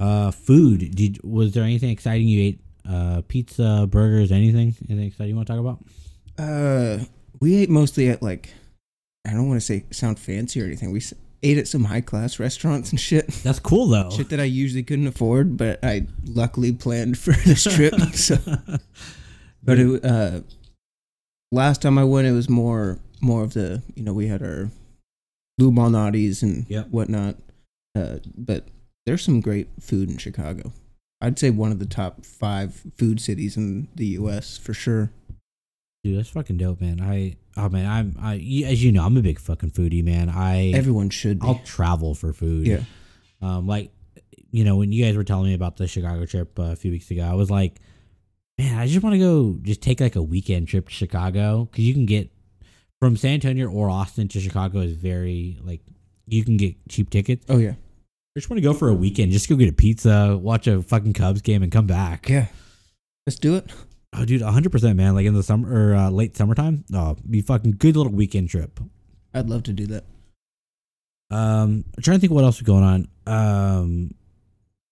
Uh, 0.00 0.30
food. 0.30 0.94
Did 0.94 1.22
was 1.24 1.52
there 1.52 1.64
anything 1.64 1.90
exciting 1.90 2.26
you 2.28 2.42
ate? 2.42 2.60
Uh, 2.88 3.22
pizza, 3.28 3.86
burgers, 3.90 4.32
anything? 4.32 4.74
Anything 4.88 5.06
exciting 5.08 5.30
you 5.30 5.36
want 5.36 5.46
to 5.48 5.52
talk 5.54 5.60
about? 5.60 5.78
Uh, 6.38 7.04
we 7.40 7.56
ate 7.56 7.68
mostly 7.70 8.08
at 8.08 8.22
like 8.22 8.52
I 9.26 9.32
don't 9.32 9.48
want 9.48 9.60
to 9.60 9.66
say 9.66 9.84
sound 9.90 10.18
fancy 10.18 10.62
or 10.62 10.64
anything. 10.64 10.90
We 10.92 11.02
ate 11.42 11.58
at 11.58 11.68
some 11.68 11.84
high 11.84 12.00
class 12.00 12.38
restaurants 12.38 12.90
and 12.90 12.98
shit. 12.98 13.26
That's 13.44 13.58
cool 13.60 13.88
though. 13.88 14.10
Shit 14.10 14.30
that 14.30 14.40
I 14.40 14.44
usually 14.44 14.82
couldn't 14.82 15.06
afford, 15.06 15.56
but 15.56 15.78
I 15.84 16.06
luckily 16.24 16.72
planned 16.72 17.18
for 17.18 17.32
this 17.32 17.64
trip. 17.64 17.94
so, 18.14 18.36
but 19.62 19.78
it, 19.78 20.04
uh, 20.04 20.40
last 21.52 21.82
time 21.82 21.98
I 21.98 22.04
went, 22.04 22.26
it 22.26 22.32
was 22.32 22.48
more 22.48 22.98
more 23.20 23.42
of 23.42 23.54
the 23.54 23.82
you 23.94 24.02
know 24.02 24.12
we 24.12 24.28
had 24.28 24.42
our 24.42 24.70
Lou 25.58 25.70
Malnati's 25.72 26.42
and 26.42 26.66
Yep. 26.68 26.88
whatnot. 26.90 27.36
Uh, 27.96 28.18
but 28.36 28.68
there's 29.06 29.22
some 29.22 29.40
great 29.40 29.68
food 29.80 30.08
in 30.10 30.18
Chicago. 30.18 30.72
I'd 31.20 31.38
say 31.38 31.50
one 31.50 31.72
of 31.72 31.80
the 31.80 31.86
top 31.86 32.24
five 32.24 32.80
food 32.96 33.20
cities 33.20 33.56
in 33.56 33.88
the 33.96 34.06
U.S. 34.06 34.56
for 34.56 34.72
sure. 34.72 35.10
Dude, 36.04 36.16
that's 36.16 36.28
fucking 36.28 36.58
dope, 36.58 36.80
man. 36.80 37.00
I 37.00 37.36
oh 37.56 37.68
man, 37.68 37.86
I'm 37.90 38.14
I 38.20 38.34
as 38.66 38.84
you 38.84 38.92
know, 38.92 39.04
I'm 39.04 39.16
a 39.16 39.20
big 39.22 39.40
fucking 39.40 39.72
foodie, 39.72 40.04
man. 40.04 40.28
I 40.30 40.70
Everyone 40.70 41.10
should 41.10 41.40
be. 41.40 41.46
I'll 41.48 41.60
travel 41.64 42.14
for 42.14 42.32
food. 42.32 42.66
yeah, 42.68 42.82
Um, 43.42 43.66
like, 43.66 43.90
you 44.52 44.62
know, 44.64 44.76
when 44.76 44.92
you 44.92 45.04
guys 45.04 45.16
were 45.16 45.24
telling 45.24 45.46
me 45.48 45.54
about 45.54 45.76
the 45.76 45.88
Chicago 45.88 46.24
trip 46.24 46.56
uh, 46.56 46.62
a 46.70 46.76
few 46.76 46.92
weeks 46.92 47.10
ago, 47.10 47.22
I 47.24 47.34
was 47.34 47.50
like, 47.50 47.80
man, 48.58 48.78
I 48.78 48.86
just 48.86 49.02
want 49.02 49.14
to 49.14 49.18
go, 49.18 49.58
just 49.62 49.80
take 49.80 50.00
like 50.00 50.16
a 50.16 50.22
weekend 50.22 50.68
trip 50.68 50.88
to 50.88 50.94
Chicago 50.94 51.68
because 51.70 51.84
you 51.84 51.94
can 51.94 52.06
get 52.06 52.30
from 53.00 53.16
San 53.16 53.34
Antonio 53.34 53.68
or 53.68 53.88
Austin 53.88 54.28
to 54.28 54.40
Chicago 54.40 54.80
is 54.80 54.94
very 54.94 55.58
like 55.62 55.80
you 56.26 56.44
can 56.44 56.56
get 56.56 56.74
cheap 56.88 57.10
tickets. 57.10 57.46
oh 57.48 57.58
yeah, 57.58 57.70
I 57.70 58.38
just 58.38 58.50
want 58.50 58.58
to 58.58 58.62
go 58.62 58.74
for 58.74 58.88
a 58.88 58.94
weekend, 58.94 59.32
just 59.32 59.48
go 59.48 59.56
get 59.56 59.68
a 59.68 59.72
pizza, 59.72 60.36
watch 60.36 60.66
a 60.66 60.82
fucking 60.82 61.12
Cubs 61.14 61.42
game, 61.42 61.62
and 61.62 61.72
come 61.72 61.86
back. 61.86 62.28
yeah. 62.28 62.46
Let's 63.26 63.38
do 63.38 63.56
it. 63.56 63.70
Oh, 64.14 64.24
dude, 64.24 64.40
hundred 64.40 64.72
percent, 64.72 64.96
man. 64.96 65.14
Like 65.14 65.26
in 65.26 65.34
the 65.34 65.42
summer 65.42 65.68
or 65.70 65.94
uh, 65.94 66.08
late 66.08 66.34
summertime, 66.34 66.86
oh, 66.94 67.14
be 67.28 67.42
fucking 67.42 67.72
good 67.72 67.94
little 67.94 68.10
weekend 68.10 68.48
trip. 68.48 68.80
I'd 69.34 69.50
love 69.50 69.64
to 69.64 69.74
do 69.74 69.86
that. 69.88 70.04
Um, 71.30 71.84
I'm 71.94 72.02
trying 72.02 72.16
to 72.16 72.20
think 72.22 72.32
what 72.32 72.44
else 72.44 72.56
is 72.56 72.62
going 72.62 72.84
on. 72.84 73.08
Um, 73.26 74.12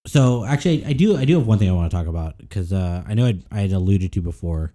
so 0.06 0.44
actually, 0.44 0.84
I 0.84 0.92
do 0.92 1.16
I 1.16 1.24
do 1.24 1.38
have 1.38 1.46
one 1.46 1.58
thing 1.58 1.68
I 1.68 1.72
want 1.72 1.90
to 1.90 1.96
talk 1.96 2.06
about 2.06 2.38
because 2.38 2.72
uh, 2.72 3.02
I 3.06 3.14
know 3.14 3.26
I'd, 3.26 3.44
I 3.50 3.60
had 3.60 3.72
alluded 3.72 4.12
to 4.12 4.20
before. 4.20 4.72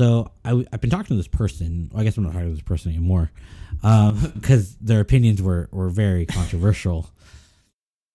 So 0.00 0.30
I, 0.44 0.64
have 0.72 0.80
been 0.80 0.90
talking 0.90 1.08
to 1.08 1.16
this 1.16 1.28
person. 1.28 1.90
Well, 1.92 2.00
I 2.00 2.04
guess 2.04 2.16
I'm 2.16 2.24
not 2.24 2.32
talking 2.32 2.48
to 2.48 2.54
this 2.54 2.62
person 2.62 2.90
anymore 2.92 3.30
because 3.82 4.76
their 4.76 5.00
opinions 5.00 5.42
were 5.42 5.68
were 5.72 5.88
very 5.88 6.26
controversial. 6.26 7.10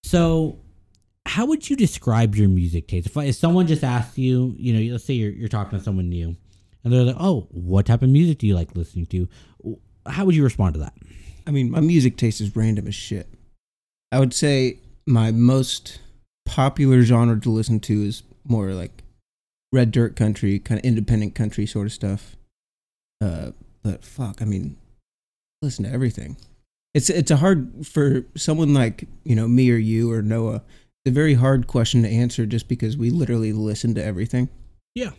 So, 0.04 0.60
how 1.26 1.46
would 1.46 1.70
you 1.70 1.76
describe 1.76 2.36
your 2.36 2.48
music 2.48 2.88
taste? 2.88 3.08
If, 3.08 3.18
if 3.18 3.36
someone 3.36 3.68
just 3.68 3.84
asked 3.84 4.18
you, 4.18 4.56
you 4.58 4.74
know, 4.74 4.94
let's 4.94 5.04
say 5.04 5.14
you're 5.14 5.32
you're 5.32 5.50
talking 5.50 5.78
to 5.78 5.84
someone 5.84 6.10
new, 6.10 6.36
and 6.84 6.94
they're 6.94 7.04
like, 7.04 7.18
"Oh, 7.20 7.48
what 7.52 7.86
type 7.86 8.02
of 8.02 8.10
music 8.10 8.40
do 8.40 8.48
you 8.48 8.56
like 8.56 8.76
listening 8.76 9.06
to?" 9.08 9.28
How 10.06 10.26
would 10.26 10.36
you 10.36 10.44
respond 10.44 10.74
to 10.76 10.80
that? 10.80 10.94
I 11.46 11.52
mean, 11.52 11.70
my 11.70 11.82
music 11.82 12.16
taste 12.18 12.42
is 12.42 12.56
random 12.56 12.88
as 12.88 12.96
shit. 12.96 13.28
I 14.12 14.20
would 14.20 14.34
say 14.34 14.80
my 15.06 15.32
most 15.32 16.00
popular 16.50 17.02
genre 17.04 17.40
to 17.40 17.50
listen 17.52 17.80
to 17.82 18.04
is 18.04 18.24
more 18.44 18.72
like 18.74 19.04
red 19.72 19.92
dirt 19.92 20.16
country, 20.16 20.58
kind 20.60 20.80
of 20.80 20.86
independent 20.86 21.36
country 21.36 21.66
sort 21.68 21.86
of 21.86 21.94
stuff. 21.94 22.36
Uh, 23.22 23.52
but 23.84 24.04
fuck, 24.04 24.42
I 24.42 24.46
mean, 24.46 24.78
listen 25.62 25.86
to 25.86 25.92
everything. 25.92 26.38
It's 26.96 27.10
it's 27.10 27.30
a 27.32 27.38
hard 27.38 27.86
for 27.86 28.24
someone 28.36 28.74
like 28.74 29.08
you 29.24 29.36
know 29.36 29.48
me 29.48 29.72
or 29.72 29.78
you 29.78 30.12
or 30.12 30.22
Noah. 30.24 30.64
It's 31.06 31.12
a 31.12 31.14
very 31.14 31.36
hard 31.36 31.68
question 31.68 32.02
to 32.04 32.10
answer 32.10 32.46
just 32.46 32.68
because 32.68 32.98
we 32.98 33.10
literally 33.12 33.54
listen 33.54 33.94
to 33.96 34.04
everything. 34.04 34.50
Yeah, 34.96 35.12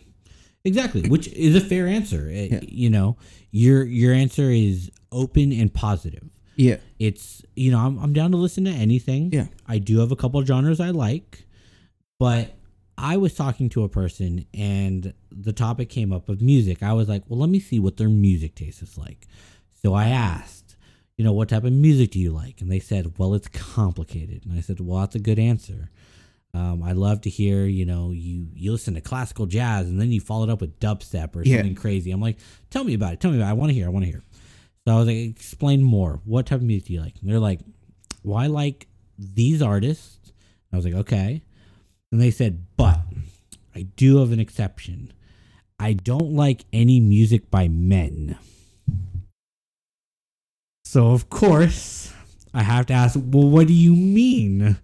exactly. 0.65 1.07
Which 1.07 1.27
is 1.29 1.55
a 1.55 1.61
fair 1.61 1.87
answer. 1.87 2.29
It- 2.29 2.51
Yeah. 2.51 2.59
You 2.67 2.89
know, 2.89 3.17
your 3.51 3.85
your 3.85 4.13
answer 4.13 4.49
is 4.51 4.91
open 5.13 5.51
and 5.53 5.73
positive. 5.73 6.29
Yeah, 6.61 6.77
It's 6.99 7.41
you 7.55 7.71
know 7.71 7.79
I'm 7.79 7.97
I'm 7.99 8.13
down 8.13 8.31
to 8.31 8.37
listen 8.37 8.65
to 8.65 8.71
anything. 8.71 9.31
Yeah. 9.31 9.47
I 9.67 9.77
do 9.79 9.99
have 9.99 10.11
a 10.11 10.15
couple 10.15 10.39
of 10.39 10.45
genres 10.47 10.79
I 10.79 10.89
like, 10.91 11.45
but 12.19 12.53
I 12.97 13.17
was 13.17 13.33
talking 13.33 13.67
to 13.69 13.83
a 13.83 13.89
person 13.89 14.45
and 14.53 15.13
the 15.31 15.53
topic 15.53 15.89
came 15.89 16.11
up 16.13 16.29
of 16.29 16.41
music. 16.41 16.83
I 16.83 16.93
was 16.93 17.09
like, 17.09 17.23
well, 17.27 17.39
let 17.39 17.49
me 17.49 17.59
see 17.59 17.79
what 17.79 17.97
their 17.97 18.09
music 18.09 18.53
taste 18.55 18.81
is 18.83 18.97
like. 18.97 19.27
So 19.81 19.95
I 19.95 20.09
asked, 20.09 20.75
you 21.17 21.25
know, 21.25 21.33
what 21.33 21.49
type 21.49 21.63
of 21.63 21.73
music 21.73 22.11
do 22.11 22.19
you 22.19 22.31
like? 22.31 22.61
And 22.61 22.71
they 22.71 22.79
said, 22.79 23.17
well, 23.17 23.33
it's 23.33 23.47
complicated. 23.47 24.45
And 24.45 24.55
I 24.55 24.61
said, 24.61 24.79
well, 24.79 24.99
that's 24.99 25.15
a 25.15 25.19
good 25.19 25.39
answer. 25.39 25.89
Um, 26.53 26.83
I 26.83 26.91
love 26.91 27.21
to 27.21 27.29
hear, 27.29 27.65
you 27.65 27.85
know, 27.85 28.11
you 28.11 28.49
you 28.53 28.71
listen 28.73 28.93
to 28.95 29.01
classical 29.01 29.45
jazz 29.47 29.87
and 29.87 29.99
then 29.99 30.11
you 30.11 30.19
follow 30.21 30.43
it 30.43 30.49
up 30.51 30.61
with 30.61 30.79
dubstep 30.79 31.35
or 31.35 31.41
Yeah. 31.43 31.57
something 31.57 31.75
crazy. 31.75 32.11
I'm 32.11 32.21
like, 32.21 32.37
tell 32.69 32.83
me 32.83 32.93
about 32.93 33.13
it. 33.13 33.19
Tell 33.19 33.31
me 33.31 33.37
about 33.37 33.47
it. 33.47 33.51
I 33.51 33.53
want 33.53 33.69
to 33.69 33.73
hear. 33.73 33.85
I 33.87 33.89
want 33.89 34.05
to 34.05 34.11
hear. 34.11 34.21
So 34.91 34.95
I 34.95 34.99
was 34.99 35.07
like, 35.07 35.17
explain 35.17 35.81
more. 35.83 36.19
What 36.25 36.47
type 36.47 36.57
of 36.57 36.63
music 36.63 36.87
do 36.89 36.93
you 36.95 36.99
like? 37.01 37.13
And 37.21 37.31
they're 37.31 37.39
like, 37.39 37.61
well, 38.23 38.37
I 38.37 38.47
like 38.47 38.87
these 39.17 39.61
artists. 39.61 40.33
I 40.73 40.75
was 40.75 40.83
like, 40.83 40.95
okay. 40.95 41.43
And 42.11 42.21
they 42.21 42.29
said, 42.29 42.65
but 42.75 42.99
I 43.73 43.83
do 43.83 44.17
have 44.17 44.33
an 44.33 44.41
exception. 44.41 45.13
I 45.79 45.93
don't 45.93 46.33
like 46.33 46.65
any 46.73 46.99
music 46.99 47.49
by 47.49 47.69
men. 47.69 48.37
So, 50.83 51.11
of 51.11 51.29
course, 51.29 52.13
I 52.53 52.63
have 52.63 52.85
to 52.87 52.93
ask, 52.93 53.17
well, 53.17 53.47
what 53.49 53.67
do 53.67 53.73
you 53.73 53.95
mean? 53.95 54.77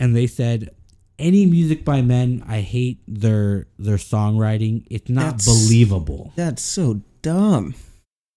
And 0.00 0.16
they 0.16 0.26
said, 0.26 0.70
any 1.16 1.46
music 1.46 1.84
by 1.84 2.02
men, 2.02 2.42
I 2.48 2.60
hate 2.60 2.98
their 3.06 3.68
their 3.78 3.98
songwriting. 3.98 4.84
It's 4.90 5.08
not 5.08 5.38
That's- 5.38 5.46
believable. 5.46 6.32
that's 6.34 6.60
so 6.62 7.02
dumb. 7.22 7.76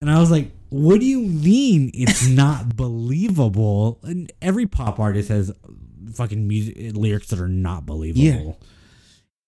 And 0.05 0.15
I 0.15 0.19
was 0.19 0.29
like, 0.29 0.51
what 0.69 0.99
do 0.99 1.05
you 1.07 1.21
mean 1.21 1.89
it's 1.95 2.27
not 2.29 2.75
believable? 2.75 3.99
And 4.03 4.31
every 4.39 4.67
pop 4.67 4.99
artist 4.99 5.29
has 5.29 5.51
fucking 6.13 6.47
music 6.47 6.95
lyrics 6.95 7.29
that 7.29 7.39
are 7.39 7.47
not 7.47 7.87
believable. 7.87 8.59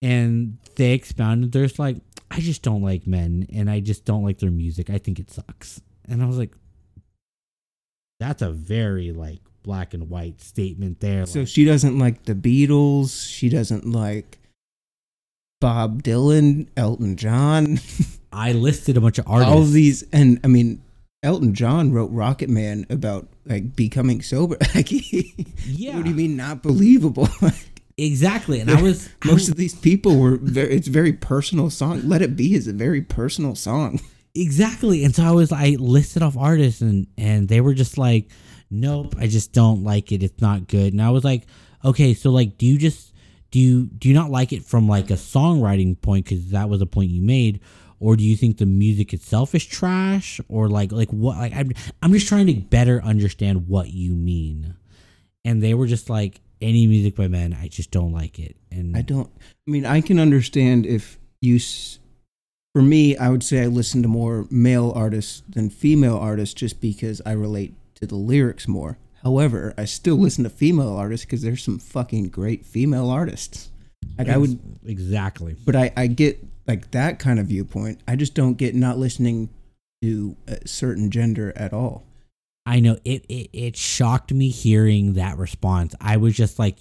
Yeah. 0.02 0.10
And 0.10 0.58
they 0.76 0.94
expounded, 0.94 1.52
there's 1.52 1.78
like, 1.78 1.98
I 2.32 2.40
just 2.40 2.64
don't 2.64 2.82
like 2.82 3.06
men 3.06 3.46
and 3.54 3.70
I 3.70 3.82
just 3.82 4.04
don't 4.04 4.24
like 4.24 4.40
their 4.40 4.50
music. 4.50 4.90
I 4.90 4.98
think 4.98 5.20
it 5.20 5.30
sucks. 5.30 5.80
And 6.06 6.24
I 6.24 6.26
was 6.26 6.40
like, 6.40 6.56
that's 8.20 8.42
a 8.42 8.50
very 8.50 9.12
like 9.12 9.42
black 9.62 9.94
and 9.94 10.10
white 10.10 10.42
statement 10.42 11.02
there. 11.02 11.28
So 11.28 11.42
Like, 11.42 11.50
she 11.50 11.66
doesn't 11.66 12.00
like 12.00 12.24
the 12.24 12.34
Beatles. 12.34 13.30
She 13.30 13.48
doesn't 13.48 13.86
like 13.86 14.40
Bob 15.62 16.02
Dylan, 16.02 16.68
Elton 16.76 17.16
John, 17.16 17.80
I 18.32 18.52
listed 18.52 18.98
a 18.98 19.02
bunch 19.02 19.18
of 19.18 19.28
artists. 19.28 19.52
all 19.52 19.62
of 19.62 19.72
these. 19.72 20.04
And 20.14 20.40
I 20.44 20.48
mean, 20.48 20.82
Elton 21.24 21.54
John 21.54 21.92
wrote 21.92 22.12
Rocket 22.12 22.50
Man 22.50 22.86
about 22.90 23.28
like 23.46 23.76
becoming 23.76 24.22
sober. 24.22 24.58
Like, 24.76 24.88
yeah, 25.66 25.96
what 25.96 26.04
do 26.04 26.10
you 26.10 26.16
mean 26.16 26.36
not 26.38 26.62
believable? 26.64 27.28
exactly. 27.98 28.60
And 28.60 28.70
I 28.70 28.82
was 28.82 29.10
I 29.24 29.28
Most 29.32 29.50
of 29.50 29.56
these 29.56 29.74
people 29.76 30.18
were 30.20 30.38
very, 30.38 30.76
it's 30.76 30.88
a 30.88 30.92
very 30.92 31.14
personal 31.14 31.70
song. 31.70 32.02
Let 32.04 32.22
It 32.22 32.36
Be 32.36 32.54
is 32.54 32.68
a 32.68 32.74
very 32.74 33.02
personal 33.02 33.56
song. 33.56 34.00
Exactly. 34.36 35.04
And 35.04 35.16
so 35.16 35.24
I 35.24 35.32
was 35.32 35.52
I 35.52 35.70
listed 35.80 36.22
off 36.22 36.38
artists 36.38 36.82
and 36.82 37.08
and 37.18 37.48
they 37.48 37.62
were 37.62 37.74
just 37.74 37.98
like, 37.98 38.30
Nope, 38.70 39.16
I 39.18 39.28
just 39.28 39.54
don't 39.54 39.84
like 39.84 40.12
it. 40.12 40.22
It's 40.22 40.42
not 40.42 40.68
good. 40.68 40.94
And 40.94 41.02
I 41.02 41.10
was 41.10 41.24
like, 41.24 41.48
Okay, 41.84 42.14
so 42.14 42.30
like 42.30 42.58
do 42.58 42.68
you 42.68 42.78
just 42.78 43.14
do 43.50 43.60
you 43.60 43.86
do 43.88 44.10
you 44.10 44.14
not 44.14 44.30
like 44.30 44.54
it 44.54 44.64
from 44.64 44.88
like 44.88 45.10
a 45.10 45.14
songwriting 45.14 46.00
point 46.00 46.26
because 46.26 46.52
that 46.52 46.70
was 46.70 46.82
a 46.82 46.86
point 46.86 47.10
you 47.10 47.22
made? 47.24 47.62
Or 48.00 48.16
do 48.16 48.24
you 48.24 48.36
think 48.36 48.58
the 48.58 48.66
music 48.66 49.14
itself 49.14 49.56
is 49.56 49.66
trash? 49.66 50.40
Or 50.50 50.70
like 50.70 50.92
like 50.92 51.10
what 51.10 51.38
like 51.38 51.54
I'm 51.56 51.72
I'm 52.02 52.14
just 52.14 52.28
trying 52.28 52.48
to 52.48 52.54
better 52.56 53.02
understand 53.04 53.68
what 53.68 53.90
you 53.90 54.14
mean. 54.14 54.76
And 55.46 55.64
they 55.64 55.74
were 55.74 55.88
just 55.88 56.10
like, 56.10 56.42
any 56.62 56.88
music 56.88 57.16
by 57.16 57.28
men, 57.28 57.58
I 57.60 57.68
just 57.68 57.92
don't 57.92 58.12
like 58.12 58.38
it. 58.40 58.56
And 58.72 58.98
I 58.98 59.02
don't, 59.02 59.30
I 59.40 59.72
mean, 59.72 59.86
I 59.86 60.02
can 60.02 60.20
understand 60.20 60.86
if 60.86 61.18
you, 61.40 61.56
s- 61.56 62.00
for 62.74 62.82
me, 62.82 63.16
I 63.16 63.30
would 63.30 63.44
say 63.44 63.64
I 63.64 63.68
listen 63.68 64.02
to 64.02 64.08
more 64.10 64.46
male 64.50 64.92
artists 64.96 65.44
than 65.48 65.70
female 65.70 66.18
artists 66.18 66.54
just 66.54 66.82
because 66.82 67.22
I 67.26 67.32
relate 67.32 67.74
to 67.96 68.06
the 68.06 68.16
lyrics 68.16 68.68
more. 68.68 68.98
However, 69.24 69.74
I 69.78 69.86
still 69.86 70.16
listen 70.16 70.44
to 70.44 70.50
female 70.50 70.96
artists 70.96 71.26
because 71.26 71.44
there's 71.44 71.64
some 71.64 71.80
fucking 71.80 72.30
great 72.30 72.66
female 72.66 73.10
artists. 73.10 73.70
Like 74.18 74.28
I 74.30 74.38
would, 74.38 74.60
exactly. 74.86 75.56
but 75.66 75.76
I, 75.76 75.94
I 75.96 76.08
get 76.08 76.44
like 76.68 76.92
that 76.92 77.20
kind 77.20 77.40
of 77.40 77.48
viewpoint. 77.48 78.02
I 78.08 78.16
just 78.16 78.34
don't 78.34 78.56
get 78.56 78.76
not 78.76 78.98
listening 78.98 79.50
to 80.02 80.36
a 80.48 80.68
certain 80.68 81.10
gender 81.10 81.54
at 81.56 81.74
all. 81.74 82.04
I 82.66 82.82
know 82.82 82.98
it, 83.06 83.26
it 83.30 83.50
it 83.54 83.78
shocked 83.78 84.34
me 84.34 84.50
hearing 84.50 85.14
that 85.14 85.38
response. 85.38 85.96
I 86.02 86.18
was 86.18 86.36
just 86.36 86.60
like 86.60 86.80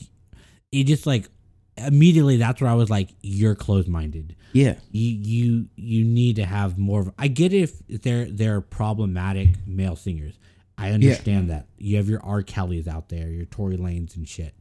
it 0.72 0.84
just 0.84 1.06
like 1.06 1.28
immediately 1.76 2.38
that's 2.38 2.60
where 2.60 2.70
I 2.70 2.74
was 2.74 2.90
like 2.90 3.10
you're 3.22 3.54
closed 3.54 3.88
minded. 3.88 4.34
Yeah. 4.52 4.74
You 4.90 5.10
you 5.12 5.68
you 5.76 6.04
need 6.04 6.36
to 6.36 6.44
have 6.44 6.76
more 6.76 7.00
of 7.00 7.12
I 7.18 7.28
get 7.28 7.52
it 7.52 7.70
if 7.88 8.02
they're 8.02 8.24
they're 8.24 8.60
problematic 8.60 9.50
male 9.66 9.96
singers. 9.96 10.38
I 10.78 10.90
understand 10.90 11.50
that. 11.50 11.68
You 11.78 11.96
have 11.96 12.08
your 12.08 12.22
R. 12.22 12.42
Kellys 12.42 12.86
out 12.86 13.08
there, 13.08 13.28
your 13.28 13.46
Tory 13.46 13.78
Lanez 13.78 14.16
and 14.16 14.28
shit. 14.28 14.54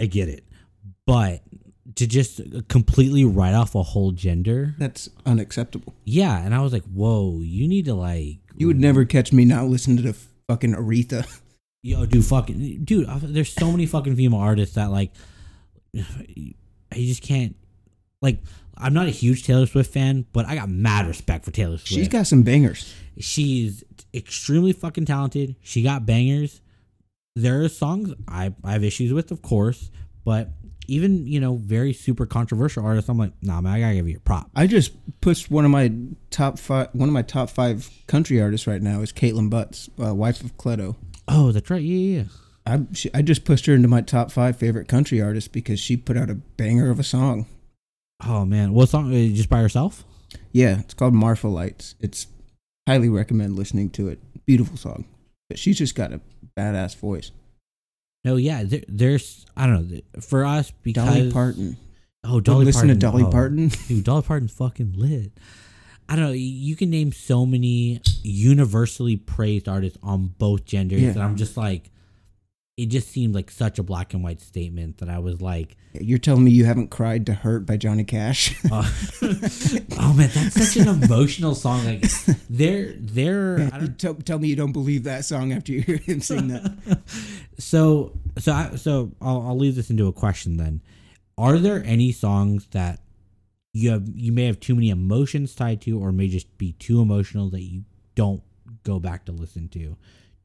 I 0.00 0.06
get 0.06 0.28
it. 0.28 0.44
But 1.06 1.42
to 1.96 2.06
just 2.06 2.40
completely 2.68 3.24
write 3.24 3.54
off 3.54 3.74
a 3.74 3.82
whole 3.82 4.12
gender, 4.12 4.74
That's 4.78 5.08
unacceptable. 5.26 5.94
yeah. 6.04 6.40
And 6.44 6.54
I 6.54 6.60
was 6.60 6.72
like, 6.72 6.84
whoa, 6.84 7.40
you 7.40 7.66
need 7.66 7.86
to 7.86 7.94
like 7.94 8.38
You 8.56 8.68
would 8.68 8.78
never 8.80 9.04
catch 9.04 9.32
me 9.32 9.44
not 9.44 9.66
listening 9.66 9.96
to 9.98 10.02
the 10.04 10.16
fucking 10.48 10.74
Aretha. 10.74 11.26
Yo, 11.82 12.06
dude, 12.06 12.24
fucking, 12.24 12.84
dude. 12.84 13.08
There's 13.22 13.52
so 13.52 13.72
many 13.72 13.86
fucking 13.86 14.14
female 14.14 14.38
artists 14.38 14.76
that 14.76 14.90
like, 14.92 15.10
I 15.96 16.54
just 16.94 17.22
can't. 17.22 17.56
Like, 18.20 18.38
I'm 18.78 18.94
not 18.94 19.06
a 19.06 19.10
huge 19.10 19.44
Taylor 19.44 19.66
Swift 19.66 19.92
fan, 19.92 20.26
but 20.32 20.46
I 20.46 20.54
got 20.54 20.68
mad 20.68 21.06
respect 21.08 21.44
for 21.44 21.50
Taylor 21.50 21.78
Swift. 21.78 21.88
She's 21.88 22.08
got 22.08 22.26
some 22.26 22.42
bangers. 22.42 22.92
she's 23.18 23.82
extremely 24.14 24.72
fucking 24.72 25.06
talented. 25.06 25.56
She 25.62 25.82
got 25.82 26.06
bangers. 26.06 26.60
There 27.34 27.62
are 27.62 27.68
songs 27.68 28.12
I 28.28 28.54
I 28.62 28.72
have 28.72 28.84
issues 28.84 29.12
with, 29.12 29.30
of 29.32 29.42
course, 29.42 29.90
but 30.24 30.50
even 30.88 31.26
you 31.26 31.40
know 31.40 31.56
very 31.56 31.92
super 31.92 32.26
controversial 32.26 32.84
artists, 32.84 33.08
I'm 33.08 33.18
like, 33.18 33.32
nah, 33.42 33.60
man, 33.60 33.72
I 33.74 33.80
gotta 33.80 33.94
give 33.94 34.08
you 34.08 34.16
a 34.16 34.20
prop. 34.20 34.50
I 34.54 34.66
just 34.66 34.92
pushed 35.20 35.50
one 35.50 35.64
of 35.64 35.70
my 35.70 35.92
top 36.30 36.58
five. 36.58 36.88
One 36.92 37.08
of 37.08 37.12
my 37.12 37.22
top 37.22 37.50
five 37.50 37.88
country 38.06 38.40
artists 38.40 38.66
right 38.66 38.82
now 38.82 39.00
is 39.00 39.12
Kaitlin 39.12 39.50
Butts, 39.50 39.88
uh, 40.02 40.14
wife 40.14 40.42
of 40.42 40.56
Cleto. 40.56 40.96
Oh, 41.28 41.52
that's 41.52 41.70
right. 41.70 41.82
Yeah, 41.82 41.96
yeah. 41.96 42.22
yeah. 42.22 42.28
I 42.64 42.86
she, 42.92 43.10
I 43.12 43.22
just 43.22 43.44
pushed 43.44 43.66
her 43.66 43.74
into 43.74 43.88
my 43.88 44.00
top 44.02 44.30
five 44.30 44.56
favorite 44.56 44.88
country 44.88 45.20
artists 45.20 45.48
because 45.48 45.80
she 45.80 45.96
put 45.96 46.16
out 46.16 46.30
a 46.30 46.34
banger 46.34 46.90
of 46.90 46.98
a 47.00 47.04
song. 47.04 47.46
Oh 48.24 48.44
man, 48.44 48.72
what 48.72 48.88
song? 48.88 49.12
uh, 49.12 49.34
Just 49.34 49.48
by 49.48 49.60
herself? 49.60 50.04
Yeah, 50.52 50.78
it's 50.80 50.94
called 50.94 51.12
Marfa 51.14 51.48
Lights. 51.48 51.96
It's 52.00 52.26
highly 52.88 53.08
recommend 53.08 53.56
listening 53.56 53.90
to 53.90 54.08
it. 54.08 54.20
Beautiful 54.46 54.76
song, 54.76 55.04
but 55.48 55.58
she's 55.58 55.78
just 55.78 55.94
got 55.94 56.12
a 56.12 56.20
badass 56.56 56.96
voice. 56.96 57.32
No, 58.24 58.36
yeah. 58.36 58.62
There, 58.64 58.82
there's 58.88 59.44
I 59.56 59.66
don't 59.66 59.90
know 59.90 60.00
for 60.20 60.44
us 60.44 60.70
because 60.82 61.06
Dolly 61.06 61.30
Parton. 61.32 61.76
Oh, 62.24 62.40
Don't 62.40 62.44
Dolly 62.54 62.64
listen 62.66 62.82
Parton. 62.82 63.00
to 63.00 63.06
Dolly 63.06 63.24
oh, 63.24 63.30
Parton. 63.30 63.68
Dude, 63.88 64.04
Dolly 64.04 64.22
Parton's 64.22 64.52
fucking 64.52 64.94
lit. 64.96 65.32
I 66.08 66.16
don't 66.16 66.26
know. 66.26 66.32
You 66.32 66.76
can 66.76 66.90
name 66.90 67.12
so 67.12 67.44
many 67.46 68.00
universally 68.22 69.16
praised 69.16 69.68
artists 69.68 69.98
on 70.02 70.28
both 70.38 70.64
genders, 70.64 71.00
Yeah. 71.00 71.10
and 71.10 71.22
I'm 71.22 71.36
just 71.36 71.56
like, 71.56 71.90
it 72.82 72.88
just 72.88 73.08
seemed 73.08 73.32
like 73.32 73.48
such 73.48 73.78
a 73.78 73.82
black 73.84 74.12
and 74.12 74.24
white 74.24 74.40
statement 74.40 74.98
that 74.98 75.08
I 75.08 75.20
was 75.20 75.40
like, 75.40 75.76
You're 75.92 76.18
telling 76.18 76.42
me 76.42 76.50
you 76.50 76.64
haven't 76.64 76.90
cried 76.90 77.26
to 77.26 77.32
"Hurt" 77.32 77.64
by 77.64 77.76
Johnny 77.76 78.02
Cash? 78.02 78.56
uh, 78.72 78.90
oh 79.22 80.14
man, 80.14 80.30
that's 80.34 80.74
such 80.74 80.76
an 80.84 80.88
emotional 80.88 81.54
song. 81.54 81.84
Like, 81.84 82.02
they're 82.50 82.92
they're 82.98 83.68
tell, 83.98 84.14
tell 84.14 84.40
me 84.40 84.48
you 84.48 84.56
don't 84.56 84.72
believe 84.72 85.04
that 85.04 85.24
song 85.24 85.52
after 85.52 85.70
you 85.70 85.80
hear 85.82 85.98
him 85.98 86.20
sing 86.20 86.48
that. 86.48 86.98
so 87.58 88.18
so 88.38 88.52
I, 88.52 88.74
so 88.74 89.12
I'll, 89.20 89.42
I'll 89.42 89.58
leave 89.58 89.76
this 89.76 89.88
into 89.88 90.08
a 90.08 90.12
question 90.12 90.56
then. 90.56 90.82
Are 91.38 91.58
there 91.58 91.84
any 91.86 92.10
songs 92.10 92.66
that 92.72 92.98
you 93.72 93.90
have 93.90 94.08
you 94.12 94.32
may 94.32 94.46
have 94.46 94.58
too 94.58 94.74
many 94.74 94.90
emotions 94.90 95.54
tied 95.54 95.80
to, 95.82 96.00
or 96.00 96.10
may 96.10 96.26
just 96.26 96.58
be 96.58 96.72
too 96.72 97.00
emotional 97.00 97.48
that 97.50 97.62
you 97.62 97.84
don't 98.16 98.42
go 98.82 98.98
back 98.98 99.24
to 99.26 99.32
listen 99.32 99.68
to? 99.68 99.78
Do 99.78 99.96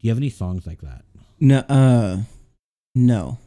you 0.02 0.12
have 0.12 0.20
any 0.20 0.30
songs 0.30 0.68
like 0.68 0.82
that? 0.82 1.04
No, 1.40 1.60
uh, 1.70 2.18
no, 2.96 3.38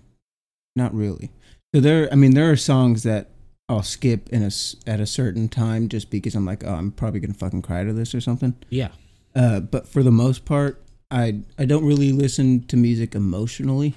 not 0.77 0.95
really. 0.95 1.31
So 1.75 1.81
there, 1.81 2.09
I 2.13 2.17
mean, 2.17 2.35
there 2.35 2.51
are 2.51 2.57
songs 2.57 3.03
that 3.05 3.29
I'll 3.69 3.83
skip 3.83 4.29
in 4.31 4.43
a 4.43 4.51
at 4.89 5.01
a 5.01 5.07
certain 5.07 5.49
time 5.49 5.89
just 5.89 6.11
because 6.11 6.35
I'm 6.35 6.45
like, 6.45 6.65
oh, 6.65 6.75
I'm 6.75 6.91
probably 6.93 7.21
gonna 7.21 7.35
fucking 7.35 7.63
cry 7.63 7.85
to 7.85 7.93
this 7.93 8.15
or 8.15 8.21
something. 8.21 8.55
Yeah, 8.69 8.89
Uh, 9.35 9.61
but 9.61 9.87
for 9.89 10.03
the 10.03 10.11
most 10.11 10.45
part, 10.45 10.83
I 11.11 11.41
I 11.59 11.65
don't 11.65 11.85
really 11.85 12.13
listen 12.13 12.65
to 12.67 12.77
music 12.77 13.15
emotionally. 13.15 13.95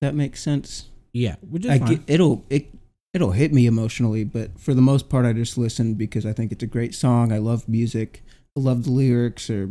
That 0.00 0.14
makes 0.14 0.40
sense. 0.40 0.86
Yeah, 1.12 1.36
which 1.48 1.64
is 1.64 1.70
I 1.72 1.78
fine. 1.78 1.88
get, 1.88 2.00
it'll 2.06 2.44
it 2.50 2.66
it'll 3.14 3.32
hit 3.32 3.52
me 3.52 3.66
emotionally, 3.66 4.22
but 4.24 4.58
for 4.60 4.74
the 4.74 4.82
most 4.82 5.08
part, 5.08 5.26
I 5.26 5.32
just 5.32 5.58
listen 5.58 5.94
because 5.94 6.24
I 6.26 6.32
think 6.32 6.52
it's 6.52 6.62
a 6.62 6.68
great 6.68 6.94
song. 6.94 7.32
I 7.32 7.38
love 7.38 7.68
music. 7.68 8.22
I 8.56 8.60
love 8.60 8.84
the 8.84 8.90
lyrics 8.92 9.50
or 9.50 9.70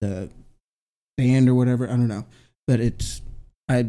the 0.00 0.30
band 1.18 1.48
or 1.48 1.54
whatever. 1.54 1.84
I 1.86 1.90
don't 1.90 2.08
know, 2.08 2.24
but 2.66 2.80
it's 2.80 3.22
I 3.68 3.86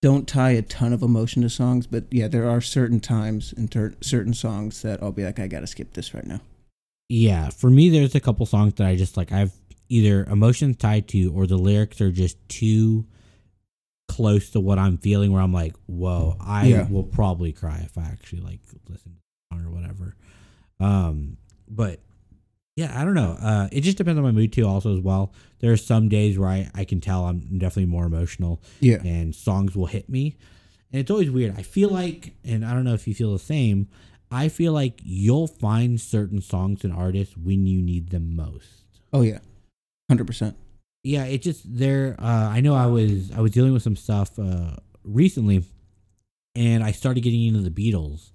don't 0.00 0.26
tie 0.26 0.50
a 0.50 0.62
ton 0.62 0.92
of 0.92 1.02
emotion 1.02 1.42
to 1.42 1.50
songs. 1.50 1.86
But 1.86 2.04
yeah, 2.10 2.28
there 2.28 2.48
are 2.48 2.60
certain 2.60 2.98
times 3.00 3.52
and 3.56 3.70
ter- 3.70 3.94
certain 4.00 4.34
songs 4.34 4.82
that 4.82 5.02
I'll 5.02 5.12
be 5.12 5.24
like, 5.24 5.38
I 5.38 5.46
gotta 5.46 5.66
skip 5.66 5.92
this 5.92 6.12
right 6.14 6.26
now. 6.26 6.40
yeah, 7.08 7.50
for 7.50 7.70
me, 7.70 7.88
there's 7.90 8.14
a 8.14 8.20
couple 8.20 8.46
songs 8.46 8.74
that 8.74 8.86
I 8.86 8.96
just 8.96 9.16
like. 9.16 9.32
I've 9.32 9.52
either 9.88 10.24
emotions 10.24 10.76
tied 10.78 11.06
to, 11.08 11.30
or 11.34 11.46
the 11.46 11.58
lyrics 11.58 12.00
are 12.00 12.10
just 12.10 12.36
too 12.48 13.04
close 14.08 14.50
to 14.50 14.60
what 14.60 14.78
I'm 14.78 14.98
feeling. 14.98 15.32
Where 15.32 15.42
I'm 15.42 15.52
like, 15.52 15.74
whoa, 15.86 16.36
I 16.40 16.66
Yeah. 16.66 16.88
will 16.88 17.04
probably 17.04 17.52
cry 17.52 17.80
if 17.84 17.96
I 17.98 18.02
actually 18.02 18.40
like 18.42 18.60
listen 18.88 19.12
to 19.12 19.18
the 19.18 19.56
song 19.56 19.66
or 19.66 19.70
whatever. 19.70 20.16
Um, 20.80 21.36
but 21.68 22.00
yeah, 22.76 22.98
I 22.98 23.04
don't 23.04 23.14
know. 23.14 23.36
Uh, 23.40 23.68
it 23.70 23.82
just 23.82 23.98
depends 23.98 24.16
on 24.18 24.24
my 24.24 24.32
mood 24.32 24.52
too. 24.52 24.66
Also, 24.66 24.94
as 24.96 25.00
well, 25.00 25.32
there 25.62 25.72
are 25.72 25.78
some 25.78 26.10
days 26.10 26.38
where 26.38 26.50
I 26.50 26.70
I 26.74 26.84
can 26.84 27.00
tell 27.00 27.24
I'm 27.24 27.40
definitely 27.58 27.86
more 27.86 28.04
emotional. 28.04 28.60
Yeah, 28.80 29.00
and 29.02 29.34
songs 29.34 29.74
will 29.74 29.86
hit 29.86 30.10
me. 30.10 30.36
And 30.92 31.00
it's 31.00 31.10
always 31.10 31.30
weird. 31.30 31.54
I 31.56 31.62
feel 31.62 31.88
like, 31.88 32.34
and 32.44 32.66
I 32.66 32.74
don't 32.74 32.84
know 32.84 32.92
if 32.92 33.08
you 33.08 33.14
feel 33.14 33.32
the 33.32 33.38
same, 33.38 33.88
I 34.30 34.48
feel 34.48 34.74
like 34.74 35.00
you'll 35.02 35.46
find 35.46 35.98
certain 35.98 36.42
songs 36.42 36.84
and 36.84 36.92
artists 36.92 37.34
when 37.34 37.66
you 37.66 37.80
need 37.80 38.10
them 38.10 38.36
most. 38.36 38.84
oh 39.14 39.22
yeah, 39.22 39.38
hundred 40.10 40.26
percent. 40.26 40.56
Yeah, 41.04 41.24
it 41.24 41.42
just 41.42 41.62
there. 41.64 42.16
Uh, 42.18 42.48
I 42.50 42.60
know 42.60 42.74
I 42.74 42.86
was 42.86 43.32
I 43.32 43.40
was 43.40 43.52
dealing 43.52 43.72
with 43.72 43.82
some 43.82 43.96
stuff 43.96 44.38
uh, 44.38 44.76
recently, 45.04 45.64
and 46.54 46.84
I 46.84 46.92
started 46.92 47.22
getting 47.22 47.44
into 47.46 47.60
the 47.60 47.70
Beatles, 47.70 48.32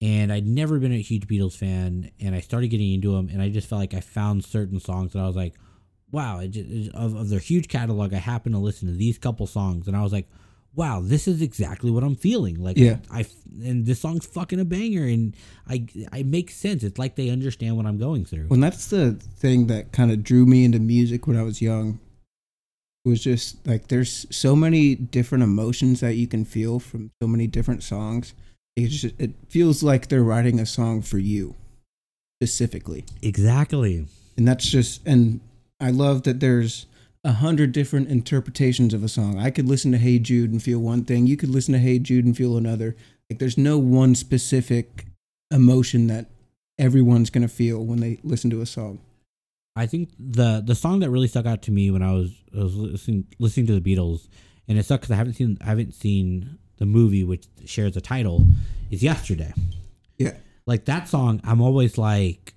and 0.00 0.32
I'd 0.32 0.46
never 0.46 0.78
been 0.78 0.92
a 0.92 0.96
huge 1.00 1.26
Beatles 1.26 1.56
fan, 1.56 2.10
and 2.20 2.34
I 2.34 2.40
started 2.40 2.68
getting 2.68 2.92
into 2.92 3.12
them, 3.12 3.28
and 3.30 3.40
I 3.42 3.50
just 3.50 3.68
felt 3.68 3.80
like 3.80 3.94
I 3.94 4.00
found 4.00 4.44
certain 4.44 4.80
songs 4.80 5.12
that 5.12 5.20
I 5.20 5.26
was 5.26 5.36
like, 5.36 5.54
wow, 6.12 6.38
it 6.40 6.48
just, 6.48 6.94
of 6.94 7.14
of 7.16 7.28
their 7.30 7.40
huge 7.40 7.66
catalog, 7.68 8.14
I 8.14 8.18
happened 8.18 8.54
to 8.54 8.60
listen 8.60 8.86
to 8.88 8.94
these 8.94 9.18
couple 9.18 9.46
songs, 9.46 9.88
and 9.88 9.96
I 9.96 10.02
was 10.02 10.12
like, 10.12 10.28
wow, 10.74 11.00
this 11.02 11.26
is 11.28 11.42
exactly 11.42 11.90
what 11.90 12.02
I'm 12.04 12.16
feeling. 12.16 12.62
Like, 12.62 12.78
Yeah. 12.78 12.98
I 13.10 13.26
and 13.62 13.84
this 13.84 14.00
song's 14.00 14.24
fucking 14.26 14.60
a 14.60 14.64
banger, 14.64 15.04
and 15.06 15.34
I 15.68 15.86
I 16.12 16.22
make 16.22 16.50
sense. 16.50 16.82
It's 16.84 16.98
like 16.98 17.16
they 17.16 17.30
understand 17.30 17.76
what 17.76 17.86
I'm 17.86 17.98
going 17.98 18.24
through. 18.24 18.46
Well, 18.48 18.60
that's 18.60 18.86
the 18.86 19.12
thing 19.14 19.66
that 19.66 19.92
kind 19.92 20.10
of 20.12 20.22
drew 20.22 20.46
me 20.46 20.64
into 20.64 20.78
music 20.78 21.26
when 21.26 21.36
I 21.36 21.42
was 21.42 21.60
young. 21.60 21.98
It 23.04 23.08
was 23.08 23.22
just 23.24 23.66
like 23.66 23.88
there's 23.88 24.26
so 24.30 24.54
many 24.54 24.94
different 24.94 25.42
emotions 25.42 25.98
that 26.00 26.14
you 26.14 26.28
can 26.28 26.44
feel 26.44 26.78
from 26.78 27.10
so 27.20 27.26
many 27.26 27.46
different 27.48 27.82
songs. 27.82 28.32
It 28.76 28.88
just 28.88 29.14
it 29.20 29.32
feels 29.48 29.82
like 29.82 30.08
they're 30.08 30.22
writing 30.22 30.60
a 30.60 30.64
song 30.66 31.02
for 31.02 31.18
you 31.18 31.54
specifically, 32.40 33.04
Exactly. 33.20 34.06
and 34.36 34.48
that's 34.48 34.66
just 34.66 35.00
and 35.06 35.40
I 35.82 35.90
love 35.90 36.22
that 36.22 36.40
there's 36.40 36.86
a 37.24 37.32
hundred 37.32 37.72
different 37.72 38.08
interpretations 38.08 38.94
of 38.94 39.02
a 39.02 39.08
song. 39.08 39.38
I 39.38 39.50
could 39.50 39.68
listen 39.68 39.92
to 39.92 39.98
Hey 39.98 40.18
Jude 40.18 40.50
and 40.50 40.62
feel 40.62 40.78
one 40.78 41.04
thing. 41.04 41.26
You 41.26 41.36
could 41.36 41.50
listen 41.50 41.72
to 41.72 41.80
Hey 41.80 41.98
Jude 41.98 42.24
and 42.24 42.36
feel 42.36 42.56
another. 42.56 42.96
Like 43.28 43.38
there's 43.38 43.58
no 43.58 43.78
one 43.78 44.14
specific 44.14 45.06
emotion 45.50 46.06
that 46.06 46.30
everyone's 46.78 47.30
gonna 47.30 47.48
feel 47.48 47.84
when 47.84 48.00
they 48.00 48.18
listen 48.22 48.48
to 48.50 48.60
a 48.60 48.66
song. 48.66 49.00
I 49.74 49.86
think 49.86 50.10
the 50.18 50.62
the 50.64 50.74
song 50.74 51.00
that 51.00 51.10
really 51.10 51.28
stuck 51.28 51.46
out 51.46 51.62
to 51.62 51.70
me 51.70 51.90
when 51.90 52.02
I 52.02 52.12
was 52.12 52.32
I 52.54 52.62
was 52.62 52.76
listening 52.76 53.26
listening 53.38 53.66
to 53.66 53.78
the 53.78 53.96
Beatles, 53.96 54.28
and 54.68 54.78
it 54.78 54.86
sucks 54.86 55.02
because 55.02 55.14
I 55.14 55.16
haven't 55.16 55.34
seen 55.34 55.58
I 55.60 55.66
haven't 55.66 55.94
seen 55.94 56.58
the 56.78 56.86
movie 56.86 57.24
which 57.24 57.46
shares 57.64 57.96
a 57.96 58.00
title, 58.00 58.46
is 58.90 59.02
Yesterday. 59.02 59.52
Yeah. 60.18 60.34
Like 60.66 60.84
that 60.86 61.08
song, 61.08 61.40
I'm 61.44 61.60
always 61.60 61.98
like, 61.98 62.54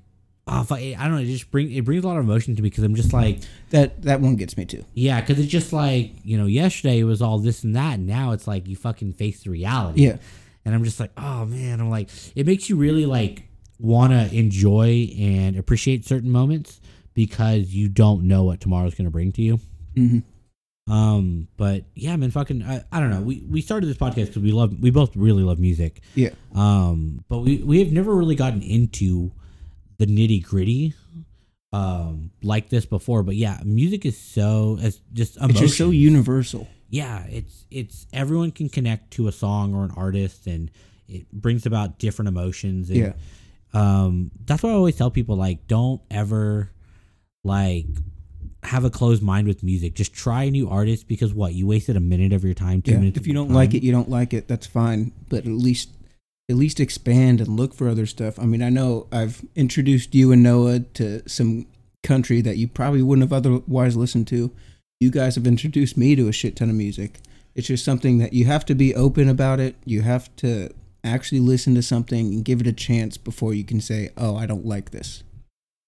oh, 0.48 0.64
fuck, 0.64 0.80
I 0.80 0.94
don't 0.94 1.12
know. 1.12 1.18
It 1.18 1.26
just 1.26 1.50
bring 1.52 1.72
it 1.72 1.84
brings 1.86 2.04
a 2.04 2.08
lot 2.08 2.18
of 2.18 2.24
emotion 2.24 2.56
to 2.56 2.62
me 2.62 2.70
because 2.70 2.84
I'm 2.84 2.96
just 2.96 3.14
like, 3.14 3.40
That 3.72 4.02
that 4.04 4.22
one 4.22 4.36
gets 4.36 4.58
me 4.58 4.66
too. 4.66 4.84
yeah, 4.94 5.20
because 5.22 5.40
it's 5.40 5.52
just 5.52 5.74
like 5.74 6.12
you 6.24 6.38
know, 6.38 6.46
yesterday 6.46 7.00
it 7.00 7.04
was 7.06 7.22
all 7.22 7.40
this 7.40 7.64
and 7.64 7.76
that, 7.76 7.96
and 7.96 8.06
now 8.08 8.32
it's 8.32 8.48
like 8.48 8.68
you 8.68 8.76
fucking 8.76 9.14
face 9.14 9.44
the 9.44 9.50
reality. 9.50 10.02
Yeah. 10.06 10.18
and 10.64 10.74
I'm 10.76 10.84
just 10.84 11.00
like, 11.00 11.12
oh 11.18 11.46
man, 11.46 11.80
I'm 11.80 11.90
like, 11.90 12.10
it 12.36 12.46
makes 12.46 12.70
you 12.70 12.76
really 12.76 13.06
like 13.06 13.44
want 13.80 14.14
to 14.14 14.34
enjoy 14.36 15.10
and 15.20 15.58
appreciate 15.58 16.06
certain 16.06 16.32
moments 16.32 16.80
because 17.14 17.74
you 17.74 17.90
don't 17.90 18.24
know 18.24 18.44
what 18.44 18.60
tomorrow's 18.62 18.96
going 18.96 19.06
to 19.06 19.12
bring 19.12 19.32
to 19.34 19.42
you. 19.42 19.60
hmm 19.96 20.20
Um, 20.88 21.48
but 21.58 21.86
yeah, 21.96 22.16
man, 22.16 22.30
fucking, 22.32 22.62
I, 22.64 22.84
I 22.92 23.00
don't 23.00 23.10
know. 23.10 23.22
We 23.22 23.44
we 23.50 23.62
started 23.62 23.88
this 23.88 23.98
podcast 23.98 24.28
because 24.28 24.44
we 24.44 24.52
love, 24.52 24.80
we 24.80 24.92
both 24.92 25.16
really 25.16 25.44
love 25.44 25.58
music. 25.60 26.02
Yeah. 26.14 26.30
Um, 26.54 27.24
but 27.28 27.40
we 27.40 27.58
we 27.58 27.80
have 27.80 27.92
never 27.92 28.16
really 28.16 28.36
gotten 28.36 28.62
into 28.62 29.32
the 29.98 30.06
nitty 30.06 30.44
gritty, 30.44 30.94
um, 31.74 32.32
like 32.44 32.70
this 32.70 32.86
before. 32.86 33.24
But 33.24 33.36
yeah, 33.36 33.60
music 33.64 34.06
is 34.06 34.18
so 34.18 34.78
as 34.82 35.00
just 35.14 35.38
It's 35.42 35.60
just 35.60 35.78
so 35.78 35.90
universal. 35.90 36.68
yeah 36.90 37.26
it's 37.30 37.66
it's 37.72 38.06
everyone 38.14 38.52
can 38.52 38.70
connect 38.70 39.12
to 39.12 39.28
a 39.28 39.32
song 39.32 39.74
or 39.74 39.84
an 39.84 39.92
artist 39.98 40.46
and 40.48 40.70
it 41.08 41.30
brings 41.32 41.66
about 41.66 41.98
different 42.00 42.30
emotions 42.30 42.90
and 42.92 42.98
Yeah. 43.00 43.14
um 43.74 44.30
that's 44.46 44.62
why 44.62 44.70
i 44.70 44.74
always 44.74 44.96
tell 44.96 45.10
people 45.10 45.36
like 45.36 45.66
don't 45.68 46.00
ever 46.12 46.70
like 47.44 47.88
have 48.64 48.84
a 48.86 48.90
closed 48.92 49.24
mind 49.24 49.48
with 49.48 49.64
music 49.64 49.96
just 49.96 50.14
try 50.14 50.44
a 50.44 50.52
new 50.52 50.70
artist 50.70 51.08
because 51.08 51.34
what 51.34 51.54
you 51.56 51.66
wasted 51.66 51.98
a 51.98 52.00
minute 52.00 52.32
of 52.34 52.44
your 52.44 52.54
time 52.54 52.82
two 52.84 52.92
Yeah. 52.92 53.00
minutes 53.00 53.18
If 53.18 53.26
you 53.28 53.34
don't 53.34 53.52
like 53.52 53.74
it, 53.74 53.82
you 53.84 53.92
don't 53.92 54.10
like 54.10 54.34
it. 54.34 54.48
That's 54.48 54.68
fine. 54.68 55.12
But 55.28 55.40
at 55.40 55.52
least 55.52 55.90
at 56.50 56.56
least 56.56 56.80
expand 56.80 57.42
and 57.42 57.58
look 57.58 57.74
for 57.74 57.90
other 57.90 58.06
stuff. 58.06 58.38
I 58.40 58.46
mean, 58.46 58.62
I 58.62 58.70
know 58.70 59.08
I've 59.12 59.44
introduced 59.56 60.14
you 60.14 60.32
and 60.32 60.44
Noah 60.44 60.80
to 60.96 61.28
some 61.28 61.66
country 62.04 62.42
that 62.42 62.58
you 62.58 62.68
probably 62.68 63.02
wouldn't 63.02 63.30
have 63.30 63.34
otherwise 63.34 63.96
listened 63.98 64.28
to. 64.28 64.52
You 65.00 65.10
guys 65.12 65.36
have 65.36 65.48
introduced 65.48 65.98
me 65.98 66.16
to 66.16 66.28
a 66.28 66.32
shit 66.32 66.56
ton 66.56 66.70
of 66.70 66.76
music. 66.76 67.20
It's 67.56 67.68
just 67.68 67.84
something 67.86 68.18
that 68.20 68.34
you 68.34 68.46
have 68.46 68.66
to 68.66 68.76
be 68.76 68.94
open 68.94 69.28
about 69.28 69.60
it. 69.60 69.76
You 69.86 70.02
have 70.02 70.34
to 70.38 70.70
actually 71.04 71.40
listen 71.40 71.74
to 71.76 71.82
something 71.82 72.28
and 72.34 72.46
give 72.46 72.62
it 72.62 72.68
a 72.68 72.74
chance 72.74 73.18
before 73.18 73.54
you 73.54 73.64
can 73.64 73.80
say, 73.82 74.10
"Oh, 74.18 74.36
I 74.36 74.46
don't 74.46 74.66
like 74.66 74.92
this." 74.92 75.24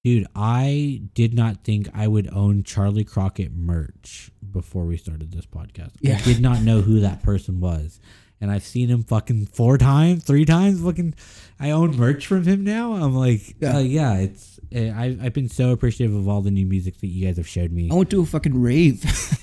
dude 0.03 0.28
i 0.36 1.01
did 1.16 1.34
not 1.34 1.64
think 1.66 1.89
i 1.93 2.08
would 2.08 2.32
own 2.32 2.64
charley 2.64 3.03
crockett 3.03 3.51
merch 3.51 4.30
before 4.53 4.86
we 4.86 4.95
started 4.95 5.32
this 5.32 5.45
podcast 5.47 5.89
Yeah. 6.01 6.18
i 6.18 6.22
did 6.22 6.39
not 6.39 6.62
know 6.62 6.82
who 6.82 6.99
that 6.99 7.24
person 7.24 7.60
was 7.60 7.99
and 8.41 8.51
i've 8.51 8.63
seen 8.63 8.88
him 8.89 9.03
fucking 9.03 9.45
four 9.47 9.77
times 9.77 10.23
three 10.23 10.45
times 10.45 10.81
fucking 10.81 11.13
i 11.59 11.71
own 11.71 11.95
merch 11.97 12.25
from 12.27 12.43
him 12.43 12.63
now 12.63 12.93
i'm 12.93 13.15
like 13.15 13.55
Yeah. 13.59 13.77
uh, 13.77 13.79
yeah 13.79 14.15
it's 14.17 14.59
uh, 14.75 14.91
I've, 14.95 15.23
I've 15.23 15.33
been 15.33 15.47
so 15.49 15.71
appreciative 15.71 16.13
of 16.15 16.27
all 16.27 16.41
the 16.41 16.51
new 16.51 16.65
music 16.65 16.97
that 16.99 17.07
you 17.07 17.25
guys 17.25 17.38
have 17.38 17.47
showed 17.47 17.71
me 17.71 17.89
I 17.89 17.95
went 17.95 18.09
to 18.09 18.21
a 18.21 18.25
fucking 18.25 18.61
rave. 18.61 19.01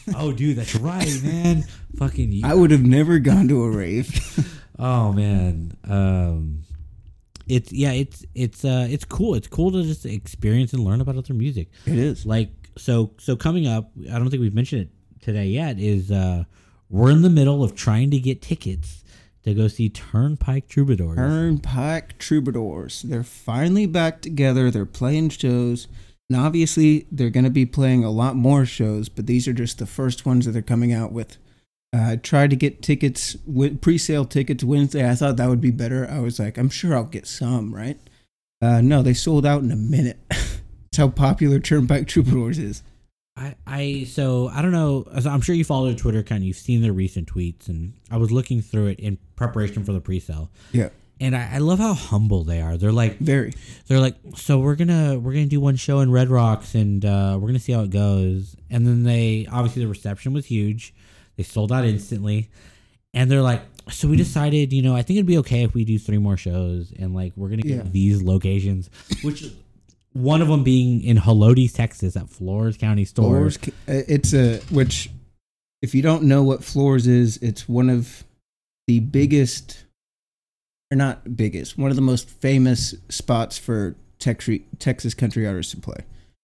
oh 0.16 0.32
dude 0.32 0.56
that's 0.58 0.74
right 0.74 1.22
man 1.22 1.62
fucking 1.96 2.30
you 2.30 2.42
I 2.46 2.52
would 2.54 2.70
have 2.70 2.82
never 2.84 3.18
gone 3.18 3.48
to 3.48 3.62
a 3.64 3.70
rave. 3.70 4.10
Oh 4.76 5.12
man, 5.12 5.76
um, 5.88 6.64
it's 7.46 7.72
yeah, 7.72 7.92
it's 7.92 8.24
it's 8.34 8.64
uh, 8.64 8.88
it's 8.90 9.04
cool. 9.04 9.36
It's 9.36 9.46
cool 9.46 9.70
to 9.70 9.84
just 9.84 10.04
experience 10.04 10.72
and 10.72 10.82
learn 10.82 11.00
about 11.00 11.16
other 11.16 11.32
music. 11.32 11.68
it 11.86 11.96
is. 11.96 12.26
Like 12.26 12.50
so, 12.76 13.12
so 13.18 13.36
coming 13.36 13.68
up, 13.68 13.92
I 14.12 14.18
don't 14.18 14.30
think 14.30 14.40
we've 14.40 14.52
mentioned 14.52 14.82
it 14.82 15.22
today 15.24 15.46
yet. 15.46 15.78
Is 15.78 16.10
uh, 16.10 16.42
we're 16.94 17.10
in 17.10 17.22
the 17.22 17.30
middle 17.30 17.64
of 17.64 17.74
trying 17.74 18.12
to 18.12 18.20
get 18.20 18.40
tickets 18.40 19.02
to 19.42 19.52
go 19.52 19.66
see 19.66 19.88
Turnpike 19.88 20.68
Troubadours. 20.68 21.16
Turnpike 21.16 22.18
Troubadours. 22.18 23.02
They're 23.02 23.24
finally 23.24 23.84
back 23.84 24.22
together. 24.22 24.70
They're 24.70 24.86
playing 24.86 25.30
shows. 25.30 25.88
And 26.30 26.38
obviously, 26.38 27.08
they're 27.10 27.30
going 27.30 27.44
to 27.44 27.50
be 27.50 27.66
playing 27.66 28.04
a 28.04 28.12
lot 28.12 28.36
more 28.36 28.64
shows, 28.64 29.08
but 29.08 29.26
these 29.26 29.48
are 29.48 29.52
just 29.52 29.78
the 29.78 29.86
first 29.86 30.24
ones 30.24 30.46
that 30.46 30.52
they're 30.52 30.62
coming 30.62 30.92
out 30.92 31.10
with. 31.10 31.36
Uh, 31.92 32.12
I 32.12 32.16
tried 32.16 32.50
to 32.50 32.56
get 32.56 32.80
tickets, 32.80 33.36
pre 33.80 33.98
sale 33.98 34.24
tickets 34.24 34.62
Wednesday. 34.62 35.08
I 35.08 35.16
thought 35.16 35.36
that 35.36 35.48
would 35.48 35.60
be 35.60 35.72
better. 35.72 36.08
I 36.08 36.20
was 36.20 36.38
like, 36.38 36.56
I'm 36.56 36.70
sure 36.70 36.94
I'll 36.94 37.02
get 37.02 37.26
some, 37.26 37.74
right? 37.74 37.98
Uh, 38.62 38.80
no, 38.80 39.02
they 39.02 39.14
sold 39.14 39.44
out 39.44 39.64
in 39.64 39.72
a 39.72 39.76
minute. 39.76 40.20
That's 40.28 40.96
how 40.96 41.08
popular 41.08 41.58
Turnpike 41.58 42.06
Troubadours 42.06 42.58
is. 42.58 42.84
I, 43.36 43.54
I 43.66 44.04
so 44.08 44.48
I 44.48 44.62
don't 44.62 44.70
know. 44.72 45.04
I'm 45.26 45.40
sure 45.40 45.54
you 45.54 45.64
follow 45.64 45.86
their 45.86 45.96
Twitter 45.96 46.20
account. 46.20 46.42
You've 46.42 46.56
seen 46.56 46.82
their 46.82 46.92
recent 46.92 47.32
tweets, 47.32 47.68
and 47.68 47.94
I 48.10 48.16
was 48.16 48.30
looking 48.30 48.62
through 48.62 48.86
it 48.88 49.00
in 49.00 49.18
preparation 49.34 49.84
for 49.84 49.92
the 49.92 50.00
pre-sale. 50.00 50.50
Yeah, 50.70 50.90
And 51.20 51.34
I, 51.36 51.54
I 51.54 51.58
love 51.58 51.80
how 51.80 51.94
humble 51.94 52.44
they 52.44 52.60
are. 52.60 52.76
They're 52.76 52.92
like, 52.92 53.18
very. 53.18 53.52
they're 53.88 53.98
like, 53.98 54.14
so 54.36 54.60
we're 54.60 54.76
gonna 54.76 55.18
we're 55.18 55.32
gonna 55.32 55.46
do 55.46 55.58
one 55.60 55.74
show 55.74 55.98
in 56.00 56.12
Red 56.12 56.28
Rocks, 56.28 56.76
and 56.76 57.04
uh, 57.04 57.36
we're 57.40 57.48
gonna 57.48 57.58
see 57.58 57.72
how 57.72 57.80
it 57.82 57.90
goes. 57.90 58.54
And 58.70 58.86
then 58.86 59.02
they 59.02 59.48
obviously 59.50 59.82
the 59.82 59.88
reception 59.88 60.32
was 60.32 60.46
huge. 60.46 60.94
They 61.36 61.42
sold 61.42 61.72
out 61.72 61.84
instantly, 61.84 62.50
and 63.12 63.28
they're 63.28 63.42
like, 63.42 63.62
so 63.90 64.06
we 64.06 64.16
decided, 64.16 64.72
you 64.72 64.80
know, 64.82 64.94
I 64.94 65.02
think 65.02 65.16
it'd 65.16 65.26
be 65.26 65.38
okay 65.38 65.64
if 65.64 65.74
we 65.74 65.84
do 65.84 65.98
three 65.98 66.18
more 66.18 66.36
shows, 66.36 66.92
and 66.96 67.12
like 67.16 67.32
we're 67.34 67.48
gonna 67.48 67.62
get 67.62 67.76
Yeah. 67.78 67.82
these 67.90 68.22
locations, 68.22 68.90
which 69.24 69.44
one 70.14 70.40
of 70.40 70.48
them 70.48 70.64
being 70.64 71.02
in 71.02 71.18
Helotes, 71.18 71.74
Texas, 71.74 72.16
at 72.16 72.30
Floore's 72.30 72.76
Country 72.76 73.04
Store. 73.04 73.28
Floore's, 73.28 73.56
ca- 73.58 73.72
uh, 73.88 74.02
it's 74.08 74.32
a 74.32 74.58
which, 74.70 75.10
if 75.82 75.94
you 75.94 76.00
don't 76.02 76.22
know 76.22 76.42
what 76.42 76.64
Floore's 76.64 77.06
is, 77.06 77.36
it's 77.38 77.68
one 77.68 77.90
of 77.90 78.24
the 78.86 79.00
biggest, 79.00 79.84
or 80.90 80.96
not 80.96 81.36
biggest, 81.36 81.76
one 81.76 81.90
of 81.90 81.96
the 81.96 82.02
most 82.02 82.30
famous 82.30 82.94
spots 83.08 83.58
for 83.58 83.96
Texas 84.18 84.60
Texas 84.78 85.14
country 85.14 85.46
artists 85.46 85.72
to 85.74 85.80
play. 85.80 85.98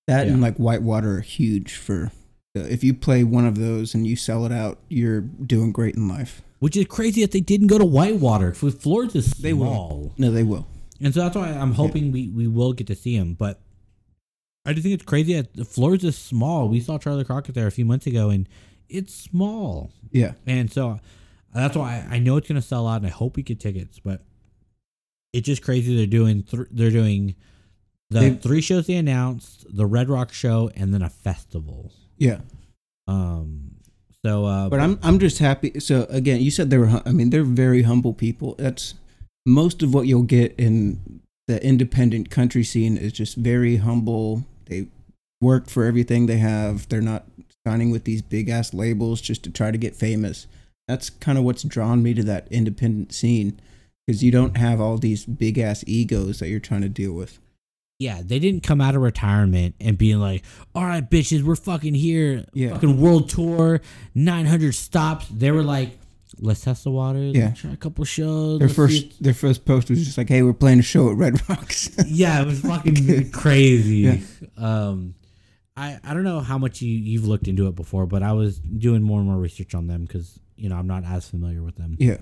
That 0.06 0.26
and 0.26 0.40
like 0.42 0.56
Whitewater 0.56 1.18
are 1.18 1.20
huge 1.20 1.74
for. 1.74 2.10
If 2.56 2.82
you 2.82 2.92
play 2.92 3.22
one 3.22 3.46
of 3.46 3.56
those 3.58 3.94
and 3.94 4.04
you 4.06 4.16
sell 4.16 4.44
it 4.44 4.50
out, 4.50 4.78
you're 4.88 5.20
doing 5.20 5.70
great 5.70 5.94
in 5.94 6.08
life. 6.08 6.42
Which 6.58 6.76
is 6.76 6.86
crazy 6.86 7.22
that 7.22 7.30
they 7.30 7.40
didn't 7.40 7.68
go 7.68 7.78
to 7.78 7.84
Whitewater. 7.84 8.52
Floore's 8.52 9.14
is 9.14 9.30
They 9.34 9.52
will. 9.52 10.12
No, 10.18 10.32
they 10.32 10.42
will. 10.42 10.66
And 11.00 11.14
so 11.14 11.20
that's 11.20 11.36
why 11.36 11.48
I'm 11.48 11.72
hoping 11.72 12.12
we, 12.12 12.28
we 12.28 12.46
will 12.46 12.72
get 12.72 12.86
to 12.88 12.94
see 12.94 13.14
him. 13.16 13.34
But 13.34 13.60
I 14.66 14.72
just 14.74 14.82
think 14.82 14.94
it's 14.94 15.04
crazy 15.04 15.34
that 15.34 15.54
the 15.54 15.64
Floore's 15.64 16.04
is 16.04 16.16
small. 16.18 16.68
We 16.68 16.80
saw 16.80 16.98
Charley 16.98 17.24
Crockett 17.24 17.54
there 17.54 17.66
a 17.66 17.70
few 17.70 17.84
months 17.86 18.06
ago, 18.06 18.28
and 18.30 18.46
it's 18.88 19.14
small. 19.14 19.92
Yeah, 20.10 20.32
And 20.46 20.70
so 20.70 21.00
that's 21.54 21.76
why 21.76 22.06
I 22.10 22.18
know 22.18 22.36
it's 22.36 22.48
going 22.48 22.60
to 22.60 22.66
sell 22.66 22.86
out, 22.86 22.96
and 22.98 23.06
I 23.06 23.10
hope 23.10 23.36
we 23.36 23.42
get 23.42 23.58
tickets. 23.60 23.98
But 23.98 24.22
it's 25.32 25.46
just 25.46 25.62
crazy 25.62 25.96
they're 25.96 26.06
doing 26.06 26.42
th- 26.42 26.66
they're 26.70 26.90
doing 26.90 27.34
the 28.10 28.20
They- 28.20 28.34
three 28.34 28.60
shows 28.60 28.86
they 28.88 28.94
announced, 28.96 29.64
the 29.74 29.86
Red 29.86 30.08
Rock 30.10 30.32
show, 30.32 30.70
and 30.76 30.92
then 30.92 31.02
a 31.02 31.08
festival. 31.10 31.92
yeah. 32.18 32.40
Um. 33.08 33.76
So, 34.24 34.44
uh, 34.44 34.68
But 34.68 34.80
I'm 34.80 34.98
I'm 35.02 35.18
just 35.18 35.38
happy. 35.38 35.80
So 35.80 36.04
again, 36.10 36.40
you 36.42 36.50
said 36.50 36.68
they 36.68 36.76
were. 36.76 37.00
I 37.06 37.12
mean, 37.12 37.30
they're 37.30 37.42
very 37.42 37.82
humble 37.82 38.12
people. 38.12 38.54
That's 38.58 38.94
most 39.46 39.82
of 39.82 39.92
what 39.94 40.06
you'll 40.06 40.22
get 40.22 40.54
in 40.58 41.20
the 41.48 41.64
independent 41.64 42.30
country 42.30 42.62
scene 42.62 42.96
is 42.96 43.12
just 43.12 43.36
very 43.36 43.76
humble. 43.76 44.44
They 44.66 44.86
work 45.40 45.68
for 45.68 45.84
everything 45.84 46.26
they 46.26 46.38
have. 46.38 46.88
They're 46.88 47.00
not 47.00 47.24
signing 47.66 47.90
with 47.90 48.04
these 48.04 48.22
big 48.22 48.48
ass 48.48 48.72
labels 48.72 49.20
just 49.20 49.42
to 49.44 49.50
try 49.50 49.70
to 49.70 49.78
get 49.78 49.96
famous. 49.96 50.46
That's 50.88 51.10
kind 51.10 51.38
of 51.38 51.44
what's 51.44 51.62
drawn 51.62 52.02
me 52.02 52.14
to 52.14 52.22
that 52.24 52.48
independent 52.50 53.12
scene 53.12 53.60
because 54.06 54.22
you 54.24 54.30
don't 54.32 54.56
have 54.56 54.80
all 54.80 54.98
these 54.98 55.24
big 55.24 55.58
ass 55.58 55.84
egos 55.86 56.38
that 56.40 56.48
you're 56.48 56.58
trying 56.60 56.82
to 56.82 56.88
deal 56.88 57.12
with. 57.12 57.38
Yeah, 57.98 58.22
they 58.24 58.38
didn't 58.38 58.62
come 58.62 58.80
out 58.80 58.94
of 58.96 59.02
retirement 59.02 59.74
and 59.78 59.98
being 59.98 60.20
like, 60.20 60.42
"All 60.74 60.84
right, 60.86 61.08
bitches, 61.08 61.42
we're 61.42 61.54
fucking 61.54 61.94
here, 61.94 62.46
Yeah. 62.54 62.70
fucking 62.70 62.98
world 62.98 63.28
tour, 63.28 63.82
nine 64.14 64.46
hundred 64.46 64.74
stops." 64.74 65.26
They 65.28 65.50
were 65.50 65.62
like, 65.62 65.98
"Let's 66.40 66.60
test 66.62 66.84
the 66.84 66.90
waters, 66.90 67.34
Yeah. 67.34 67.52
try 67.52 67.72
a 67.72 67.76
couple 67.76 68.04
shows." 68.04 68.58
Their 68.58 68.68
first 68.68 69.22
their 69.22 69.34
first 69.34 69.64
post 69.64 69.90
was 69.90 70.04
just 70.04 70.18
like, 70.18 70.28
"Hey, 70.28 70.42
we're 70.42 70.52
playing 70.52 70.78
a 70.78 70.82
show 70.82 71.10
at 71.10 71.16
Red 71.16 71.40
Rocks." 71.48 71.90
yeah, 72.06 72.40
it 72.42 72.46
was 72.46 72.60
fucking 72.60 73.30
crazy. 73.32 73.96
Yeah. 73.98 74.18
Um, 74.56 75.14
I 75.76 75.98
I 76.04 76.14
don't 76.14 76.24
know 76.24 76.40
how 76.40 76.58
much 76.58 76.82
you 76.82 76.90
you've 76.92 77.26
looked 77.26 77.48
into 77.48 77.66
it 77.68 77.74
before, 77.76 78.06
but 78.06 78.22
I 78.22 78.32
was 78.32 78.58
doing 78.58 79.02
more 79.02 79.18
and 79.20 79.28
more 79.28 79.38
research 79.38 79.74
on 79.74 79.86
them 79.86 80.02
because 80.04 80.38
you 80.56 80.68
know 80.68 80.76
I'm 80.76 80.86
not 80.86 81.04
as 81.04 81.28
familiar 81.28 81.62
with 81.62 81.76
them. 81.76 81.96
yeah, 81.98 82.18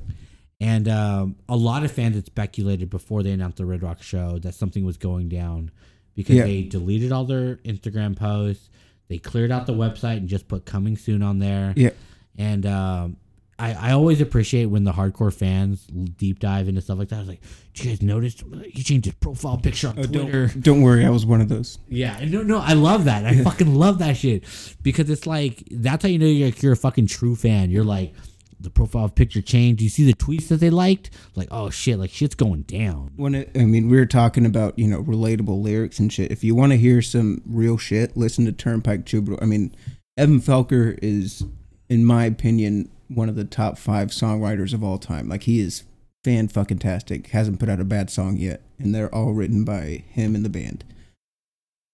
And 0.60 0.88
um, 0.88 1.36
a 1.48 1.56
lot 1.56 1.84
of 1.84 1.90
fans 1.90 2.14
had 2.14 2.26
speculated 2.26 2.88
before 2.90 3.22
they 3.22 3.32
announced 3.32 3.56
the 3.56 3.66
Red 3.66 3.82
Rock 3.82 4.02
show 4.02 4.38
that 4.40 4.54
something 4.54 4.84
was 4.84 4.96
going 4.96 5.28
down 5.28 5.70
because 6.14 6.36
Yeah. 6.36 6.44
they 6.44 6.62
deleted 6.62 7.10
all 7.10 7.24
their 7.24 7.56
Instagram 7.64 8.16
posts. 8.16 8.68
They 9.08 9.18
cleared 9.18 9.50
out 9.50 9.66
the 9.66 9.72
website 9.72 10.18
and 10.18 10.28
just 10.28 10.46
put 10.48 10.66
coming 10.66 10.96
soon 10.96 11.22
on 11.22 11.38
there. 11.38 11.72
yeah. 11.76 11.90
And 12.36 12.64
um, 12.66 13.16
I, 13.58 13.72
I 13.88 13.92
always 13.92 14.20
appreciate 14.20 14.66
when 14.66 14.84
the 14.84 14.92
hardcore 14.92 15.32
fans 15.34 15.84
deep 15.86 16.38
dive 16.38 16.68
into 16.68 16.80
stuff 16.80 16.98
like 16.98 17.08
that. 17.08 17.16
I 17.16 17.18
was 17.20 17.28
like, 17.28 17.40
did 17.74 17.84
you 17.84 17.90
guys 17.90 18.02
notice 18.02 18.36
he 18.70 18.82
changed 18.84 19.06
his 19.06 19.14
profile 19.14 19.56
picture 19.58 19.88
on 19.88 19.98
Oh, 19.98 20.02
Twitter? 20.04 20.46
don't 20.46 20.60
don't 20.62 20.82
worry, 20.82 21.04
I 21.04 21.10
was 21.10 21.26
one 21.26 21.40
of 21.40 21.48
those. 21.48 21.78
Yeah, 21.88 22.18
no, 22.24 22.42
no, 22.42 22.58
I 22.58 22.74
love 22.74 23.04
that. 23.06 23.24
I 23.24 23.42
fucking 23.42 23.74
love 23.74 23.98
that 23.98 24.16
shit 24.16 24.44
because 24.82 25.10
it's 25.10 25.26
like 25.26 25.64
that's 25.70 26.04
how 26.04 26.08
you 26.08 26.18
know 26.18 26.26
you're, 26.26 26.50
you're 26.60 26.72
a 26.72 26.76
fucking 26.76 27.08
true 27.08 27.34
fan. 27.34 27.70
You're 27.70 27.84
like 27.84 28.14
the 28.60 28.70
profile 28.70 29.08
picture 29.08 29.40
changed. 29.42 29.80
You 29.82 29.88
see 29.88 30.04
the 30.04 30.14
tweets 30.14 30.48
that 30.48 30.56
they 30.60 30.70
liked, 30.70 31.10
like 31.34 31.48
oh 31.50 31.68
shit, 31.70 31.98
like 31.98 32.10
shit's 32.10 32.34
going 32.36 32.62
down. 32.62 33.12
when 33.16 33.34
it, 33.34 33.50
I 33.56 33.64
mean, 33.64 33.88
we 33.88 33.96
were 33.96 34.06
talking 34.06 34.46
about 34.46 34.78
you 34.78 34.86
know 34.86 35.02
relatable 35.02 35.60
lyrics 35.62 35.98
and 35.98 36.12
shit. 36.12 36.30
If 36.30 36.44
you 36.44 36.54
want 36.54 36.70
to 36.72 36.78
hear 36.78 37.02
some 37.02 37.42
real 37.44 37.76
shit, 37.76 38.16
listen 38.16 38.44
to 38.44 38.52
Turnpike 38.52 39.04
Troubadour. 39.04 39.42
I 39.42 39.46
mean, 39.46 39.74
Evan 40.16 40.40
Felker 40.40 40.96
is, 41.02 41.44
in 41.88 42.04
my 42.04 42.24
opinion, 42.24 42.90
one 43.08 43.28
of 43.28 43.36
the 43.36 43.44
top 43.44 43.78
five 43.78 44.08
songwriters 44.08 44.72
of 44.72 44.84
all 44.84 44.98
time. 44.98 45.28
Like 45.28 45.44
he 45.44 45.60
is 45.60 45.84
fan 46.24 46.48
fucking 46.48 46.78
tastic. 46.78 47.28
Hasn't 47.28 47.60
put 47.60 47.68
out 47.68 47.80
a 47.80 47.84
bad 47.84 48.10
song 48.10 48.36
yet, 48.36 48.62
and 48.78 48.94
they're 48.94 49.14
all 49.14 49.32
written 49.32 49.64
by 49.64 50.04
him 50.10 50.34
and 50.34 50.44
the 50.44 50.50
band. 50.50 50.84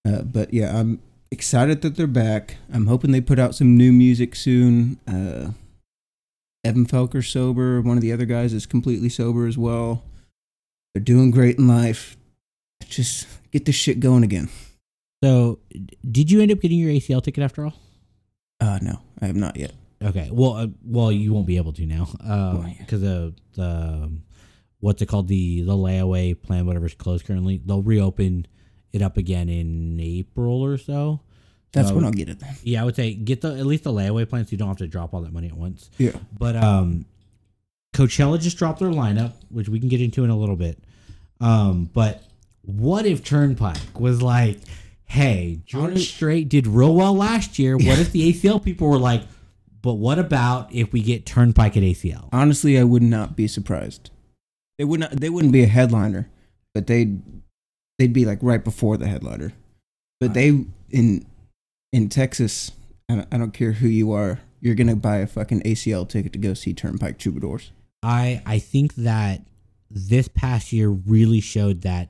Uh, 0.07 0.21
but 0.21 0.53
yeah, 0.53 0.77
I'm 0.77 1.01
excited 1.31 1.81
that 1.81 1.95
they're 1.95 2.07
back. 2.07 2.57
I'm 2.71 2.87
hoping 2.87 3.11
they 3.11 3.21
put 3.21 3.39
out 3.39 3.55
some 3.55 3.77
new 3.77 3.91
music 3.91 4.35
soon. 4.35 4.99
Uh, 5.07 5.51
Evan 6.63 6.85
Felker 6.85 7.23
sober. 7.23 7.81
One 7.81 7.97
of 7.97 8.01
the 8.01 8.11
other 8.11 8.25
guys 8.25 8.53
is 8.53 8.65
completely 8.65 9.09
sober 9.09 9.47
as 9.47 9.57
well. 9.57 10.03
They're 10.93 11.03
doing 11.03 11.31
great 11.31 11.57
in 11.57 11.67
life. 11.67 12.17
Just 12.87 13.27
get 13.51 13.65
this 13.65 13.75
shit 13.75 13.99
going 13.99 14.23
again. 14.23 14.49
So, 15.23 15.59
did 16.09 16.29
you 16.29 16.41
end 16.41 16.51
up 16.51 16.59
getting 16.59 16.79
your 16.79 16.91
ACL 16.91 17.23
ticket 17.23 17.43
after 17.43 17.65
all? 17.65 17.73
Uh 18.59 18.79
no, 18.81 18.99
I 19.21 19.27
have 19.27 19.35
not 19.35 19.57
yet. 19.57 19.73
Okay, 20.05 20.29
well, 20.31 20.53
uh, 20.53 20.67
well, 20.85 21.11
you 21.11 21.33
won't 21.33 21.47
be 21.47 21.57
able 21.57 21.73
to 21.73 21.85
now 21.85 22.05
because 22.79 23.01
of 23.03 23.35
the 23.55 23.63
um, 23.63 24.21
what's 24.79 25.01
it 25.01 25.07
called 25.07 25.27
the 25.27 25.61
the 25.61 25.73
layaway 25.73 26.39
plan, 26.39 26.65
whatever's 26.67 26.93
closed 26.93 27.25
currently. 27.25 27.59
They'll 27.65 27.81
reopen 27.81 28.45
it 28.93 29.01
up 29.01 29.17
again 29.17 29.49
in 29.49 29.99
April 29.99 30.61
or 30.61 30.77
so. 30.77 31.21
That's 31.73 31.89
So- 31.89 31.95
when 31.95 32.05
I'll 32.05 32.11
get 32.11 32.29
it 32.29 32.39
then. 32.39 32.55
Yeah, 32.63 32.81
I 32.81 32.85
would 32.85 32.95
say 32.95 33.13
get 33.13 33.41
the 33.41 33.55
at 33.57 33.65
least 33.65 33.83
the 33.83 33.91
layaway 33.91 34.29
plan 34.29 34.45
so 34.45 34.51
you 34.51 34.57
don't 34.57 34.67
have 34.69 34.77
to 34.77 34.87
drop 34.87 35.13
all 35.13 35.21
that 35.21 35.33
money 35.33 35.47
at 35.47 35.57
once. 35.57 35.89
Yeah. 35.97 36.11
But 36.37 36.55
um, 36.55 37.05
Coachella 37.93 38.39
just 38.39 38.57
dropped 38.57 38.79
their 38.79 38.89
lineup, 38.89 39.33
which 39.49 39.67
we 39.69 39.79
can 39.79 39.89
get 39.89 40.01
into 40.01 40.23
in 40.23 40.29
a 40.29 40.37
little 40.37 40.55
bit. 40.55 40.79
Um, 41.41 41.89
but 41.93 42.23
what 42.61 43.05
if 43.05 43.23
Turnpike 43.23 43.99
was 43.99 44.21
like, 44.21 44.59
"Hey, 45.05 45.59
Honest- 45.73 46.13
Strait 46.13 46.47
did 46.49 46.67
real 46.67 46.93
well 46.95 47.13
last 47.15 47.57
year. 47.59 47.75
What 47.75 47.99
if 47.99 48.11
the 48.11 48.31
ACL 48.31 48.63
people 48.63 48.87
were 48.89 48.97
like, 48.99 49.23
but 49.85 49.93
what 49.93 50.19
about 50.19 50.73
if 50.73 50.91
we 50.91 51.01
get 51.01 51.25
Turnpike 51.25 51.77
at 51.77 51.83
ACL?" 51.83 52.27
Honestly, 52.33 52.77
I 52.77 52.83
would 52.83 53.03
not 53.03 53.35
be 53.37 53.47
surprised. 53.47 54.09
They 54.77 54.83
would 54.83 54.99
not. 54.99 55.11
They 55.11 55.29
wouldn't 55.29 55.53
be 55.53 55.63
a 55.63 55.67
headliner, 55.67 56.27
but 56.73 56.87
they'd 56.87 57.21
they'd 57.97 58.11
be 58.11 58.25
like 58.25 58.39
right 58.41 58.63
before 58.63 58.97
the 58.97 59.07
headliner. 59.07 59.53
But 60.19 60.33
they 60.33 60.65
in 60.89 61.25
in 61.93 62.09
Texas, 62.09 62.71
I 63.07 63.15
don't, 63.15 63.27
I 63.31 63.37
don't 63.37 63.53
care 63.53 63.73
who 63.73 63.87
you 63.87 64.11
are, 64.11 64.39
you're 64.59 64.75
gonna 64.75 64.95
buy 64.95 65.17
a 65.17 65.27
fucking 65.27 65.61
ACL 65.61 66.09
ticket 66.09 66.33
to 66.33 66.39
go 66.39 66.53
see 66.53 66.73
Turnpike 66.73 67.19
Troubadours. 67.19 67.71
I 68.03 68.41
I 68.45 68.59
think 68.59 68.95
that 68.95 69.41
this 69.89 70.27
past 70.27 70.73
year 70.73 70.89
really 70.89 71.39
showed 71.39 71.81
that 71.81 72.09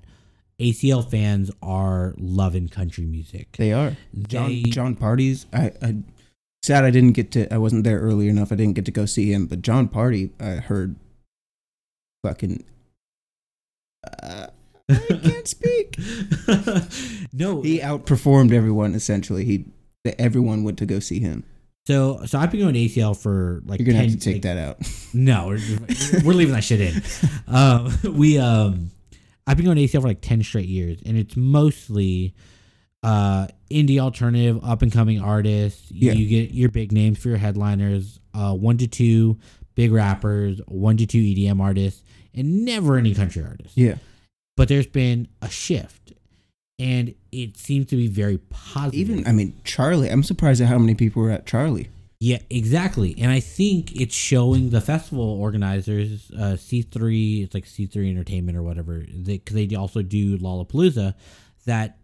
ACL 0.59 1.07
fans 1.07 1.51
are 1.61 2.13
loving 2.17 2.69
country 2.69 3.05
music. 3.05 3.51
They 3.57 3.73
are. 3.73 3.97
John 4.27 4.49
They- 4.49 4.63
Jon 4.63 4.95
Pardi's. 4.95 5.45
I, 5.51 5.71
I 5.81 5.95
sad 6.65 6.83
I 6.83 6.89
didn't 6.91 7.13
get 7.13 7.31
to. 7.31 7.53
I 7.53 7.57
wasn't 7.57 7.83
there 7.83 7.99
early 7.99 8.27
enough. 8.27 8.51
I 8.51 8.55
didn't 8.55 8.73
get 8.75 8.85
to 8.85 8.91
go 8.91 9.05
see 9.05 9.31
him. 9.31 9.45
But 9.45 9.61
Jon 9.61 9.87
Pardi, 9.87 10.31
I 10.39 10.61
heard. 10.61 10.95
Fucking. 12.25 12.63
Uh, 14.21 14.47
I 14.89 15.19
can't 15.23 15.47
speak. 15.47 15.97
no, 17.33 17.61
He 17.61 17.79
outperformed 17.79 18.51
everyone. 18.51 18.93
Essentially, 18.95 19.45
he 19.45 19.65
everyone 20.19 20.63
went 20.63 20.77
to 20.79 20.85
go 20.85 20.99
see 20.99 21.19
him. 21.19 21.43
so 21.87 22.23
so 22.25 22.37
I've 22.37 22.51
been 22.51 22.59
going 22.59 22.73
to 22.75 22.79
ACL 22.79 23.17
for 23.19 23.61
like 23.65 23.79
You're 23.79 23.87
gonna 23.87 23.99
10, 23.99 24.09
have 24.09 24.19
to 24.19 24.23
take 24.23 24.35
like- 24.35 24.41
that 24.43 24.57
out. 24.57 24.77
No, 25.13 25.47
we're, 25.47 25.59
we're 26.23 26.33
leaving 26.33 26.53
that 26.53 26.63
shit 26.63 26.81
in. 26.81 27.01
Um, 27.47 27.91
we 28.17 28.37
um, 28.37 28.91
I've 29.47 29.57
been 29.57 29.65
going 29.65 29.77
to 29.77 29.83
ACL 29.83 30.01
for 30.01 30.07
like 30.07 30.21
ten 30.21 30.43
straight 30.43 30.67
years, 30.67 30.99
and 31.05 31.17
it's 31.17 31.35
mostly 31.37 32.33
uh 33.05 33.47
indie 33.69 33.99
alternative, 33.99 34.63
up 34.63 34.81
and 34.81 34.91
coming 34.91 35.21
artists. 35.21 35.91
Yeah. 35.91 36.13
You 36.13 36.27
get 36.27 36.51
your 36.51 36.69
big 36.69 36.91
names 36.91 37.19
for 37.19 37.29
your 37.29 37.37
headliners. 37.37 38.19
Uh, 38.33 38.53
one 38.53 38.77
to 38.79 38.87
two 38.87 39.37
big 39.75 39.91
rappers, 39.91 40.59
one 40.67 40.97
to 40.97 41.05
two 41.05 41.21
EDM 41.21 41.61
artists, 41.61 42.03
and 42.33 42.65
never 42.65 42.97
any 42.97 43.13
country 43.13 43.43
artists. 43.43 43.77
Yeah. 43.77 43.95
But 44.57 44.69
there's 44.69 44.87
been 44.87 45.27
a 45.41 45.49
shift, 45.49 46.13
and 46.79 47.13
it 47.31 47.57
seems 47.57 47.87
to 47.87 47.95
be 47.95 48.07
very 48.07 48.37
positive. 48.37 49.09
Even 49.09 49.27
I 49.27 49.31
mean 49.31 49.53
Charley. 49.63 50.09
I'm 50.09 50.23
surprised 50.23 50.61
at 50.61 50.67
how 50.67 50.79
many 50.79 50.95
people 50.95 51.21
were 51.21 51.31
at 51.31 51.45
Charley. 51.45 51.89
Yeah, 52.19 52.39
exactly. 52.49 53.13
And 53.19 53.29
I 53.29 53.41
think 53.41 53.93
it's 53.99 54.15
showing 54.15 54.69
the 54.69 54.79
festival 54.79 55.25
organizers, 55.25 56.31
uh, 56.31 56.55
C3, 56.57 57.43
it's 57.43 57.53
like 57.53 57.65
C3 57.65 58.09
Entertainment 58.09 58.57
or 58.57 58.63
whatever, 58.63 59.05
because 59.25 59.53
they, 59.53 59.75
also 59.75 60.01
do 60.01 60.37
Lollapalooza, 60.37 61.13
that 61.65 61.97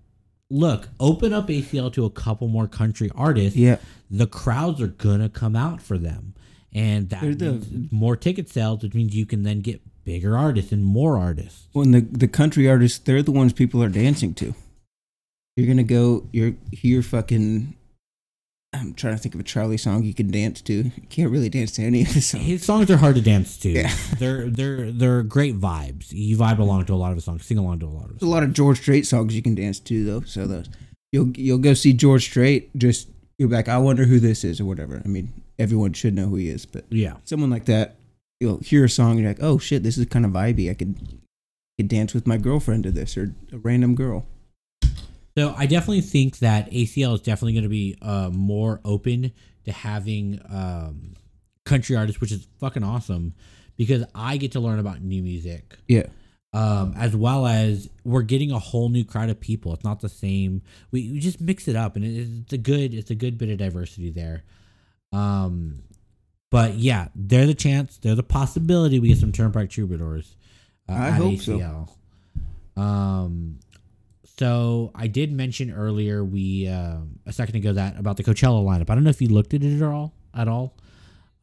look, 0.51 0.89
open 0.99 1.33
up 1.33 1.47
ACL 1.47 1.91
to 1.93 2.05
a 2.05 2.09
couple 2.09 2.47
more 2.47 2.67
country 2.67 3.09
artists. 3.15 3.57
Yeah. 3.57 3.77
The 4.09 4.27
crowds 4.27 4.81
are 4.81 4.87
to 5.21 5.29
come 5.29 5.55
out 5.55 5.81
for 5.81 5.97
them. 5.97 6.33
And 6.73 7.09
that 7.09 7.21
They're 7.21 7.35
the- 7.35 7.51
means 7.53 7.91
more 7.91 8.15
ticket 8.15 8.47
sales, 8.49 8.83
which 8.83 8.93
means 8.93 9.15
you 9.15 9.25
can 9.25 9.43
then 9.43 9.59
get 9.61 9.81
bigger 10.05 10.37
artists 10.37 10.71
and 10.71 10.83
more 10.83 11.17
artists. 11.17 11.67
When 11.73 11.91
the 11.91 12.01
the 12.01 12.27
country 12.27 12.69
artists, 12.69 12.99
they're 12.99 13.21
the 13.23 13.31
ones 13.31 13.53
people 13.53 13.81
are 13.83 13.89
dancing 13.89 14.33
to. 14.35 14.53
You're 15.57 15.67
gonna 15.67 15.83
go. 15.83 16.27
You're 16.31 16.53
here, 16.71 17.01
fucking. 17.01 17.75
I'm 18.73 18.93
trying 18.93 19.15
to 19.15 19.19
think 19.19 19.35
of 19.35 19.41
a 19.41 19.43
Charley 19.43 19.75
song 19.77 20.03
you 20.03 20.13
can 20.13 20.31
dance 20.31 20.61
to. 20.61 20.73
You 20.73 20.91
can't 21.09 21.29
really 21.29 21.49
dance 21.49 21.71
to 21.73 21.83
any 21.83 22.03
of 22.03 22.13
the 22.13 22.21
songs. 22.21 22.45
His 22.45 22.63
songs 22.63 22.89
are 22.89 22.95
hard 22.97 23.15
to 23.15 23.21
dance 23.21 23.57
to. 23.57 23.69
Yeah. 23.69 23.93
They're 24.17 24.49
they're 24.49 24.91
they're 24.91 25.23
great 25.23 25.59
vibes. 25.59 26.07
You 26.11 26.37
vibe 26.37 26.59
along 26.59 26.85
to 26.85 26.93
a 26.93 26.95
lot 26.95 27.11
of 27.11 27.17
his 27.17 27.25
songs, 27.25 27.45
sing 27.45 27.57
along 27.57 27.79
to 27.79 27.85
a 27.85 27.89
lot 27.89 28.05
of 28.05 28.11
his 28.11 28.19
There's 28.19 28.29
a 28.29 28.31
lot 28.33 28.43
of 28.43 28.53
George 28.53 28.79
Strait 28.79 29.05
songs 29.05 29.35
you 29.35 29.41
can 29.41 29.55
dance 29.55 29.79
to 29.81 30.05
though. 30.05 30.21
So 30.21 30.47
those 30.47 30.69
you'll 31.11 31.31
you'll 31.31 31.57
go 31.57 31.73
see 31.73 31.91
George 31.91 32.23
Strait. 32.23 32.69
Just 32.77 33.09
you're 33.37 33.49
like, 33.49 33.67
I 33.67 33.77
wonder 33.77 34.05
who 34.05 34.19
this 34.21 34.45
is 34.45 34.61
or 34.61 34.65
whatever. 34.65 35.01
I 35.03 35.07
mean, 35.09 35.33
everyone 35.59 35.91
should 35.91 36.13
know 36.15 36.27
who 36.27 36.35
he 36.37 36.47
is, 36.47 36.65
but 36.65 36.85
Yeah. 36.89 37.15
someone 37.25 37.49
like 37.49 37.65
that, 37.65 37.95
you'll 38.39 38.59
hear 38.59 38.85
a 38.85 38.89
song 38.89 39.11
and 39.11 39.19
you're 39.21 39.29
like, 39.31 39.41
oh 39.43 39.57
shit, 39.57 39.83
this 39.83 39.97
is 39.97 40.05
kind 40.05 40.23
of 40.25 40.31
vibey. 40.31 40.69
I 40.71 40.75
could 40.75 40.95
could 41.77 41.89
dance 41.89 42.13
with 42.13 42.25
my 42.25 42.37
girlfriend 42.37 42.83
to 42.85 42.91
this 42.91 43.17
or 43.17 43.33
a 43.51 43.57
random 43.57 43.95
girl. 43.95 44.25
So 45.37 45.53
I 45.57 45.65
definitely 45.65 46.01
think 46.01 46.39
that 46.39 46.71
ACL 46.71 47.13
is 47.15 47.21
definitely 47.21 47.53
going 47.53 47.63
to 47.63 47.69
be 47.69 47.97
uh, 48.01 48.29
more 48.33 48.81
open 48.83 49.31
to 49.65 49.71
having 49.71 50.41
um, 50.49 51.13
country 51.65 51.95
artists, 51.95 52.19
which 52.19 52.31
is 52.31 52.47
fucking 52.59 52.83
awesome 52.83 53.33
because 53.77 54.03
I 54.13 54.37
get 54.37 54.51
to 54.53 54.59
learn 54.59 54.79
about 54.79 55.01
new 55.01 55.23
music. 55.23 55.77
Yeah. 55.87 56.07
Um, 56.53 56.93
as 56.97 57.15
well 57.15 57.47
as 57.47 57.89
we're 58.03 58.23
getting 58.23 58.51
a 58.51 58.59
whole 58.59 58.89
new 58.89 59.05
crowd 59.05 59.29
of 59.29 59.39
people. 59.39 59.73
It's 59.73 59.85
not 59.85 60.01
the 60.01 60.09
same. 60.09 60.61
We, 60.91 61.09
we 61.09 61.19
just 61.19 61.39
mix 61.39 61.69
it 61.69 61.77
up, 61.77 61.95
and 61.95 62.03
it, 62.03 62.27
it's 62.41 62.51
a 62.51 62.57
good 62.57 62.93
it's 62.93 63.09
a 63.09 63.15
good 63.15 63.37
bit 63.37 63.49
of 63.49 63.57
diversity 63.57 64.09
there. 64.09 64.43
Um, 65.13 65.83
but 66.49 66.73
yeah, 66.75 67.07
they're 67.15 67.47
the 67.47 67.53
chance. 67.53 67.97
there's 67.97 68.19
a 68.19 68.23
possibility 68.23 68.99
we 68.99 69.07
get 69.07 69.17
some 69.17 69.31
Turnpike 69.31 69.69
Troubadours. 69.69 70.35
Uh, 70.89 70.93
I 70.93 71.07
at 71.07 71.13
hope 71.13 71.39
so. 71.39 71.87
Um, 72.75 73.59
so 74.37 74.91
I 74.95 75.07
did 75.07 75.31
mention 75.31 75.71
earlier 75.71 76.23
we 76.23 76.67
uh, 76.67 76.97
a 77.25 77.33
second 77.33 77.55
ago 77.55 77.73
that 77.73 77.99
about 77.99 78.17
the 78.17 78.23
Coachella 78.23 78.63
lineup. 78.63 78.89
I 78.89 78.95
don't 78.95 79.03
know 79.03 79.09
if 79.09 79.21
you 79.21 79.29
looked 79.29 79.53
at 79.53 79.63
it 79.63 79.81
at 79.81 79.87
all 79.87 80.13
at 80.33 80.47
all 80.47 80.75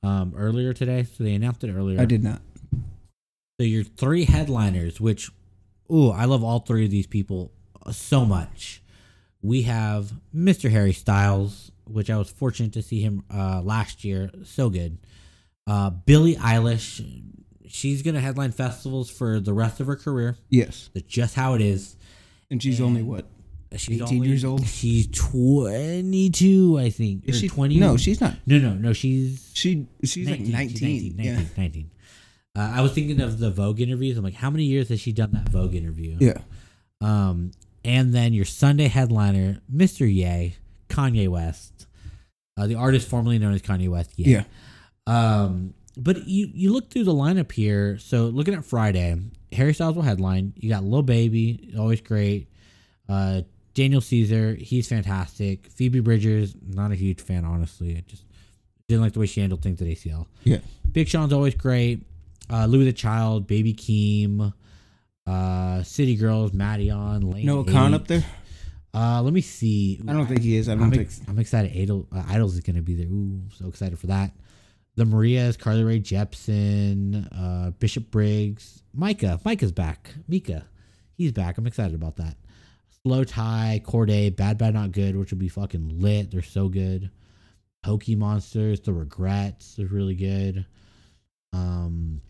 um, 0.02 0.34
earlier 0.36 0.72
today. 0.72 1.04
So 1.04 1.24
they 1.24 1.34
announced 1.34 1.64
it 1.64 1.72
earlier. 1.72 2.00
I 2.00 2.04
did 2.04 2.22
not. 2.22 2.40
So 3.60 3.64
your 3.64 3.84
three 3.84 4.24
headliners, 4.24 5.00
which, 5.00 5.30
ooh, 5.92 6.10
I 6.10 6.26
love 6.26 6.44
all 6.44 6.60
three 6.60 6.84
of 6.84 6.90
these 6.90 7.06
people 7.06 7.52
so 7.90 8.24
much. 8.24 8.82
We 9.42 9.62
have 9.62 10.12
Mr. 10.34 10.70
Harry 10.70 10.92
Styles, 10.92 11.72
which 11.84 12.10
I 12.10 12.16
was 12.16 12.30
fortunate 12.30 12.72
to 12.74 12.82
see 12.82 13.00
him 13.00 13.24
uh, 13.32 13.60
last 13.62 14.04
year. 14.04 14.30
So 14.44 14.70
good. 14.70 14.98
Uh, 15.66 15.90
Billie 15.90 16.36
Eilish, 16.36 17.04
she's 17.66 18.02
gonna 18.02 18.20
headline 18.20 18.52
festivals 18.52 19.10
for 19.10 19.40
the 19.40 19.52
rest 19.52 19.80
of 19.80 19.86
her 19.86 19.96
career. 19.96 20.36
Yes. 20.48 20.90
That's 20.94 21.06
just 21.06 21.34
how 21.34 21.54
it 21.54 21.60
is. 21.60 21.96
And 22.50 22.62
she's 22.62 22.80
only 22.80 23.02
what? 23.02 23.26
She's 23.76 24.00
18 24.00 24.16
only- 24.18 24.28
years 24.28 24.44
old? 24.44 24.66
She's 24.66 25.06
twenty-two, 25.08 26.78
I 26.78 26.90
think. 26.90 27.28
Is 27.28 27.38
she 27.38 27.48
twenty? 27.48 27.78
No, 27.78 27.96
she's 27.96 28.20
not. 28.20 28.34
no, 28.46 28.58
no, 28.58 28.74
no. 28.74 28.92
She's 28.92 29.50
She 29.54 29.86
she's 30.04 30.28
like 30.28 30.40
19. 30.40 30.68
she's 30.70 30.82
19, 30.82 31.14
yeah. 31.18 31.32
19, 31.36 31.50
19. 31.56 31.90
Uh, 32.56 32.72
I 32.76 32.80
was 32.80 32.92
thinking 32.92 33.20
of 33.20 33.38
the 33.38 33.50
Vogue 33.50 33.80
interviews. 33.80 34.16
I'm 34.16 34.24
like, 34.24 34.34
how 34.34 34.50
many 34.50 34.64
years 34.64 34.88
has 34.88 35.00
she 35.00 35.12
done 35.12 35.32
that 35.32 35.48
Vogue 35.50 35.74
interview? 35.74 36.16
Yeah. 36.18 36.38
Um, 37.00 37.50
and 37.84 38.12
then 38.14 38.32
your 38.32 38.44
Sunday 38.46 38.88
headliner, 38.88 39.60
Mr. 39.72 40.00
Ye, 40.12 40.56
Kanye 40.88 41.28
West, 41.28 41.86
uh, 42.56 42.66
the 42.66 42.74
artist 42.74 43.06
formerly 43.06 43.38
known 43.38 43.52
as 43.52 43.62
Kanye 43.62 43.88
West. 43.88 44.18
Ye. 44.18 44.32
Yeah. 44.32 44.44
Um, 45.06 45.74
but 45.96 46.26
you 46.26 46.48
you 46.54 46.72
look 46.72 46.90
through 46.90 47.04
the 47.04 47.12
lineup 47.14 47.52
here. 47.52 47.98
So 47.98 48.26
looking 48.26 48.54
at 48.54 48.64
Friday, 48.64 49.14
Harry 49.52 49.72
Styles 49.74 49.94
will 49.96 50.02
headline. 50.02 50.52
You 50.56 50.70
got 50.70 50.84
Lil 50.84 51.02
Baby, 51.02 51.72
always 51.78 52.00
great. 52.00 52.48
Uh, 53.08 53.42
Daniel 53.74 54.00
Caesar, 54.00 54.54
he's 54.54 54.88
fantastic. 54.88 55.66
Phoebe 55.70 56.00
Bridgers, 56.00 56.54
not 56.66 56.90
a 56.90 56.94
huge 56.94 57.20
fan, 57.20 57.44
honestly. 57.44 57.96
I 57.96 58.04
just 58.06 58.24
didn't 58.88 59.02
like 59.02 59.12
the 59.12 59.20
way 59.20 59.26
she 59.26 59.40
handled 59.40 59.62
things 59.62 59.80
at 59.80 59.86
ACL. 59.88 60.26
Yeah. 60.44 60.58
Big 60.90 61.08
Sean's 61.08 61.32
always 61.32 61.54
great. 61.54 62.04
Uh, 62.50 62.66
Louis 62.66 62.84
the 62.86 62.92
Child, 62.92 63.46
Baby 63.46 63.74
Keem, 63.74 64.52
uh, 65.26 65.82
City 65.82 66.16
Girls, 66.16 66.52
Madeon, 66.52 67.32
Lane 67.32 67.46
Noah 67.46 67.64
Kahan 67.64 67.94
up 67.94 68.06
there? 68.06 68.24
Uh, 68.94 69.20
let 69.22 69.32
me 69.34 69.42
see. 69.42 70.00
I 70.08 70.12
don't 70.12 70.26
think 70.26 70.40
he 70.40 70.56
is. 70.56 70.68
I 70.68 70.74
don't 70.74 70.84
I'm, 70.84 70.90
think. 70.90 71.02
ex- 71.02 71.20
I'm 71.28 71.38
excited. 71.38 71.76
Idol, 71.76 72.08
uh, 72.10 72.22
IDLES 72.22 72.54
is 72.54 72.60
going 72.60 72.76
to 72.76 72.82
be 72.82 72.94
there. 72.94 73.06
Ooh, 73.06 73.42
so 73.56 73.68
excited 73.68 73.98
for 73.98 74.06
that. 74.08 74.32
The 74.98 75.04
Marias, 75.04 75.56
Carly 75.56 75.84
Rae 75.84 76.00
Jepsen, 76.00 77.28
uh, 77.30 77.70
Bishop 77.70 78.10
Briggs, 78.10 78.82
Micah. 78.92 79.40
Micah's 79.44 79.70
back. 79.70 80.12
Mika, 80.26 80.66
he's 81.14 81.30
back. 81.30 81.56
I'm 81.56 81.68
excited 81.68 81.94
about 81.94 82.16
that. 82.16 82.36
Slow 83.04 83.22
Tie, 83.22 83.80
Cordae, 83.86 84.34
Bad 84.34 84.58
Bad 84.58 84.74
Not 84.74 84.90
Good, 84.90 85.16
which 85.16 85.30
will 85.30 85.38
be 85.38 85.48
fucking 85.48 86.00
lit. 86.00 86.32
They're 86.32 86.42
so 86.42 86.68
good. 86.68 87.12
Pokey 87.84 88.16
Monsters, 88.16 88.80
The 88.80 88.92
Regrettes, 88.92 89.76
they're 89.76 89.86
really 89.86 90.16
good. 90.16 90.66
Um, 91.52 92.20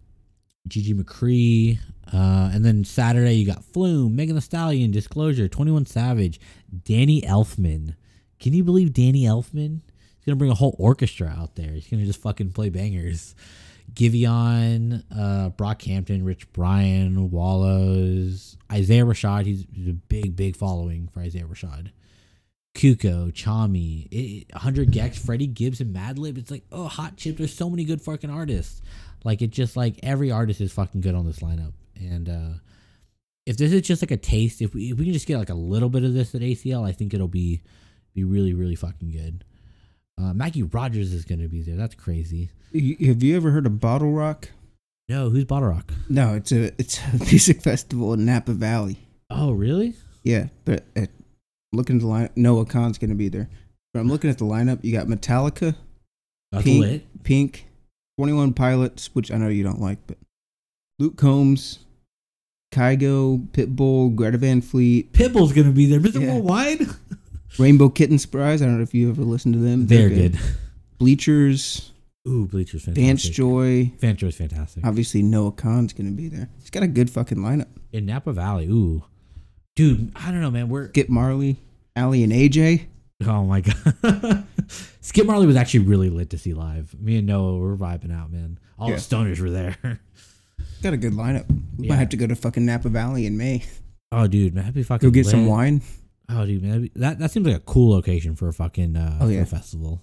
Gigi 0.69 0.93
McCree, 0.93 1.79
uh, 2.13 2.51
and 2.53 2.63
then 2.63 2.85
Saturday 2.85 3.33
you 3.33 3.47
got 3.47 3.65
Flume, 3.65 4.15
Megan 4.15 4.35
Thee 4.35 4.43
Stallion, 4.43 4.91
Disclosure, 4.91 5.49
Twenty 5.49 5.71
One 5.71 5.87
Savage, 5.87 6.39
Danny 6.85 7.23
Elfman. 7.23 7.95
Can 8.39 8.53
you 8.53 8.63
believe 8.63 8.93
Danny 8.93 9.23
Elfman? 9.23 9.81
Gonna 10.29 10.37
bring 10.37 10.51
a 10.51 10.55
whole 10.55 10.77
orchestra 10.79 11.35
out 11.35 11.55
there. 11.55 11.71
He's 11.71 11.89
gonna 11.89 12.05
just 12.05 12.21
fucking 12.21 12.53
play 12.53 12.69
bangers. 12.69 13.35
Giveon, 13.95 15.03
uh, 15.11 15.49
Brockhampton, 15.57 16.27
Rich 16.27 16.53
Brian, 16.53 17.31
Wallows, 17.31 18.59
Isaiah 18.71 19.07
Rashad. 19.07 19.47
He's, 19.47 19.65
he's 19.73 19.89
a 19.89 19.95
big, 19.95 20.37
big 20.37 20.55
following 20.55 21.09
for 21.09 21.21
Isaiah 21.21 21.47
Rashad. 21.47 21.93
Kuko, 22.75 23.33
Chami, 23.33 24.07
it, 24.11 24.53
100 24.53 24.93
gecs, 24.93 25.17
Freddie 25.17 25.47
Gibbs, 25.47 25.81
and 25.81 25.97
Madlib. 25.97 26.37
It's 26.37 26.51
like, 26.51 26.65
oh, 26.71 26.89
hot 26.89 27.17
chip. 27.17 27.39
There's 27.39 27.55
so 27.55 27.71
many 27.71 27.85
good 27.85 28.03
fucking 28.03 28.29
artists. 28.29 28.83
Like, 29.25 29.41
it's 29.41 29.57
just 29.57 29.79
like 29.79 29.99
every 30.03 30.31
artist 30.31 30.61
is 30.61 30.75
fucking 30.75 31.01
good 31.01 31.15
on 31.15 31.25
this 31.25 31.39
lineup. 31.39 31.73
And 31.97 32.29
uh, 32.29 32.59
if 33.47 33.57
this 33.57 33.73
is 33.73 33.81
just 33.81 34.03
like 34.03 34.11
a 34.11 34.19
taste, 34.19 34.61
if 34.61 34.75
we, 34.75 34.91
if 34.91 34.99
we 34.99 35.07
can 35.07 35.15
just 35.15 35.27
get 35.27 35.39
like 35.39 35.49
a 35.49 35.55
little 35.55 35.89
bit 35.89 36.05
of 36.05 36.13
this 36.13 36.35
at 36.35 36.43
ACL, 36.43 36.87
I 36.87 36.93
think 36.93 37.15
it'll 37.15 37.29
be 37.29 37.63
be 38.15 38.25
really, 38.25 38.53
really 38.53 38.75
fucking 38.75 39.11
good. 39.11 39.45
Uh, 40.19 40.35
Maggie 40.35 40.65
Rogers 40.65 41.13
is 41.13 41.25
going 41.25 41.41
to 41.41 41.49
be 41.49 41.63
there. 41.63 41.77
That's 41.77 41.95
crazy. 41.95 42.51
Have 42.75 43.23
you 43.23 43.37
ever 43.37 43.51
heard 43.51 43.67
of 43.67 43.81
Bottle 43.81 44.13
Rock? 44.13 44.51
No, 45.09 45.31
who's 45.31 45.45
Bottle 45.45 45.69
Rock? 45.69 45.93
No, 46.09 46.35
it's 46.35 46.53
a 46.53 46.67
it's 46.79 46.99
a 46.99 47.17
music 47.31 47.63
festival 47.63 48.13
in 48.13 48.27
Napa 48.27 48.53
Valley. 48.53 48.99
Oh, 49.31 49.53
really? 49.53 49.95
Yeah, 50.25 50.49
but 50.65 50.85
uh, 50.97 51.07
looking 51.73 51.97
at 51.97 52.03
the 52.03 52.09
line, 52.09 52.31
Noah 52.37 52.67
Kahan's 52.67 52.99
going 52.99 53.11
to 53.11 53.17
be 53.17 53.29
there. 53.29 53.49
But 53.95 54.01
I'm 54.01 54.09
looking 54.09 54.29
at 54.29 54.39
the 54.39 54.45
lineup. 54.45 54.85
You 54.85 54.93
got 54.93 55.07
Metallica, 55.07 55.75
That's 56.53 56.65
Pink, 56.65 56.81
lit. 56.81 57.23
Pink, 57.23 57.67
21 58.19 58.53
Pilots, 58.53 59.15
which 59.15 59.31
I 59.31 59.37
know 59.37 59.49
you 59.49 59.63
don't 59.63 59.81
like, 59.81 59.99
but 60.07 60.19
Luke 60.99 61.17
Combs, 61.17 61.79
Kygo, 62.75 63.49
Pitbull, 63.53 64.15
Greta 64.15 64.37
Van 64.37 64.61
Fleet, 64.61 65.13
Pitbull's 65.13 65.53
going 65.53 65.69
to 65.69 65.73
be 65.73 65.87
there. 65.87 66.01
Mr. 66.01 66.21
Yeah. 66.21 66.35
Worldwide? 66.35 66.81
Rainbow 67.59 67.89
Kitten 67.89 68.19
Surprise. 68.19 68.63
I 68.63 68.67
don't 68.67 68.77
know 68.77 68.83
if 68.83 68.95
you 68.95 69.09
ever 69.11 69.23
listened 69.23 69.55
to 69.55 69.61
them. 69.61 69.87
They're 69.87 70.09
good. 70.11 70.39
Bleachers, 70.99 71.93
Ooh, 72.27 72.47
Bleacher's 72.47 72.85
fantastic. 72.85 73.05
Dance 73.07 73.23
Joy. 73.29 73.93
Dance 74.01 74.19
Joy's 74.21 74.37
fantastic. 74.37 74.85
Obviously, 74.85 75.23
Noah 75.23 75.53
Kahan's 75.53 75.93
going 75.93 76.07
to 76.11 76.17
be 76.17 76.29
there. 76.29 76.49
He's 76.61 76.71
got 76.71 76.83
a 76.83 76.89
good 76.89 77.09
fucking 77.11 77.39
lineup. 77.39 77.69
In 77.93 78.07
Napa 78.07 78.33
Valley, 78.33 78.67
ooh. 78.67 79.05
Dude, 79.77 80.13
I 80.17 80.31
don't 80.33 80.41
know, 80.41 80.51
man. 80.51 80.69
We're 80.69 80.89
Skip 80.89 81.09
Marley, 81.09 81.57
Aly, 81.97 82.23
and 82.25 82.33
AJ. 82.33 82.87
Oh 83.27 83.45
my 83.45 83.61
god. 83.63 84.45
Skip 85.01 85.27
Marley 85.27 85.47
was 85.47 85.57
actually 85.57 85.81
really 85.87 86.11
lit 86.11 86.31
to 86.31 86.39
see 86.39 86.53
live. 86.55 86.95
Me 87.01 87.17
and 87.19 87.27
Noah 87.27 87.57
were 87.59 87.77
vibing 87.77 88.13
out, 88.13 88.31
man. 88.31 88.59
All 88.79 88.91
Yeah. 88.91 88.97
the 88.97 89.01
stoners 89.01 89.41
were 89.41 89.51
there. 89.51 90.01
Got 90.83 90.93
a 90.93 90.97
good 90.97 91.13
lineup. 91.15 91.47
We 91.79 91.87
Yeah. 91.87 91.95
might 91.95 91.99
have 91.99 92.09
to 92.11 92.17
go 92.17 92.27
to 92.27 92.37
fucking 92.37 92.65
Napa 92.67 92.89
Valley 92.89 93.25
in 93.27 93.37
May. 93.37 93.65
Oh, 94.13 94.27
dude, 94.27 94.55
man, 94.55 94.73
be 94.73 94.83
fucking 94.83 95.07
Go 95.09 95.11
get 95.13 95.27
some 95.27 95.47
wine. 95.47 95.81
Oh, 96.31 96.45
dude, 96.45 96.63
man, 96.63 96.91
that 96.97 97.19
that 97.21 97.31
seems 97.31 97.47
like 97.47 97.57
a 97.57 97.61
cool 97.61 97.91
location 97.93 98.37
for 98.37 98.49
a 98.49 98.53
fucking 98.53 98.97
uh, 98.97 99.19
Oh, 99.21 99.29
yeah. 99.29 99.45
festival. 99.45 100.03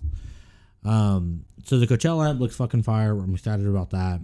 Um, 0.83 1.45
so 1.63 1.79
the 1.79 1.87
Coachella 1.87 2.17
lineup 2.33 2.39
looks 2.39 2.55
fucking 2.55 2.83
fire. 2.83 3.11
I'm 3.11 3.33
excited 3.33 3.65
about 3.67 3.89
that. 3.91 4.21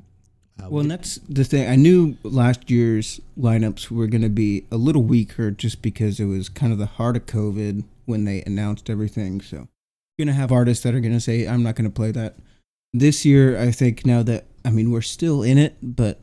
Uh, 0.61 0.69
Well, 0.69 0.81
and 0.81 0.91
that's 0.91 1.15
the 1.29 1.43
thing. 1.43 1.67
I 1.69 1.75
knew 1.75 2.17
last 2.23 2.69
year's 2.69 3.19
lineups 3.37 3.89
were 3.89 4.07
going 4.07 4.21
to 4.21 4.29
be 4.29 4.65
a 4.71 4.77
little 4.77 5.03
weaker 5.03 5.49
just 5.51 5.81
because 5.81 6.19
it 6.19 6.25
was 6.25 6.49
kind 6.49 6.71
of 6.73 6.79
the 6.79 6.85
heart 6.85 7.17
of 7.17 7.25
COVID 7.25 7.83
when 8.05 8.25
they 8.25 8.43
announced 8.43 8.89
everything. 8.89 9.41
So 9.41 9.57
you're 10.17 10.25
going 10.25 10.27
to 10.27 10.33
have 10.39 10.51
artists 10.51 10.83
that 10.83 10.93
are 10.93 10.99
going 10.99 11.13
to 11.13 11.19
say, 11.21 11.47
I'm 11.47 11.63
not 11.63 11.75
going 11.75 11.89
to 11.89 11.93
play 11.95 12.11
that. 12.11 12.35
This 12.93 13.25
year, 13.25 13.57
I 13.59 13.71
think 13.71 14.05
now 14.05 14.21
that, 14.23 14.45
I 14.65 14.69
mean, 14.69 14.91
we're 14.91 15.01
still 15.01 15.41
in 15.43 15.57
it, 15.57 15.77
but 15.81 16.19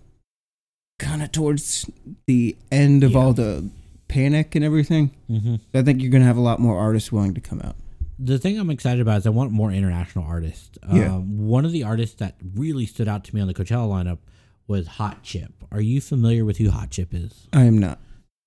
kind 0.98 1.22
of 1.22 1.32
towards 1.32 1.88
the 2.26 2.56
end 2.70 3.02
of 3.04 3.12
Yeah. 3.12 3.18
all 3.18 3.32
the 3.32 3.68
panic 4.08 4.54
and 4.54 4.64
everything, 4.64 5.10
Mhm. 5.30 5.60
I 5.74 5.82
think 5.82 6.00
you're 6.02 6.10
going 6.10 6.22
to 6.22 6.26
have 6.26 6.36
a 6.36 6.40
lot 6.40 6.58
more 6.60 6.78
artists 6.78 7.12
willing 7.12 7.34
to 7.34 7.40
come 7.40 7.60
out. 7.62 7.76
the 8.20 8.36
thing 8.36 8.58
I'm 8.58 8.68
excited 8.70 9.00
about 9.00 9.18
is 9.18 9.26
I 9.28 9.30
want 9.30 9.52
more 9.52 9.70
international 9.70 10.24
artists. 10.24 10.76
Yeah. 10.92 11.14
Um, 11.14 11.38
one 11.46 11.64
of 11.64 11.70
the 11.70 11.84
artists 11.84 12.16
that 12.16 12.34
really 12.54 12.84
stood 12.84 13.06
out 13.06 13.22
to 13.24 13.34
me 13.34 13.40
on 13.40 13.46
the 13.46 13.54
Coachella 13.54 13.86
lineup 13.88 14.18
was 14.66 14.88
Hot 14.88 15.22
Chip. 15.22 15.52
Are 15.70 15.80
you 15.80 16.00
familiar 16.00 16.44
with 16.44 16.56
who 16.58 16.70
Hot 16.70 16.90
Chip 16.90 17.14
is? 17.14 17.46
I 17.52 17.62
am 17.64 17.78
not. 17.78 18.00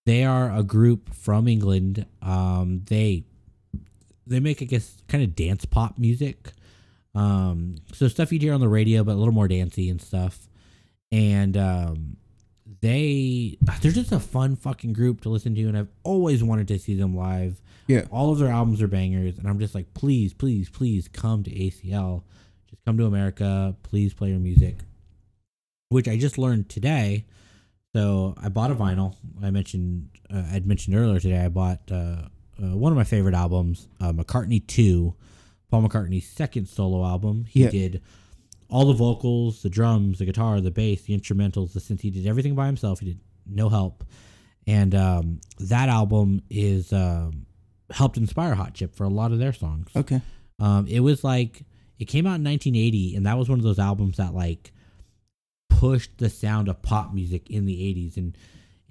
They 0.05 0.26
are 0.26 0.51
a 0.53 0.62
group 0.62 1.14
from 1.14 1.47
England. 1.47 2.05
Um, 2.22 2.82
they 2.88 3.24
they 4.28 4.41
make 4.41 4.62
I 4.62 4.66
guess 4.66 4.97
kind 5.07 5.24
of 5.24 5.36
dance 5.36 5.64
pop 5.64 5.97
music. 5.97 6.51
Um, 7.16 7.76
so 7.93 8.09
stuff 8.09 8.32
you'd 8.34 8.41
hear 8.41 8.53
on 8.53 8.59
the 8.59 8.68
radio, 8.68 9.03
but 9.05 9.14
a 9.14 9.20
little 9.20 9.34
more 9.34 9.47
dancey 9.47 9.89
and 9.89 10.01
stuff. 10.01 10.49
And 11.14 11.55
um, 11.55 12.18
they 12.82 13.58
they're 13.82 13.92
just 13.92 14.12
a 14.12 14.20
fun 14.20 14.56
fucking 14.56 14.94
group 14.94 15.22
to 15.22 15.30
listen 15.30 15.54
to, 15.56 15.62
and 15.68 15.78
I've 15.78 15.88
always 16.04 16.44
wanted 16.44 16.68
to 16.70 16.80
see 16.80 16.96
them 16.96 17.16
live. 17.16 17.62
Yeah. 17.88 18.06
All 18.12 18.32
of 18.32 18.40
their 18.40 18.50
albums 18.50 18.82
are 18.82 18.88
bangers, 18.88 19.38
and 19.38 19.48
I'm 19.48 19.60
just 19.60 19.76
like, 19.76 19.94
please, 19.94 20.34
please, 20.34 20.70
please 20.70 21.08
come 21.08 21.44
to 21.44 21.52
ACL. 21.52 22.24
Just 22.70 22.84
come 22.86 22.98
to 22.98 23.06
America. 23.06 23.76
Please 23.84 24.14
play 24.14 24.30
your 24.30 24.40
music. 24.40 24.78
Which 25.90 26.08
I 26.08 26.18
just 26.18 26.38
learned 26.38 26.70
today. 26.70 27.26
So 27.94 28.34
I 28.42 28.48
bought 28.50 28.72
a 28.72 28.76
vinyl. 28.76 29.16
I 29.44 29.52
mentioned 29.52 30.10
uh, 30.34 30.44
I'd 30.54 30.66
mentioned 30.66 30.96
earlier 30.96 31.20
today. 31.20 31.40
I 31.44 31.50
bought 31.50 31.82
uh, 31.92 31.96
uh, 32.62 32.76
one 32.78 32.92
of 32.92 32.98
my 32.98 33.04
favorite 33.04 33.36
albums, 33.36 33.90
uh, 34.00 34.14
McCartney 34.14 34.66
Two, 34.66 35.14
Paul 35.70 35.84
McCartney's 35.84 36.28
second 36.28 36.68
solo 36.68 37.06
album. 37.06 37.46
He 37.50 37.64
Yeah. 37.64 37.70
did 37.70 38.02
all 38.72 38.86
the 38.86 38.94
vocals, 38.94 39.62
the 39.62 39.70
drums, 39.70 40.20
the 40.20 40.26
guitar, 40.26 40.62
the 40.62 40.72
bass, 40.72 41.04
the 41.04 41.18
instrumentals, 41.18 41.74
the 41.74 41.80
synth. 41.80 42.02
He 42.02 42.10
did 42.10 42.26
everything 42.26 42.56
by 42.56 42.66
himself. 42.66 43.00
He 43.02 43.08
did 43.08 43.20
no 43.46 43.70
help, 43.70 44.04
and 44.66 44.96
um, 44.96 45.42
that 45.60 45.90
album 45.90 46.42
is 46.50 46.94
um, 46.94 47.46
helped 47.92 48.18
inspire 48.18 48.56
Hot 48.56 48.74
Chip 48.74 48.96
for 48.96 49.04
a 49.04 49.10
lot 49.10 49.32
of 49.32 49.40
their 49.40 49.54
songs. 49.54 49.90
Okay. 49.96 50.22
Um, 50.60 50.88
it 50.88 51.02
was 51.02 51.24
like 51.24 51.66
it 52.00 52.06
came 52.06 52.26
out 52.26 52.40
in 52.40 52.44
1980, 52.44 53.16
and 53.16 53.26
that 53.26 53.38
was 53.38 53.50
one 53.50 53.60
of 53.60 53.64
those 53.64 53.80
albums 53.80 54.18
that 54.18 54.34
like 54.34 54.72
pushed 55.70 56.18
the 56.18 56.30
sound 56.30 56.70
of 56.70 56.82
pop 56.82 57.14
music 57.14 57.50
in 57.50 57.66
the 57.66 57.76
80s. 57.76 58.18
And 58.18 58.38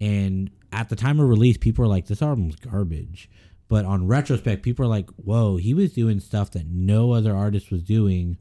and 0.01 0.51
at 0.73 0.89
the 0.91 0.97
time 0.97 1.21
of 1.21 1.29
release, 1.29 1.57
people 1.57 1.83
were 1.83 1.89
like, 1.89 2.07
"This 2.07 2.23
album's 2.23 2.57
garbage." 2.57 3.31
But 3.69 3.85
on 3.85 4.09
retrospect, 4.09 4.63
people 4.63 4.85
are 4.85 4.89
like, 4.89 5.09
"Whoa, 5.11 5.57
he 5.57 5.73
was 5.73 5.93
doing 5.93 6.21
stuff 6.21 6.51
that 6.53 6.67
no 6.67 7.13
other 7.13 7.35
artist 7.35 7.71
was 7.71 7.83
doing, 7.83 8.37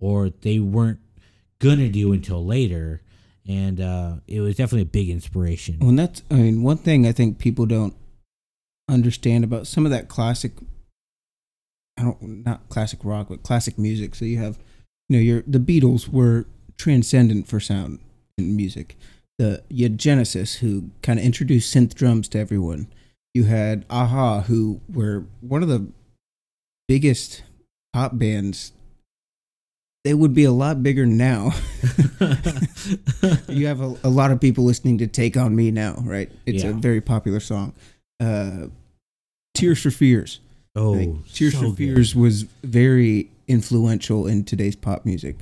or 0.00 0.30
they 0.30 0.58
weren't 0.58 1.00
gonna 1.60 1.88
do 1.88 2.12
until 2.12 2.44
later." 2.44 3.02
And 3.50 3.80
uh, 3.80 4.16
it 4.26 4.40
was 4.42 4.56
definitely 4.56 4.82
a 4.82 4.84
big 4.84 5.08
inspiration. 5.08 5.78
Well, 5.80 5.92
that's, 5.92 6.22
I 6.30 6.34
mean, 6.34 6.62
one 6.62 6.76
thing 6.76 7.06
I 7.06 7.12
think 7.12 7.38
people 7.38 7.64
don't 7.64 7.94
understand 8.90 9.42
about 9.42 9.66
some 9.66 9.86
of 9.86 9.90
that 9.90 10.06
classic, 10.06 10.52
I 11.96 12.02
don't, 12.02 12.44
not 12.44 12.68
classic 12.68 12.98
rock, 13.02 13.28
but 13.30 13.42
classic 13.42 13.78
music. 13.78 14.14
So 14.14 14.26
you 14.26 14.36
have, 14.36 14.58
you 15.08 15.16
know, 15.16 15.22
your, 15.22 15.44
the 15.46 15.58
Beatles 15.58 16.10
were 16.10 16.44
transcendent 16.76 17.48
for 17.48 17.58
sound 17.58 18.00
and 18.36 18.54
music. 18.54 18.98
The, 19.38 19.62
you 19.70 19.84
had 19.84 19.96
Genesis, 19.96 20.56
who 20.56 20.90
kind 21.00 21.18
of 21.18 21.24
introduced 21.24 21.74
synth 21.74 21.94
drums 21.94 22.28
to 22.28 22.38
everyone. 22.38 22.88
You 23.32 23.44
had 23.44 23.86
a-ha, 23.88 24.42
who 24.42 24.82
were 24.92 25.24
one 25.40 25.62
of 25.62 25.70
the 25.70 25.90
biggest 26.86 27.44
pop 27.94 28.18
bands. 28.18 28.72
They 30.04 30.14
would 30.14 30.32
be 30.32 30.44
a 30.44 30.52
lot 30.52 30.82
bigger 30.82 31.04
now. 31.04 31.52
you 33.48 33.66
have 33.66 33.80
a, 33.80 33.96
a 34.04 34.08
lot 34.08 34.30
of 34.30 34.40
people 34.40 34.64
listening 34.64 34.98
to 34.98 35.06
Take 35.06 35.36
On 35.36 35.54
Me 35.54 35.70
now, 35.70 35.96
right? 36.04 36.30
It's 36.46 36.62
a 36.64 36.72
very 36.72 37.00
popular 37.00 37.40
song. 37.40 37.74
Uh, 38.20 38.68
Tears 39.54 39.82
for 39.82 39.90
Fears. 39.90 40.40
oh, 40.76 40.92
Like, 40.92 41.32
Tears 41.32 41.54
so 41.54 41.60
for 41.60 41.66
good. 41.66 41.76
Fears 41.76 42.14
was 42.14 42.42
very 42.62 43.28
influential 43.48 44.26
in 44.26 44.44
today's 44.44 44.76
pop 44.76 45.04
music. 45.04 45.36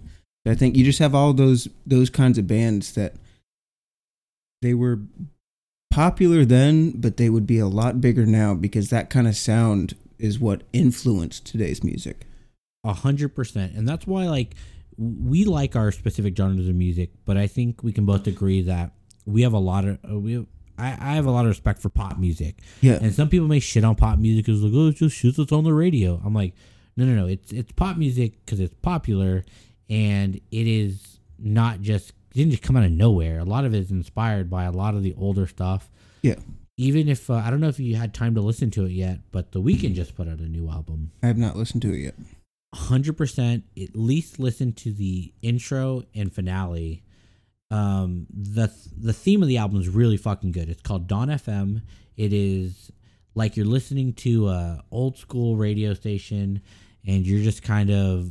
I 0.47 0.55
think 0.55 0.77
you 0.77 0.85
just 0.85 1.01
have 1.01 1.15
all 1.15 1.33
those 1.33 1.69
those 1.87 2.09
kinds 2.09 2.39
of 2.39 2.47
bands 2.47 2.93
that 2.93 3.15
they 4.63 4.75
were 4.75 5.01
popular 5.91 6.45
then, 6.45 6.93
but 6.93 7.17
they 7.17 7.29
would 7.29 7.47
be 7.47 7.59
a 7.59 7.67
lot 7.67 8.01
bigger 8.01 8.25
now 8.27 8.55
because 8.55 8.91
that 8.91 9.11
kind 9.11 9.27
of 9.27 9.37
sound 9.37 9.95
is 10.19 10.39
what 10.39 10.63
influenced 10.73 11.47
today's 11.47 11.83
music. 11.83 12.27
A 12.87 12.93
hundred 12.95 13.35
percent, 13.35 13.75
and 13.75 13.87
that's 13.89 14.07
why 14.07 14.29
like 14.29 14.55
we 14.97 15.45
like 15.45 15.77
our 15.77 15.93
specific 15.93 16.37
genres 16.37 16.69
of 16.69 16.75
music, 16.75 17.11
but 17.25 17.37
I 17.37 17.47
think 17.47 17.83
we 17.83 17.93
can 17.93 18.07
both 18.07 18.27
agree 18.27 18.63
that 18.63 18.93
we 19.27 19.43
have 19.43 19.53
a 19.53 19.59
lot 19.59 19.85
of 19.85 19.99
uh, 20.11 20.19
we. 20.19 20.33
Have, 20.35 20.47
I, 20.79 20.89
I 20.93 21.15
have 21.15 21.25
a 21.27 21.31
lot 21.31 21.47
of 21.47 21.49
respect 21.49 21.81
for 21.81 21.89
pop 21.89 22.19
music, 22.19 22.57
Yeah. 22.83 22.99
and 23.01 23.15
some 23.15 23.29
people 23.31 23.49
may 23.49 23.61
shit 23.61 23.83
on 23.83 23.95
pop 23.95 24.19
music 24.19 24.45
because, 24.45 24.63
like, 24.63 24.73
oh, 24.75 24.89
it's 24.89 24.99
just 24.99 25.17
shit 25.17 25.35
that's 25.35 25.51
on 25.51 25.65
the 25.65 25.73
radio. 25.73 26.21
I'm 26.25 26.35
like, 26.35 26.53
no, 26.99 27.07
no, 27.07 27.15
no, 27.15 27.27
it's 27.27 27.51
it's 27.53 27.73
pop 27.73 27.97
music 27.97 28.35
because 28.45 28.61
it's 28.61 28.75
popular, 28.83 29.45
and 29.91 30.37
it 30.37 30.67
is 30.67 31.19
not 31.39 31.81
just 31.81 32.11
it 32.11 32.35
didn't 32.35 32.51
just 32.51 32.63
come 32.63 32.77
out 32.77 32.85
of 32.85 32.93
nowhere. 32.93 33.39
A 33.39 33.45
lot 33.45 33.65
of 33.65 33.75
it 33.75 33.79
is 33.79 33.91
inspired 33.91 34.49
by 34.51 34.65
a 34.65 34.71
lot 34.73 34.95
of 34.95 35.03
the 35.03 35.15
older 35.19 35.47
stuff. 35.47 35.91
Yeah. 36.23 36.37
Even 36.79 37.09
if 37.09 37.31
uh, 37.31 37.35
I 37.37 37.49
don't 37.51 37.61
know 37.61 37.69
if 37.69 37.81
you 37.81 37.97
had 37.97 38.13
time 38.13 38.35
to 38.35 38.43
listen 38.43 38.71
to 38.73 38.85
it 38.85 38.91
yet, 38.93 39.21
but 39.33 39.53
The 39.53 39.63
Weeknd 39.63 39.95
just 39.95 40.15
put 40.15 40.29
out 40.29 40.41
a 40.41 40.49
new 40.49 40.69
album. 40.69 41.11
I 41.23 41.27
have 41.29 41.39
not 41.39 41.57
listened 41.57 41.81
to 41.83 41.93
it 41.95 41.99
yet. 42.01 42.15
Hundred 42.77 43.17
percent 43.17 43.65
at 43.81 43.97
least 43.97 44.39
listen 44.39 44.73
to 44.75 44.93
the 44.93 45.33
intro 45.43 46.03
and 46.15 46.33
finale. 46.33 47.03
Um, 47.71 48.27
the 48.31 48.73
the 48.97 49.13
theme 49.13 49.43
of 49.43 49.49
the 49.49 49.59
album 49.59 49.81
is 49.81 49.89
really 49.89 50.17
fucking 50.17 50.53
good. 50.53 50.69
It's 50.69 50.83
called 50.83 51.09
Dawn 51.09 51.29
FM. 51.29 51.83
It 52.17 52.33
is 52.33 52.93
like 53.35 53.57
you're 53.57 53.67
listening 53.67 54.13
to 54.15 54.49
a 54.49 54.85
old 54.91 55.19
school 55.19 55.57
radio 55.57 55.95
station, 55.95 56.63
and 57.07 57.27
you're 57.27 57.43
just 57.43 57.63
kind 57.63 57.91
of 57.91 58.31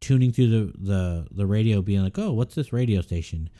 tuning 0.00 0.32
through 0.32 0.48
the 0.48 0.72
the 0.78 1.26
the 1.30 1.46
radio, 1.46 1.82
being 1.82 2.02
like, 2.02 2.18
"Oh, 2.18 2.32
what's 2.32 2.54
this 2.54 2.72
radio 2.72 3.00
station?" 3.02 3.50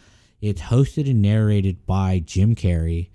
It's 0.41 0.61
hosted 0.63 1.09
and 1.09 1.23
narrated 1.23 1.87
by 1.87 2.19
Jim 2.25 2.55
Carrey, 2.57 3.11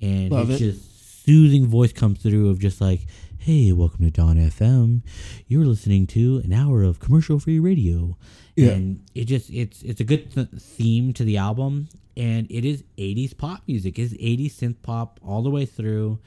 and 0.00 0.30
Love 0.30 0.50
it's 0.50 0.60
it. 0.60 0.72
just 0.72 1.24
soothing 1.26 1.66
voice 1.66 1.92
comes 1.92 2.22
through 2.22 2.48
of 2.48 2.58
just 2.58 2.80
like, 2.80 3.00
"Hey, 3.40 3.72
welcome 3.72 4.04
to 4.04 4.10
Dawn 4.10 4.36
FM. 4.36 5.02
You're 5.46 5.64
listening 5.64 6.06
to 6.08 6.42
an 6.44 6.52
hour 6.52 6.82
of 6.82 7.00
commercial-free 7.00 7.58
radio." 7.58 8.16
Yeah. 8.54 8.70
And 8.72 9.00
it 9.14 9.24
just 9.24 9.50
it's 9.50 9.82
it's 9.82 10.00
a 10.00 10.04
good 10.04 10.30
th- 10.34 10.48
theme 10.58 11.12
to 11.14 11.24
the 11.24 11.38
album, 11.38 11.88
and 12.16 12.46
it 12.50 12.64
is 12.66 12.84
'80s 12.98 13.36
pop 13.36 13.62
music. 13.66 13.98
It's 13.98 14.12
'80s 14.14 14.52
synth 14.52 14.82
pop 14.82 15.18
all 15.24 15.42
the 15.42 15.50
way 15.50 15.64
through. 15.64 16.18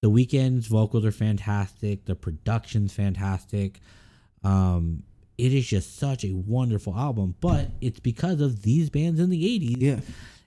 The 0.00 0.10
Weeknd's 0.10 0.66
vocals 0.66 1.04
are 1.04 1.10
fantastic. 1.12 2.04
The 2.04 2.14
production's 2.14 2.92
fantastic. 2.92 3.80
Um, 4.44 5.02
it 5.38 5.52
is 5.52 5.66
just 5.66 5.96
such 5.98 6.24
a 6.24 6.32
wonderful 6.34 6.94
album, 6.94 7.34
but 7.40 7.70
it's 7.80 7.98
because 7.98 8.40
of 8.40 8.62
these 8.62 8.90
bands 8.90 9.18
in 9.18 9.30
the 9.30 9.42
'80s. 9.44 9.76
Yeah. 9.80 10.00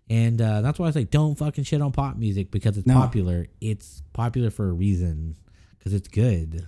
And 0.10 0.42
uh, 0.42 0.62
that's 0.62 0.80
why 0.80 0.86
I 0.86 0.90
was 0.90 0.96
like, 0.96 1.12
don't 1.12 1.38
fucking 1.38 1.66
shit 1.66 1.82
on 1.82 1.92
pop 1.92 2.16
music 2.16 2.50
because 2.50 2.78
it's 2.78 2.88
No. 2.88 2.94
popular. 2.94 3.48
It's 3.60 4.04
popular 4.14 4.50
for 4.50 4.70
a 4.70 4.72
reason 4.72 5.36
because 5.88 5.98
it's 5.98 6.08
good. 6.10 6.66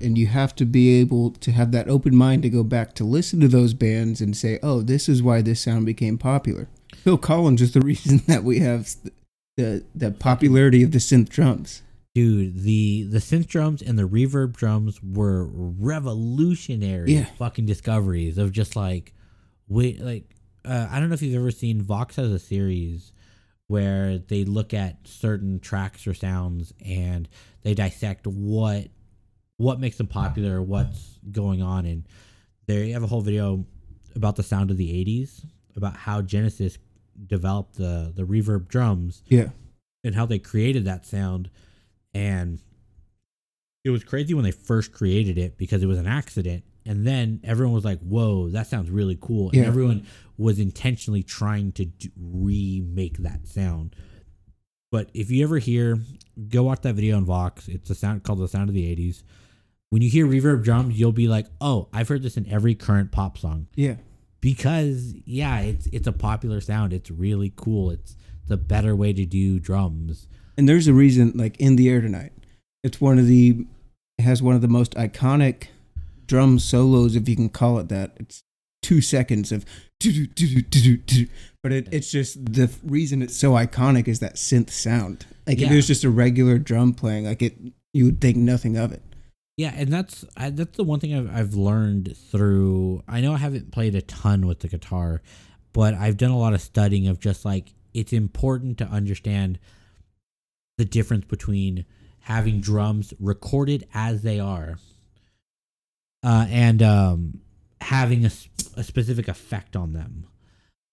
and 0.00 0.16
you 0.18 0.26
have 0.26 0.54
to 0.56 0.64
be 0.64 0.98
able 0.98 1.30
to 1.30 1.52
have 1.52 1.70
that 1.72 1.88
open 1.88 2.16
mind 2.16 2.42
to 2.42 2.48
go 2.50 2.62
back 2.64 2.94
to 2.94 3.04
listen 3.04 3.38
to 3.40 3.48
those 3.48 3.74
bands 3.74 4.20
and 4.20 4.36
say, 4.36 4.58
"Oh, 4.62 4.80
this 4.82 5.08
is 5.08 5.22
why 5.22 5.42
this 5.42 5.60
sound 5.60 5.84
became 5.86 6.16
popular." 6.18 6.68
Phil 6.96 7.18
Collins 7.18 7.60
is 7.62 7.72
the 7.72 7.80
reason 7.92 8.22
that 8.26 8.44
we 8.44 8.60
have 8.60 8.94
the 9.56 9.84
the, 9.94 10.10
popularity 10.10 10.82
of 10.82 10.90
the 10.92 10.98
synth 10.98 11.28
drums. 11.28 11.82
Dude, 12.14 12.60
the 12.62 13.02
the 13.04 13.18
synth 13.18 13.46
drums 13.46 13.82
and 13.82 13.98
the 13.98 14.08
reverb 14.08 14.56
drums 14.56 15.02
were 15.02 15.48
revolutionary 15.52 17.12
Yeah. 17.14 17.24
fucking 17.38 17.66
discoveries 17.66 18.38
of 18.38 18.52
just 18.52 18.74
like 18.76 19.12
wait 19.68 20.00
like 20.00 20.24
uh, 20.64 20.88
I 20.90 20.98
don't 20.98 21.10
know 21.10 21.14
if 21.14 21.20
you've 21.22 21.34
ever 21.38 21.50
seen 21.50 21.82
Vox 21.82 22.16
has 22.16 22.30
a 22.32 22.38
series 22.38 23.12
where 23.68 24.18
they 24.18 24.44
look 24.44 24.74
at 24.74 24.98
certain 25.04 25.58
tracks 25.58 26.06
or 26.06 26.14
sounds 26.14 26.72
and 26.84 27.28
they 27.62 27.74
dissect 27.74 28.26
what 28.26 28.88
what 29.56 29.78
makes 29.78 29.96
them 29.96 30.08
popular, 30.08 30.60
what's 30.60 31.18
going 31.30 31.62
on. 31.62 31.86
And 31.86 32.04
they 32.66 32.90
have 32.90 33.02
a 33.02 33.06
whole 33.06 33.20
video 33.20 33.64
about 34.16 34.36
the 34.36 34.42
sound 34.42 34.70
of 34.70 34.76
the 34.76 34.88
80s, 35.04 35.44
about 35.76 35.96
how 35.96 36.22
Genesis 36.22 36.78
developed 37.26 37.76
the 37.76 38.12
the 38.14 38.24
reverb 38.24 38.68
drums 38.68 39.22
Yeah, 39.28 39.50
and 40.02 40.14
how 40.14 40.26
they 40.26 40.38
created 40.38 40.84
that 40.84 41.06
sound. 41.06 41.50
And 42.12 42.60
it 43.84 43.90
was 43.90 44.04
crazy 44.04 44.34
when 44.34 44.44
they 44.44 44.50
first 44.50 44.92
created 44.92 45.38
it 45.38 45.56
because 45.56 45.82
it 45.82 45.86
was 45.86 45.98
an 45.98 46.06
accident 46.06 46.64
and 46.86 47.06
then 47.06 47.40
everyone 47.44 47.74
was 47.74 47.84
like 47.84 48.00
whoa 48.00 48.48
that 48.50 48.66
sounds 48.66 48.90
really 48.90 49.18
cool. 49.20 49.48
And 49.50 49.58
Yeah. 49.62 49.66
everyone 49.66 50.06
was 50.36 50.58
intentionally 50.58 51.22
trying 51.22 51.72
to 51.72 51.84
do, 51.84 52.08
remake 52.16 53.18
that 53.18 53.46
sound. 53.46 53.94
But 54.90 55.10
if 55.14 55.30
you 55.30 55.42
ever 55.44 55.58
hear 55.58 55.98
go 56.48 56.64
watch 56.64 56.80
that 56.82 56.94
video 56.94 57.16
on 57.16 57.24
vox. 57.24 57.68
It's 57.68 57.90
a 57.90 57.94
sound 57.94 58.22
called 58.24 58.40
the 58.40 58.48
sound 58.48 58.68
of 58.68 58.74
the 58.74 58.84
80s 58.94 59.22
when 59.90 60.02
you 60.02 60.10
hear 60.10 60.26
reverb 60.26 60.64
drums 60.64 60.98
you'll 60.98 61.12
be 61.12 61.28
like 61.28 61.46
oh 61.60 61.88
i've 61.92 62.08
heard 62.08 62.22
this 62.24 62.36
in 62.36 62.48
every 62.50 62.74
current 62.74 63.12
pop 63.12 63.38
song. 63.38 63.68
Yeah, 63.76 63.96
because 64.40 65.14
yeah 65.24 65.60
it's 65.60 65.86
it's 65.88 66.06
a 66.06 66.12
popular 66.12 66.60
sound. 66.60 66.92
It's 66.92 67.10
really 67.10 67.52
cool. 67.54 67.90
It's 67.90 68.16
the 68.46 68.56
better 68.56 68.94
way 68.96 69.12
to 69.12 69.24
do 69.24 69.58
drums. 69.60 70.26
And 70.58 70.68
there's 70.68 70.86
a 70.88 70.92
reason. 70.92 71.32
Like 71.34 71.56
in 71.58 71.76
the 71.76 71.88
air 71.88 72.00
tonight, 72.00 72.32
it's 72.82 73.00
one 73.00 73.18
of 73.18 73.26
the 73.26 73.66
it 74.18 74.22
has 74.22 74.42
one 74.42 74.54
of 74.54 74.60
the 74.60 74.68
most 74.68 74.94
iconic 74.94 75.68
drum 76.26 76.58
solos, 76.58 77.16
if 77.16 77.28
you 77.28 77.36
can 77.36 77.48
call 77.48 77.78
it 77.78 77.88
that. 77.88 78.16
It's 78.18 78.42
two 78.82 79.00
seconds 79.00 79.50
of 79.50 79.64
but 81.62 81.72
it, 81.72 81.88
it's 81.90 82.10
just 82.10 82.52
the 82.52 82.70
reason 82.84 83.22
it's 83.22 83.36
so 83.36 83.52
iconic 83.52 84.06
is 84.06 84.20
that 84.20 84.34
synth 84.36 84.68
sound. 84.70 85.24
Like 85.46 85.58
Yeah. 85.58 85.66
if 85.66 85.72
it 85.72 85.76
was 85.76 85.86
just 85.86 86.04
a 86.04 86.10
regular 86.10 86.58
drum 86.58 86.92
playing, 86.92 87.24
like 87.24 87.40
it, 87.40 87.56
you 87.94 88.04
would 88.04 88.20
think 88.20 88.36
nothing 88.36 88.76
of 88.76 88.92
it. 88.92 89.02
Yeah, 89.56 89.72
and 89.74 89.90
that's 89.92 90.24
I, 90.36 90.50
that's 90.50 90.76
the 90.76 90.84
one 90.84 91.00
thing 91.00 91.14
I've, 91.14 91.34
I've 91.34 91.54
learned 91.54 92.16
through. 92.16 93.02
I 93.08 93.20
know 93.20 93.32
I 93.34 93.38
haven't 93.38 93.70
played 93.72 93.94
a 93.94 94.02
ton 94.02 94.46
with 94.46 94.60
the 94.60 94.68
guitar, 94.68 95.22
but 95.72 95.94
I've 95.94 96.16
done 96.16 96.32
a 96.32 96.38
lot 96.38 96.54
of 96.54 96.60
studying 96.60 97.06
of 97.06 97.20
just 97.20 97.44
like 97.44 97.72
it's 97.94 98.12
important 98.12 98.78
to 98.78 98.86
understand 98.86 99.58
the 100.76 100.84
difference 100.84 101.24
between 101.26 101.84
having 102.20 102.60
drums 102.60 103.14
recorded 103.20 103.86
as 103.94 104.22
they 104.22 104.40
are, 104.40 104.78
uh, 106.24 106.46
and 106.48 106.82
um, 106.82 107.40
having 107.80 108.24
a 108.24 108.30
specific 108.82 109.28
effect 109.28 109.76
on 109.76 109.92
them. 109.92 110.26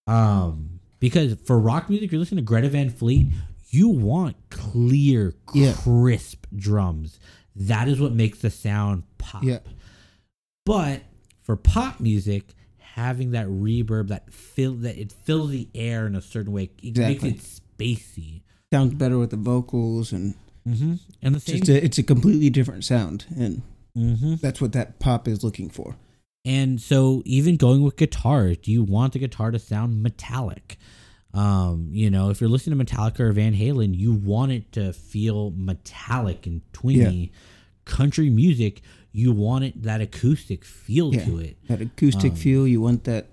Um, 0.07 0.79
because 0.99 1.35
for 1.45 1.57
rock 1.57 1.89
music, 1.89 2.11
you're 2.11 2.19
listening 2.19 2.43
to 2.43 2.47
Greta 2.47 2.69
Van 2.69 2.89
Fleet, 2.89 3.27
you 3.69 3.89
want 3.89 4.35
clear, 4.49 5.33
Yeah. 5.53 5.73
crisp 5.73 6.45
drums. 6.55 7.19
That 7.55 7.87
is 7.87 7.99
what 7.99 8.13
makes 8.13 8.39
the 8.39 8.49
sound 8.49 9.03
pop. 9.17 9.43
Yeah. 9.43 9.59
But 10.65 11.01
for 11.43 11.55
pop 11.55 11.99
music, 11.99 12.43
having 12.77 13.31
that 13.31 13.47
reverb 13.47 14.09
that 14.09 14.31
fill 14.33 14.73
that 14.75 14.97
it 14.97 15.11
fills 15.11 15.51
the 15.51 15.67
air 15.73 16.05
in 16.07 16.15
a 16.15 16.21
certain 16.21 16.51
way, 16.51 16.63
it 16.83 16.89
Exactly. 16.89 17.31
makes 17.31 17.57
it 17.57 17.61
spacey. 17.77 18.41
Sounds 18.71 18.93
better 18.93 19.17
with 19.17 19.31
the 19.31 19.37
vocals, 19.37 20.11
and 20.11 20.35
Mm-hmm. 20.67 20.93
And 21.23 21.33
the 21.35 21.39
same. 21.39 21.57
just 21.57 21.69
a, 21.69 21.83
it's 21.83 21.97
a 21.97 22.03
completely 22.03 22.51
different 22.51 22.83
sound, 22.83 23.25
and 23.35 23.63
mm-hmm. 23.95 24.35
that's 24.35 24.61
what 24.61 24.73
that 24.73 24.99
pop 24.99 25.27
is 25.27 25.43
looking 25.43 25.69
for. 25.69 25.95
And 26.43 26.81
so 26.81 27.21
even 27.25 27.55
going 27.55 27.83
with 27.83 27.97
guitar, 27.97 28.55
do 28.55 28.71
you 28.71 28.83
want 28.83 29.13
the 29.13 29.19
guitar 29.19 29.51
to 29.51 29.59
sound 29.59 30.01
metallic? 30.01 30.77
Um, 31.33 31.89
you 31.91 32.09
know, 32.09 32.29
if 32.29 32.41
you're 32.41 32.49
listening 32.49 32.77
to 32.77 32.85
Metallica 32.85 33.21
or 33.21 33.31
Van 33.31 33.53
Halen, 33.53 33.97
you 33.97 34.11
want 34.11 34.51
it 34.51 34.71
to 34.73 34.91
feel 34.91 35.51
metallic 35.51 36.45
and 36.45 36.61
twingy. 36.73 37.31
Country 37.85 38.29
music, 38.29 38.81
you 39.11 39.31
want 39.31 39.63
it 39.63 39.83
that 39.83 40.01
acoustic 40.01 40.65
feel 40.65 41.13
Yeah. 41.13 41.25
to 41.25 41.37
it. 41.39 41.57
That 41.67 41.81
acoustic 41.81 42.31
Um, 42.31 42.37
feel, 42.37 42.67
you 42.67 42.81
want 42.81 43.05
that 43.05 43.27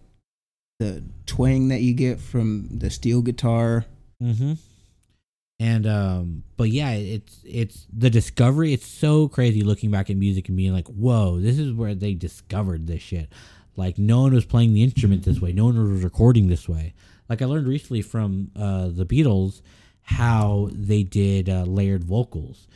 the 0.78 1.02
twang 1.26 1.68
that 1.68 1.82
you 1.82 1.92
get 1.92 2.20
from 2.20 2.68
the 2.70 2.90
steel 2.90 3.20
guitar. 3.20 3.84
Mm-hmm. 4.22 4.52
And 5.60 5.86
um, 5.86 6.44
but 6.56 6.70
yeah, 6.70 6.90
it's 6.90 7.40
it's 7.44 7.86
the 7.92 8.10
discovery. 8.10 8.72
It's 8.72 8.86
so 8.86 9.26
crazy 9.28 9.62
looking 9.62 9.90
back 9.90 10.08
at 10.08 10.16
music 10.16 10.48
and 10.48 10.56
being 10.56 10.72
like, 10.72 10.86
whoa, 10.86 11.40
this 11.40 11.58
is 11.58 11.72
where 11.72 11.94
they 11.94 12.14
discovered 12.14 12.86
this 12.86 13.02
shit. 13.02 13.28
Like 13.76 13.98
no 13.98 14.22
one 14.22 14.34
was 14.34 14.44
playing 14.44 14.74
the 14.74 14.84
instrument 14.84 15.24
this 15.24 15.40
way. 15.40 15.52
No 15.52 15.66
one 15.66 15.92
was 15.92 16.04
recording 16.04 16.48
this 16.48 16.68
way. 16.68 16.94
Like 17.28 17.42
I 17.42 17.46
learned 17.46 17.66
recently 17.66 18.02
from 18.02 18.50
uh, 18.56 18.88
the 18.88 19.04
Beatles 19.04 19.60
how 20.02 20.70
they 20.72 21.02
did 21.02 21.48
uh, 21.48 21.64
layered 21.64 22.04
vocals. 22.04 22.66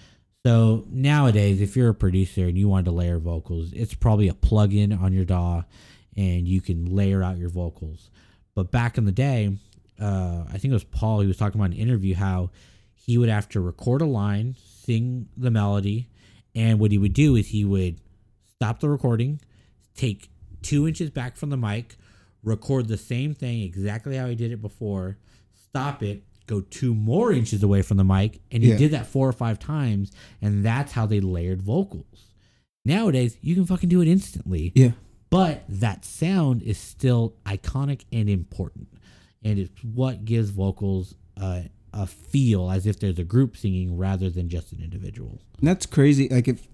So 0.44 0.84
nowadays, 0.90 1.60
if 1.60 1.76
you're 1.76 1.90
a 1.90 1.94
producer 1.94 2.46
and 2.46 2.58
you 2.58 2.68
want 2.68 2.86
to 2.86 2.90
layer 2.90 3.18
vocals, 3.18 3.72
it's 3.72 3.94
probably 3.94 4.28
a 4.28 4.34
plug-in 4.34 4.92
on 4.92 5.12
your 5.12 5.24
DAW, 5.24 5.62
and 6.16 6.48
you 6.48 6.60
can 6.60 6.86
layer 6.86 7.22
out 7.22 7.38
your 7.38 7.48
vocals. 7.48 8.10
But 8.54 8.72
back 8.72 8.98
in 8.98 9.04
the 9.04 9.12
day, 9.12 9.56
uh, 10.00 10.44
I 10.48 10.58
think 10.58 10.72
it 10.72 10.74
was 10.74 10.84
Paul. 10.84 11.20
He 11.20 11.28
was 11.28 11.36
talking 11.36 11.60
about 11.60 11.70
an 11.70 11.76
interview 11.76 12.14
how 12.16 12.50
he 13.04 13.18
would 13.18 13.28
have 13.28 13.48
to 13.50 13.60
record 13.60 14.00
a 14.02 14.06
line, 14.06 14.56
sing 14.64 15.28
the 15.36 15.50
melody, 15.50 16.08
and 16.54 16.78
what 16.78 16.92
he 16.92 16.98
would 16.98 17.12
do 17.14 17.36
is 17.36 17.48
he 17.48 17.64
would 17.64 17.98
stop 18.54 18.80
the 18.80 18.88
recording, 18.88 19.40
take 19.94 20.30
two 20.62 20.86
inches 20.86 21.10
back 21.10 21.36
from 21.36 21.50
the 21.50 21.56
mic, 21.56 21.96
record 22.42 22.88
the 22.88 22.96
same 22.96 23.34
thing 23.34 23.62
exactly 23.62 24.16
how 24.16 24.26
he 24.28 24.34
did 24.34 24.52
it 24.52 24.60
before, 24.62 25.18
stop 25.68 26.02
it, 26.02 26.22
go 26.46 26.60
two 26.60 26.94
more 26.94 27.32
inches 27.32 27.62
away 27.62 27.82
from 27.82 27.96
the 27.96 28.04
mic, 28.04 28.40
and 28.50 28.62
he 28.62 28.70
Yeah. 28.70 28.76
did 28.78 28.90
that 28.92 29.06
four 29.06 29.28
or 29.28 29.32
five 29.32 29.58
times, 29.58 30.10
and 30.40 30.64
that's 30.64 30.92
how 30.92 31.06
they 31.06 31.20
layered 31.20 31.62
vocals. 31.62 32.26
Nowadays, 32.84 33.36
you 33.42 33.54
can 33.54 33.64
fucking 33.64 33.88
do 33.88 34.00
it 34.00 34.08
instantly 34.08 34.72
Yeah. 34.74 34.92
but 35.30 35.64
that 35.68 36.04
sound 36.04 36.62
is 36.62 36.78
still 36.78 37.34
iconic 37.46 38.02
and 38.12 38.28
important 38.28 38.88
and 39.44 39.58
it's 39.58 39.82
what 39.82 40.24
gives 40.24 40.50
vocals 40.50 41.14
uh, 41.40 41.62
a 41.92 42.06
feel 42.06 42.70
as 42.70 42.86
if 42.86 42.98
there's 42.98 43.18
a 43.18 43.24
group 43.24 43.56
singing 43.56 43.96
rather 43.96 44.30
than 44.30 44.48
just 44.48 44.72
an 44.72 44.80
individual 44.82 45.40
And 45.58 45.68
that's 45.68 45.86
crazy. 45.86 46.28
Like 46.28 46.48
if 46.48 46.66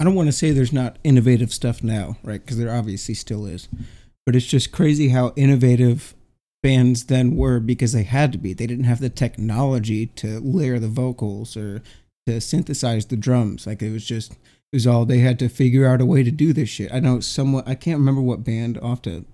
I 0.00 0.04
don't 0.04 0.14
want 0.14 0.28
to 0.28 0.32
say 0.32 0.50
there's 0.50 0.72
not 0.72 0.98
innovative 1.04 1.52
stuff 1.52 1.84
now, 1.84 2.16
right? 2.24 2.40
Because 2.40 2.58
there 2.58 2.74
obviously 2.74 3.14
still 3.14 3.46
is, 3.46 3.68
but 4.26 4.34
it's 4.34 4.46
just 4.46 4.72
crazy 4.72 5.10
how 5.10 5.32
innovative 5.36 6.14
bands 6.62 7.04
then 7.04 7.36
were 7.36 7.60
because 7.60 7.92
they 7.92 8.04
had 8.04 8.32
to 8.32 8.38
be. 8.38 8.52
They 8.52 8.66
didn't 8.66 8.84
have 8.84 9.00
the 9.00 9.10
technology 9.10 10.06
to 10.06 10.40
layer 10.40 10.78
the 10.78 10.88
vocals 10.88 11.56
or 11.56 11.82
to 12.26 12.40
synthesize 12.40 13.06
the 13.06 13.16
drums. 13.16 13.66
Like 13.66 13.82
it 13.82 13.92
was 13.92 14.04
just 14.04 14.32
it 14.32 14.76
was 14.76 14.86
all 14.86 15.04
they 15.04 15.18
had 15.18 15.38
to 15.40 15.48
figure 15.48 15.86
out 15.86 16.00
a 16.00 16.06
way 16.06 16.22
to 16.22 16.30
do 16.30 16.52
this 16.52 16.68
shit. 16.68 16.92
I 16.92 17.00
know 17.00 17.20
someone 17.20 17.64
I 17.66 17.74
can't 17.74 17.98
remember 17.98 18.22
what 18.22 18.44
band. 18.44 18.78
Have 18.82 19.02
to 19.02 19.24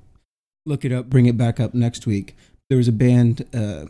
look 0.67 0.85
it 0.85 0.93
up. 0.93 1.09
Bring 1.09 1.27
it 1.27 1.37
back 1.37 1.61
up 1.61 1.75
next 1.75 2.07
week. 2.07 2.37
There 2.69 2.79
was 2.79 2.89
a 2.89 2.93
band. 2.93 3.47
Uh, 3.55 3.87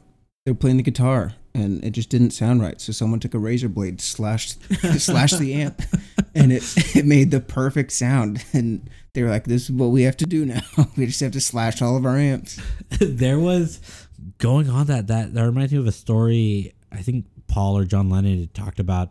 they 0.49 0.53
were 0.53 0.57
playing 0.59 0.79
the 0.79 0.83
guitar 0.83 1.35
and 1.53 1.85
it 1.85 1.91
just 1.91 2.09
didn't 2.09 2.31
sound 2.31 2.63
right. 2.63 2.81
So 2.81 2.91
someone 2.91 3.21
took 3.21 3.35
a 3.35 3.39
razor 3.39 3.69
blade, 3.69 4.01
slashed 4.01 4.57
slashed 4.99 5.39
the 5.39 5.53
amp, 5.53 5.83
and 6.35 6.51
it 6.55 6.63
it 6.97 7.05
made 7.05 7.31
the 7.31 7.41
perfect 7.41 7.93
sound. 7.93 8.43
And 8.55 8.89
they 9.13 9.23
were 9.23 9.29
like, 9.29 9.45
"This 9.45 9.65
is 9.65 9.73
what 9.73 9.89
we 9.89 10.05
have 10.05 10.17
to 10.19 10.25
do 10.27 10.47
now. 10.47 10.63
we 10.97 11.05
just 11.05 11.21
have 11.21 11.33
to 11.33 11.41
slash 11.43 11.83
all 11.83 11.99
of 11.99 12.07
our 12.07 12.17
amps." 12.17 12.59
there 12.99 13.39
was 13.39 13.81
going 14.39 14.71
on 14.71 14.87
that 14.87 15.09
that 15.09 15.35
that 15.35 15.43
reminds 15.45 15.71
me 15.73 15.79
of 15.79 15.87
a 15.87 15.93
story 15.93 16.73
i 16.93 16.97
think 17.03 17.25
paul 17.47 17.77
or 17.79 17.85
john 17.85 18.09
lennon 18.11 18.39
had 18.41 18.55
talked 18.55 18.81
about 18.81 19.11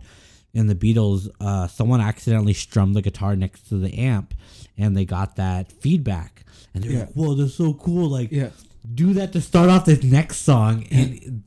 in 0.54 0.68
the 0.68 0.76
beatles 0.76 1.30
uh, 1.42 1.68
someone 1.68 2.02
accidentally 2.02 2.54
strummed 2.54 2.96
the 2.96 3.02
guitar 3.02 3.36
next 3.36 3.68
to 3.70 3.76
the 3.78 3.94
amp 3.98 4.34
and 4.78 4.96
they 4.98 5.06
got 5.06 5.36
that 5.36 5.72
feedback 5.72 6.44
and 6.74 6.84
they're 6.84 6.92
Yeah. 6.92 7.00
like 7.02 7.14
whoa 7.14 7.36
that's 7.36 7.54
so 7.56 7.74
cool 7.74 8.10
like 8.10 8.32
Yeah, 8.32 8.50
do 8.94 9.14
that 9.14 9.34
to 9.34 9.42
start 9.42 9.70
off 9.70 9.86
this 9.86 10.04
next 10.04 10.38
song 10.38 10.86
and 10.92 11.44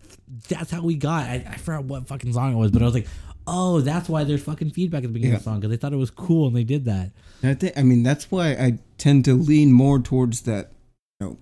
that's 0.48 0.70
how 0.70 0.82
we 0.82 0.94
got 0.94 1.24
I, 1.24 1.44
I 1.48 1.56
forgot 1.56 1.84
what 1.84 2.08
fucking 2.08 2.32
song 2.32 2.52
it 2.52 2.56
was 2.56 2.70
but 2.70 2.82
i 2.82 2.84
was 2.84 2.94
like 2.94 3.06
oh 3.46 3.80
that's 3.80 4.08
why 4.08 4.24
there's 4.24 4.42
fucking 4.42 4.70
feedback 4.70 5.04
at 5.04 5.08
the 5.08 5.12
beginning 5.12 5.36
of 5.36 5.40
the 5.40 5.44
song 5.44 5.60
because 5.60 5.70
they 5.70 5.76
thought 5.76 5.92
it 5.92 5.96
was 5.96 6.10
cool 6.10 6.46
and 6.46 6.56
they 6.56 6.64
did 6.64 6.84
that 6.84 7.10
I 7.42 7.54
think 7.54 7.76
I 7.76 7.82
mean 7.82 8.02
that's 8.02 8.30
why 8.30 8.50
I 8.52 8.78
tend 8.98 9.24
to 9.26 9.34
lean 9.34 9.72
more 9.72 9.98
towards 9.98 10.42
that, 10.42 10.72
you 11.18 11.26
know, 11.26 11.38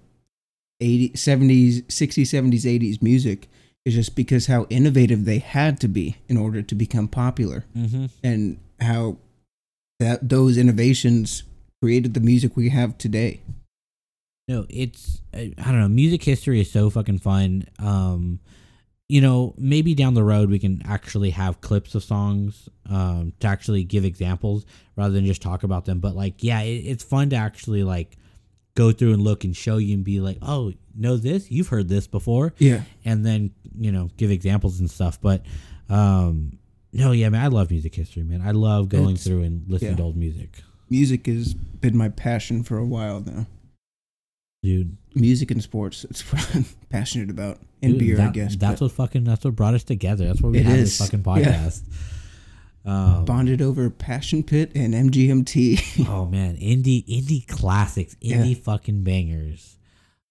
80s, 0.83 1.13
70s, 1.15 1.83
60s, 1.87 2.23
70s, 2.23 2.81
80s 2.81 3.03
music 3.03 3.49
is 3.85 3.95
just 3.95 4.15
because 4.15 4.47
how 4.47 4.67
innovative 4.71 5.25
they 5.25 5.39
had 5.39 5.81
to 5.81 5.89
be 5.89 6.17
in 6.29 6.37
order 6.37 6.63
to 6.63 6.75
become 6.75 7.09
popular. 7.09 7.65
mm-hmm. 7.77 8.07
and 8.23 8.59
how 8.81 9.17
that 9.99 10.29
those 10.29 10.57
innovations 10.57 11.43
created 11.83 12.15
the 12.15 12.21
music 12.21 12.57
we 12.57 12.69
have 12.69 12.97
today. 12.99 13.41
No, 14.49 14.65
it's 14.71 15.21
I 15.35 15.53
don't 15.57 15.79
know. 15.81 15.89
Music 15.89 16.25
history 16.25 16.61
is 16.61 16.71
so 16.71 16.89
fucking 16.91 17.19
fun. 17.19 17.65
Um, 17.79 18.41
you 19.09 19.21
know, 19.21 19.55
maybe 19.57 19.95
down 19.95 20.15
the 20.15 20.25
road 20.25 20.51
we 20.51 20.59
can 20.59 20.83
actually 20.87 21.31
have 21.31 21.61
clips 21.61 21.95
of 21.95 22.03
songs 22.03 22.69
um, 22.91 23.33
to 23.41 23.47
actually 23.47 23.85
give 23.85 24.05
examples 24.05 24.67
rather 24.97 25.15
than 25.15 25.25
just 25.27 25.41
talk 25.43 25.63
about 25.63 25.85
them. 25.87 25.99
But 26.01 26.15
like, 26.15 26.43
yeah, 26.43 26.61
it, 26.63 26.85
it's 26.87 27.05
fun 27.05 27.31
to 27.31 27.37
actually 27.37 27.85
like 27.85 28.17
go 28.75 28.93
through 28.93 29.13
and 29.15 29.23
look 29.23 29.45
and 29.45 29.57
show 29.57 29.77
you 29.79 29.95
and 29.95 30.05
be 30.05 30.21
like, 30.21 30.39
oh, 30.43 30.73
know 30.95 31.17
this? 31.17 31.51
You've 31.51 31.69
heard 31.69 31.89
this 31.89 32.07
before, 32.07 32.55
Yeah, 32.59 32.83
and 33.05 33.25
then 33.25 33.53
you 33.79 33.93
know 33.93 34.09
give 34.17 34.31
examples 34.31 34.81
and 34.81 34.91
stuff. 34.91 35.21
But 35.21 35.43
um, 35.89 36.59
no, 36.93 37.13
yeah, 37.13 37.29
man, 37.29 37.45
I 37.45 37.49
love 37.49 37.71
music 37.71 37.95
history, 37.95 38.23
man. 38.25 38.41
I 38.43 38.51
love 38.53 38.89
going 38.89 39.11
It's- 39.11 39.25
through 39.25 39.43
and 39.43 39.65
listening 39.69 39.93
yeah. 39.93 39.97
to 39.99 40.03
old 40.03 40.17
music, 40.17 40.63
music 40.91 41.27
has 41.27 41.55
been 41.55 41.97
my 41.97 42.09
passion 42.09 42.63
for 42.63 42.79
a 42.79 42.85
while 42.87 43.21
now. 43.21 43.47
Dude. 44.63 44.97
Music 45.15 45.51
and 45.51 45.63
sports, 45.63 46.05
it's 46.05 46.21
what 46.33 46.55
I'm 46.55 46.65
passionate 46.91 47.31
about, 47.31 47.59
and 47.83 47.99
Dude, 47.99 48.17
beer, 48.17 48.21
I 48.27 48.31
guess. 48.31 48.57
That's 48.57 48.81
what 48.81 48.93
fucking. 48.93 49.25
That's 49.25 49.45
what 49.45 49.57
brought 49.57 49.75
us 49.75 49.85
together. 49.85 50.27
That's 50.27 50.41
what 50.41 50.53
we 50.53 50.63
have 50.63 50.77
is. 50.79 50.99
this 50.99 51.09
fucking 51.09 51.21
Yeah. 51.43 51.55
podcast. 51.65 51.83
Um, 52.85 53.25
bonded 53.25 53.61
over 53.61 53.91
Passion 53.91 54.43
Pit 54.43 54.73
and 54.75 54.95
MGMT. 54.95 56.07
oh 56.09 56.25
man, 56.27 56.57
indie 56.57 57.05
indie 57.07 57.47
classics, 57.47 58.17
Yeah. 58.21 58.37
indie 58.39 58.57
fucking 58.57 59.03
bangers. 59.03 59.77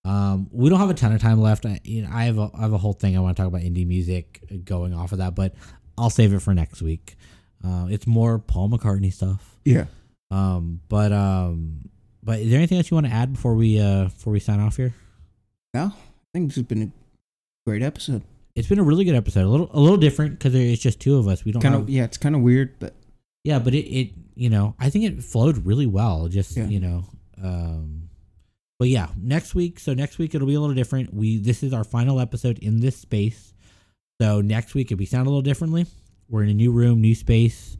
Um, 0.06 0.48
we 0.52 0.70
don't 0.70 0.80
have 0.80 0.90
a 0.90 0.94
ton 0.94 1.12
of 1.12 1.22
time 1.22 1.42
left. 1.42 1.66
I, 1.66 1.82
you 1.84 2.04
know, 2.04 2.10
I 2.12 2.24
have 2.26 2.38
a 2.38 2.50
I 2.56 2.62
have 2.62 2.74
a 2.74 2.78
whole 2.78 2.94
thing 2.94 3.18
I 3.18 3.20
want 3.20 3.36
to 3.36 3.44
talk 3.44 3.48
about 3.50 3.62
indie 3.62 3.86
music 3.86 4.42
going 4.64 4.94
off 4.94 5.12
of 5.12 5.18
that, 5.18 5.36
but 5.36 5.54
I'll 5.98 6.10
save 6.10 6.34
it 6.34 6.40
for 6.40 6.54
next 6.54 6.82
week. 6.82 7.16
Uh, 7.64 7.88
it's 7.90 8.08
more 8.08 8.40
Paul 8.40 8.70
McCartney 8.70 9.12
stuff. 9.12 9.58
yeah, 9.66 9.86
Um, 10.32 10.80
but 10.88 11.12
um, 11.12 11.90
but 12.28 12.40
is 12.42 12.50
there 12.50 12.58
anything 12.58 12.78
else 12.78 12.92
you 12.92 12.96
want 12.96 13.08
to 13.08 13.14
add 13.14 13.32
before 13.32 13.56
we 13.56 13.80
uh 13.80 14.04
before 14.06 14.34
we 14.34 14.40
sign 14.40 14.60
off 14.60 14.76
here? 14.76 14.94
no, 15.74 15.86
I 15.86 16.28
think 16.34 16.50
this 16.50 16.56
has 16.58 16.66
been 16.66 16.82
a 16.84 16.92
great 17.66 17.82
episode. 17.82 18.22
It's 18.54 18.68
been 18.68 18.80
a 18.80 18.84
really 18.84 19.06
good 19.06 19.16
episode. 19.16 19.46
A 19.46 19.48
little 19.48 19.70
a 19.72 19.80
little 19.80 19.98
different 19.98 20.38
because 20.38 20.54
it's 20.54 20.82
just 20.82 21.00
two 21.00 21.16
of 21.18 21.28
us. 21.28 21.46
We 21.46 21.54
don't 21.54 21.62
Kind 21.62 21.76
of, 21.76 21.90
yeah, 21.90 22.04
it's 22.04 22.18
kind 22.18 22.36
of 22.36 22.42
weird, 22.42 22.78
but 22.80 22.94
Yeah, 23.46 23.60
but 23.60 23.74
it, 23.74 23.88
it 23.88 24.14
you 24.36 24.50
know, 24.50 24.76
I 24.78 24.90
think 24.90 25.06
it 25.06 25.24
flowed 25.24 25.66
really 25.66 25.88
well. 25.88 26.28
Just 26.28 26.58
Yeah. 26.58 26.68
you 26.68 26.80
know, 26.82 27.06
um 27.42 28.10
but 28.78 28.90
yeah, 28.90 29.08
next 29.18 29.56
week, 29.56 29.80
so 29.80 29.94
next 29.94 30.18
week 30.20 30.36
it'll 30.36 30.48
be 30.48 30.54
a 30.54 30.60
little 30.60 30.76
different. 30.76 31.14
We 31.14 31.38
this 31.38 31.64
is 31.64 31.72
our 31.72 31.86
final 31.86 32.20
episode 32.20 32.60
in 32.60 32.82
this 32.82 32.98
space. 32.98 33.54
So 34.20 34.42
next 34.42 34.74
week, 34.76 34.92
if 34.92 35.00
we 35.00 35.06
sound 35.06 35.28
a 35.28 35.30
little 35.30 35.42
differently, 35.44 35.86
we're 36.28 36.44
in 36.44 36.50
a 36.50 36.54
new 36.54 36.72
room, 36.72 37.00
new 37.00 37.16
space, 37.16 37.78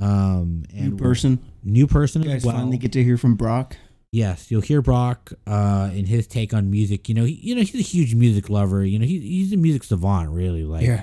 um, 0.00 0.64
and 0.74 0.90
New 0.90 0.96
person. 0.96 1.38
New 1.64 1.86
person 1.86 2.22
You 2.22 2.28
guys 2.30 2.44
well. 2.44 2.54
finally 2.56 2.78
get 2.78 2.92
to 2.92 3.02
hear 3.02 3.16
from 3.16 3.34
Brock. 3.34 3.76
Yes, 4.12 4.48
you'll 4.50 4.60
hear 4.60 4.80
Brock 4.80 5.32
uh, 5.46 5.90
in 5.92 6.06
his 6.06 6.28
take 6.28 6.54
on 6.54 6.70
music. 6.70 7.08
You 7.08 7.16
know, 7.16 7.24
he, 7.24 7.32
you 7.32 7.54
know 7.56 7.62
he's 7.62 7.74
a 7.74 7.78
huge 7.82 8.14
music 8.14 8.48
lover. 8.48 8.84
You 8.84 8.98
know, 9.00 9.06
he, 9.06 9.18
he's 9.18 9.52
a 9.52 9.56
music 9.56 9.82
savant, 9.82 10.30
really. 10.30 10.62
Like, 10.64 10.86
Yeah. 10.86 11.02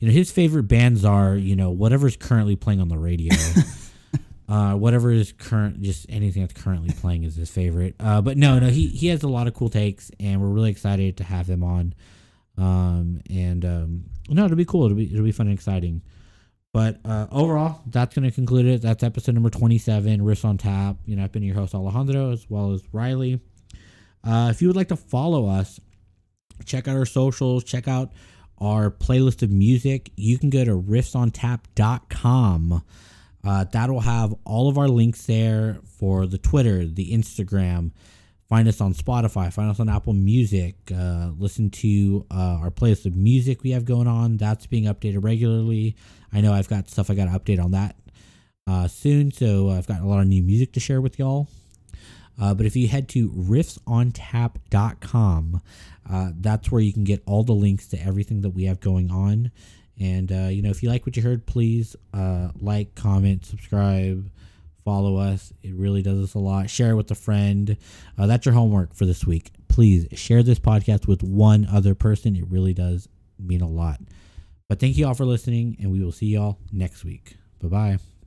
you 0.00 0.08
know, 0.08 0.12
his 0.12 0.32
favorite 0.32 0.64
bands 0.64 1.04
are 1.04 1.36
you 1.36 1.54
know 1.54 1.70
whatever's 1.70 2.16
currently 2.16 2.56
playing 2.56 2.80
on 2.80 2.88
the 2.88 2.98
radio. 2.98 3.32
uh, 4.48 4.74
whatever 4.74 5.12
is 5.12 5.32
current, 5.32 5.82
just 5.82 6.06
anything 6.08 6.42
that's 6.42 6.60
currently 6.60 6.92
playing 6.94 7.22
is 7.24 7.36
his 7.36 7.50
favorite. 7.50 7.94
Uh, 8.00 8.20
but 8.22 8.36
no, 8.36 8.58
no, 8.58 8.68
he 8.68 8.88
he 8.88 9.06
has 9.08 9.22
a 9.22 9.28
lot 9.28 9.46
of 9.46 9.54
cool 9.54 9.68
takes, 9.68 10.10
and 10.18 10.40
we're 10.40 10.48
really 10.48 10.70
excited 10.70 11.16
to 11.18 11.24
have 11.24 11.48
him 11.48 11.62
on. 11.62 11.94
Um, 12.56 13.20
and 13.30 13.64
um, 13.64 14.04
no, 14.28 14.44
it'll 14.46 14.56
be 14.56 14.64
cool. 14.64 14.84
It'll 14.86 14.96
be 14.96 15.12
it'll 15.12 15.24
be 15.24 15.30
fun 15.32 15.46
and 15.46 15.54
exciting. 15.54 16.02
But 16.72 17.00
uh, 17.04 17.26
overall, 17.32 17.80
that's 17.86 18.14
going 18.14 18.28
to 18.28 18.34
conclude 18.34 18.66
it. 18.66 18.82
That's 18.82 19.02
episode 19.02 19.34
number 19.34 19.50
27, 19.50 20.20
Riffs 20.20 20.44
on 20.44 20.58
Tap. 20.58 20.96
You 21.06 21.16
know, 21.16 21.24
I've 21.24 21.32
been 21.32 21.42
your 21.42 21.54
host, 21.54 21.74
Alejandro, 21.74 22.30
as 22.30 22.48
well 22.48 22.72
as 22.72 22.82
Riley. 22.92 23.40
Uh, 24.22 24.48
if 24.50 24.60
you 24.60 24.68
would 24.68 24.76
like 24.76 24.88
to 24.88 24.96
follow 24.96 25.48
us, 25.48 25.80
check 26.64 26.88
out 26.88 26.96
our 26.96 27.06
socials, 27.06 27.64
check 27.64 27.88
out 27.88 28.12
our 28.58 28.90
playlist 28.90 29.42
of 29.42 29.50
music. 29.50 30.10
You 30.16 30.38
can 30.38 30.50
go 30.50 30.64
to 30.64 30.72
riffsontap.com. 30.72 32.84
Uh, 33.44 33.64
that'll 33.72 34.00
have 34.00 34.34
all 34.44 34.68
of 34.68 34.76
our 34.76 34.88
links 34.88 35.24
there 35.26 35.78
for 35.98 36.26
the 36.26 36.38
Twitter, 36.38 36.84
the 36.84 37.12
Instagram. 37.12 37.92
Find 38.48 38.66
us 38.66 38.80
on 38.80 38.94
Spotify, 38.94 39.52
find 39.52 39.70
us 39.70 39.78
on 39.78 39.90
Apple 39.90 40.14
Music. 40.14 40.74
Uh, 40.90 41.32
listen 41.38 41.68
to 41.70 42.24
uh, 42.30 42.60
our 42.62 42.70
playlist 42.70 43.04
of 43.04 43.14
music 43.14 43.62
we 43.62 43.72
have 43.72 43.84
going 43.84 44.06
on. 44.06 44.38
That's 44.38 44.66
being 44.66 44.84
updated 44.84 45.22
regularly. 45.22 45.96
I 46.32 46.40
know 46.40 46.54
I've 46.54 46.68
got 46.68 46.88
stuff 46.88 47.10
I 47.10 47.14
got 47.14 47.26
to 47.26 47.38
update 47.38 47.62
on 47.62 47.72
that 47.72 47.96
uh, 48.66 48.88
soon, 48.88 49.32
so 49.32 49.68
I've 49.68 49.86
got 49.86 50.00
a 50.00 50.06
lot 50.06 50.20
of 50.20 50.28
new 50.28 50.42
music 50.42 50.72
to 50.72 50.80
share 50.80 51.02
with 51.02 51.18
y'all. 51.18 51.48
Uh, 52.40 52.54
but 52.54 52.64
if 52.64 52.74
you 52.74 52.88
head 52.88 53.06
to 53.10 53.28
riffsontap.com, 53.30 55.60
uh, 56.10 56.30
that's 56.40 56.70
where 56.70 56.80
you 56.80 56.94
can 56.94 57.04
get 57.04 57.22
all 57.26 57.42
the 57.42 57.52
links 57.52 57.86
to 57.88 58.00
everything 58.00 58.40
that 58.42 58.50
we 58.50 58.64
have 58.64 58.80
going 58.80 59.10
on. 59.10 59.50
And, 60.00 60.30
uh, 60.30 60.46
you 60.48 60.62
know, 60.62 60.70
if 60.70 60.82
you 60.82 60.88
like 60.88 61.04
what 61.04 61.16
you 61.16 61.22
heard, 61.22 61.44
please 61.44 61.96
uh, 62.14 62.50
like, 62.60 62.94
comment, 62.94 63.44
subscribe, 63.44 64.30
follow 64.88 65.18
us. 65.18 65.52
It 65.62 65.74
really 65.74 66.00
does 66.00 66.18
us 66.18 66.32
a 66.32 66.38
lot. 66.38 66.70
Share 66.70 66.92
it 66.92 66.94
with 66.94 67.10
a 67.10 67.14
friend. 67.14 67.76
Uh, 68.16 68.26
that's 68.26 68.46
your 68.46 68.54
homework 68.54 68.94
for 68.94 69.04
this 69.04 69.26
week. 69.26 69.50
Please 69.68 70.06
share 70.18 70.42
this 70.42 70.58
podcast 70.58 71.06
with 71.06 71.22
one 71.22 71.66
other 71.70 71.94
person. 71.94 72.34
It 72.34 72.46
really 72.48 72.72
does 72.72 73.06
mean 73.38 73.60
a 73.60 73.68
lot. 73.68 74.00
But 74.66 74.80
thank 74.80 74.96
you 74.96 75.06
all 75.06 75.12
for 75.12 75.26
listening, 75.26 75.76
and 75.78 75.92
we 75.92 76.02
will 76.02 76.10
see 76.10 76.26
y'all 76.26 76.56
next 76.72 77.04
week. 77.04 77.36
Bye 77.60 77.68
bye. 77.68 78.17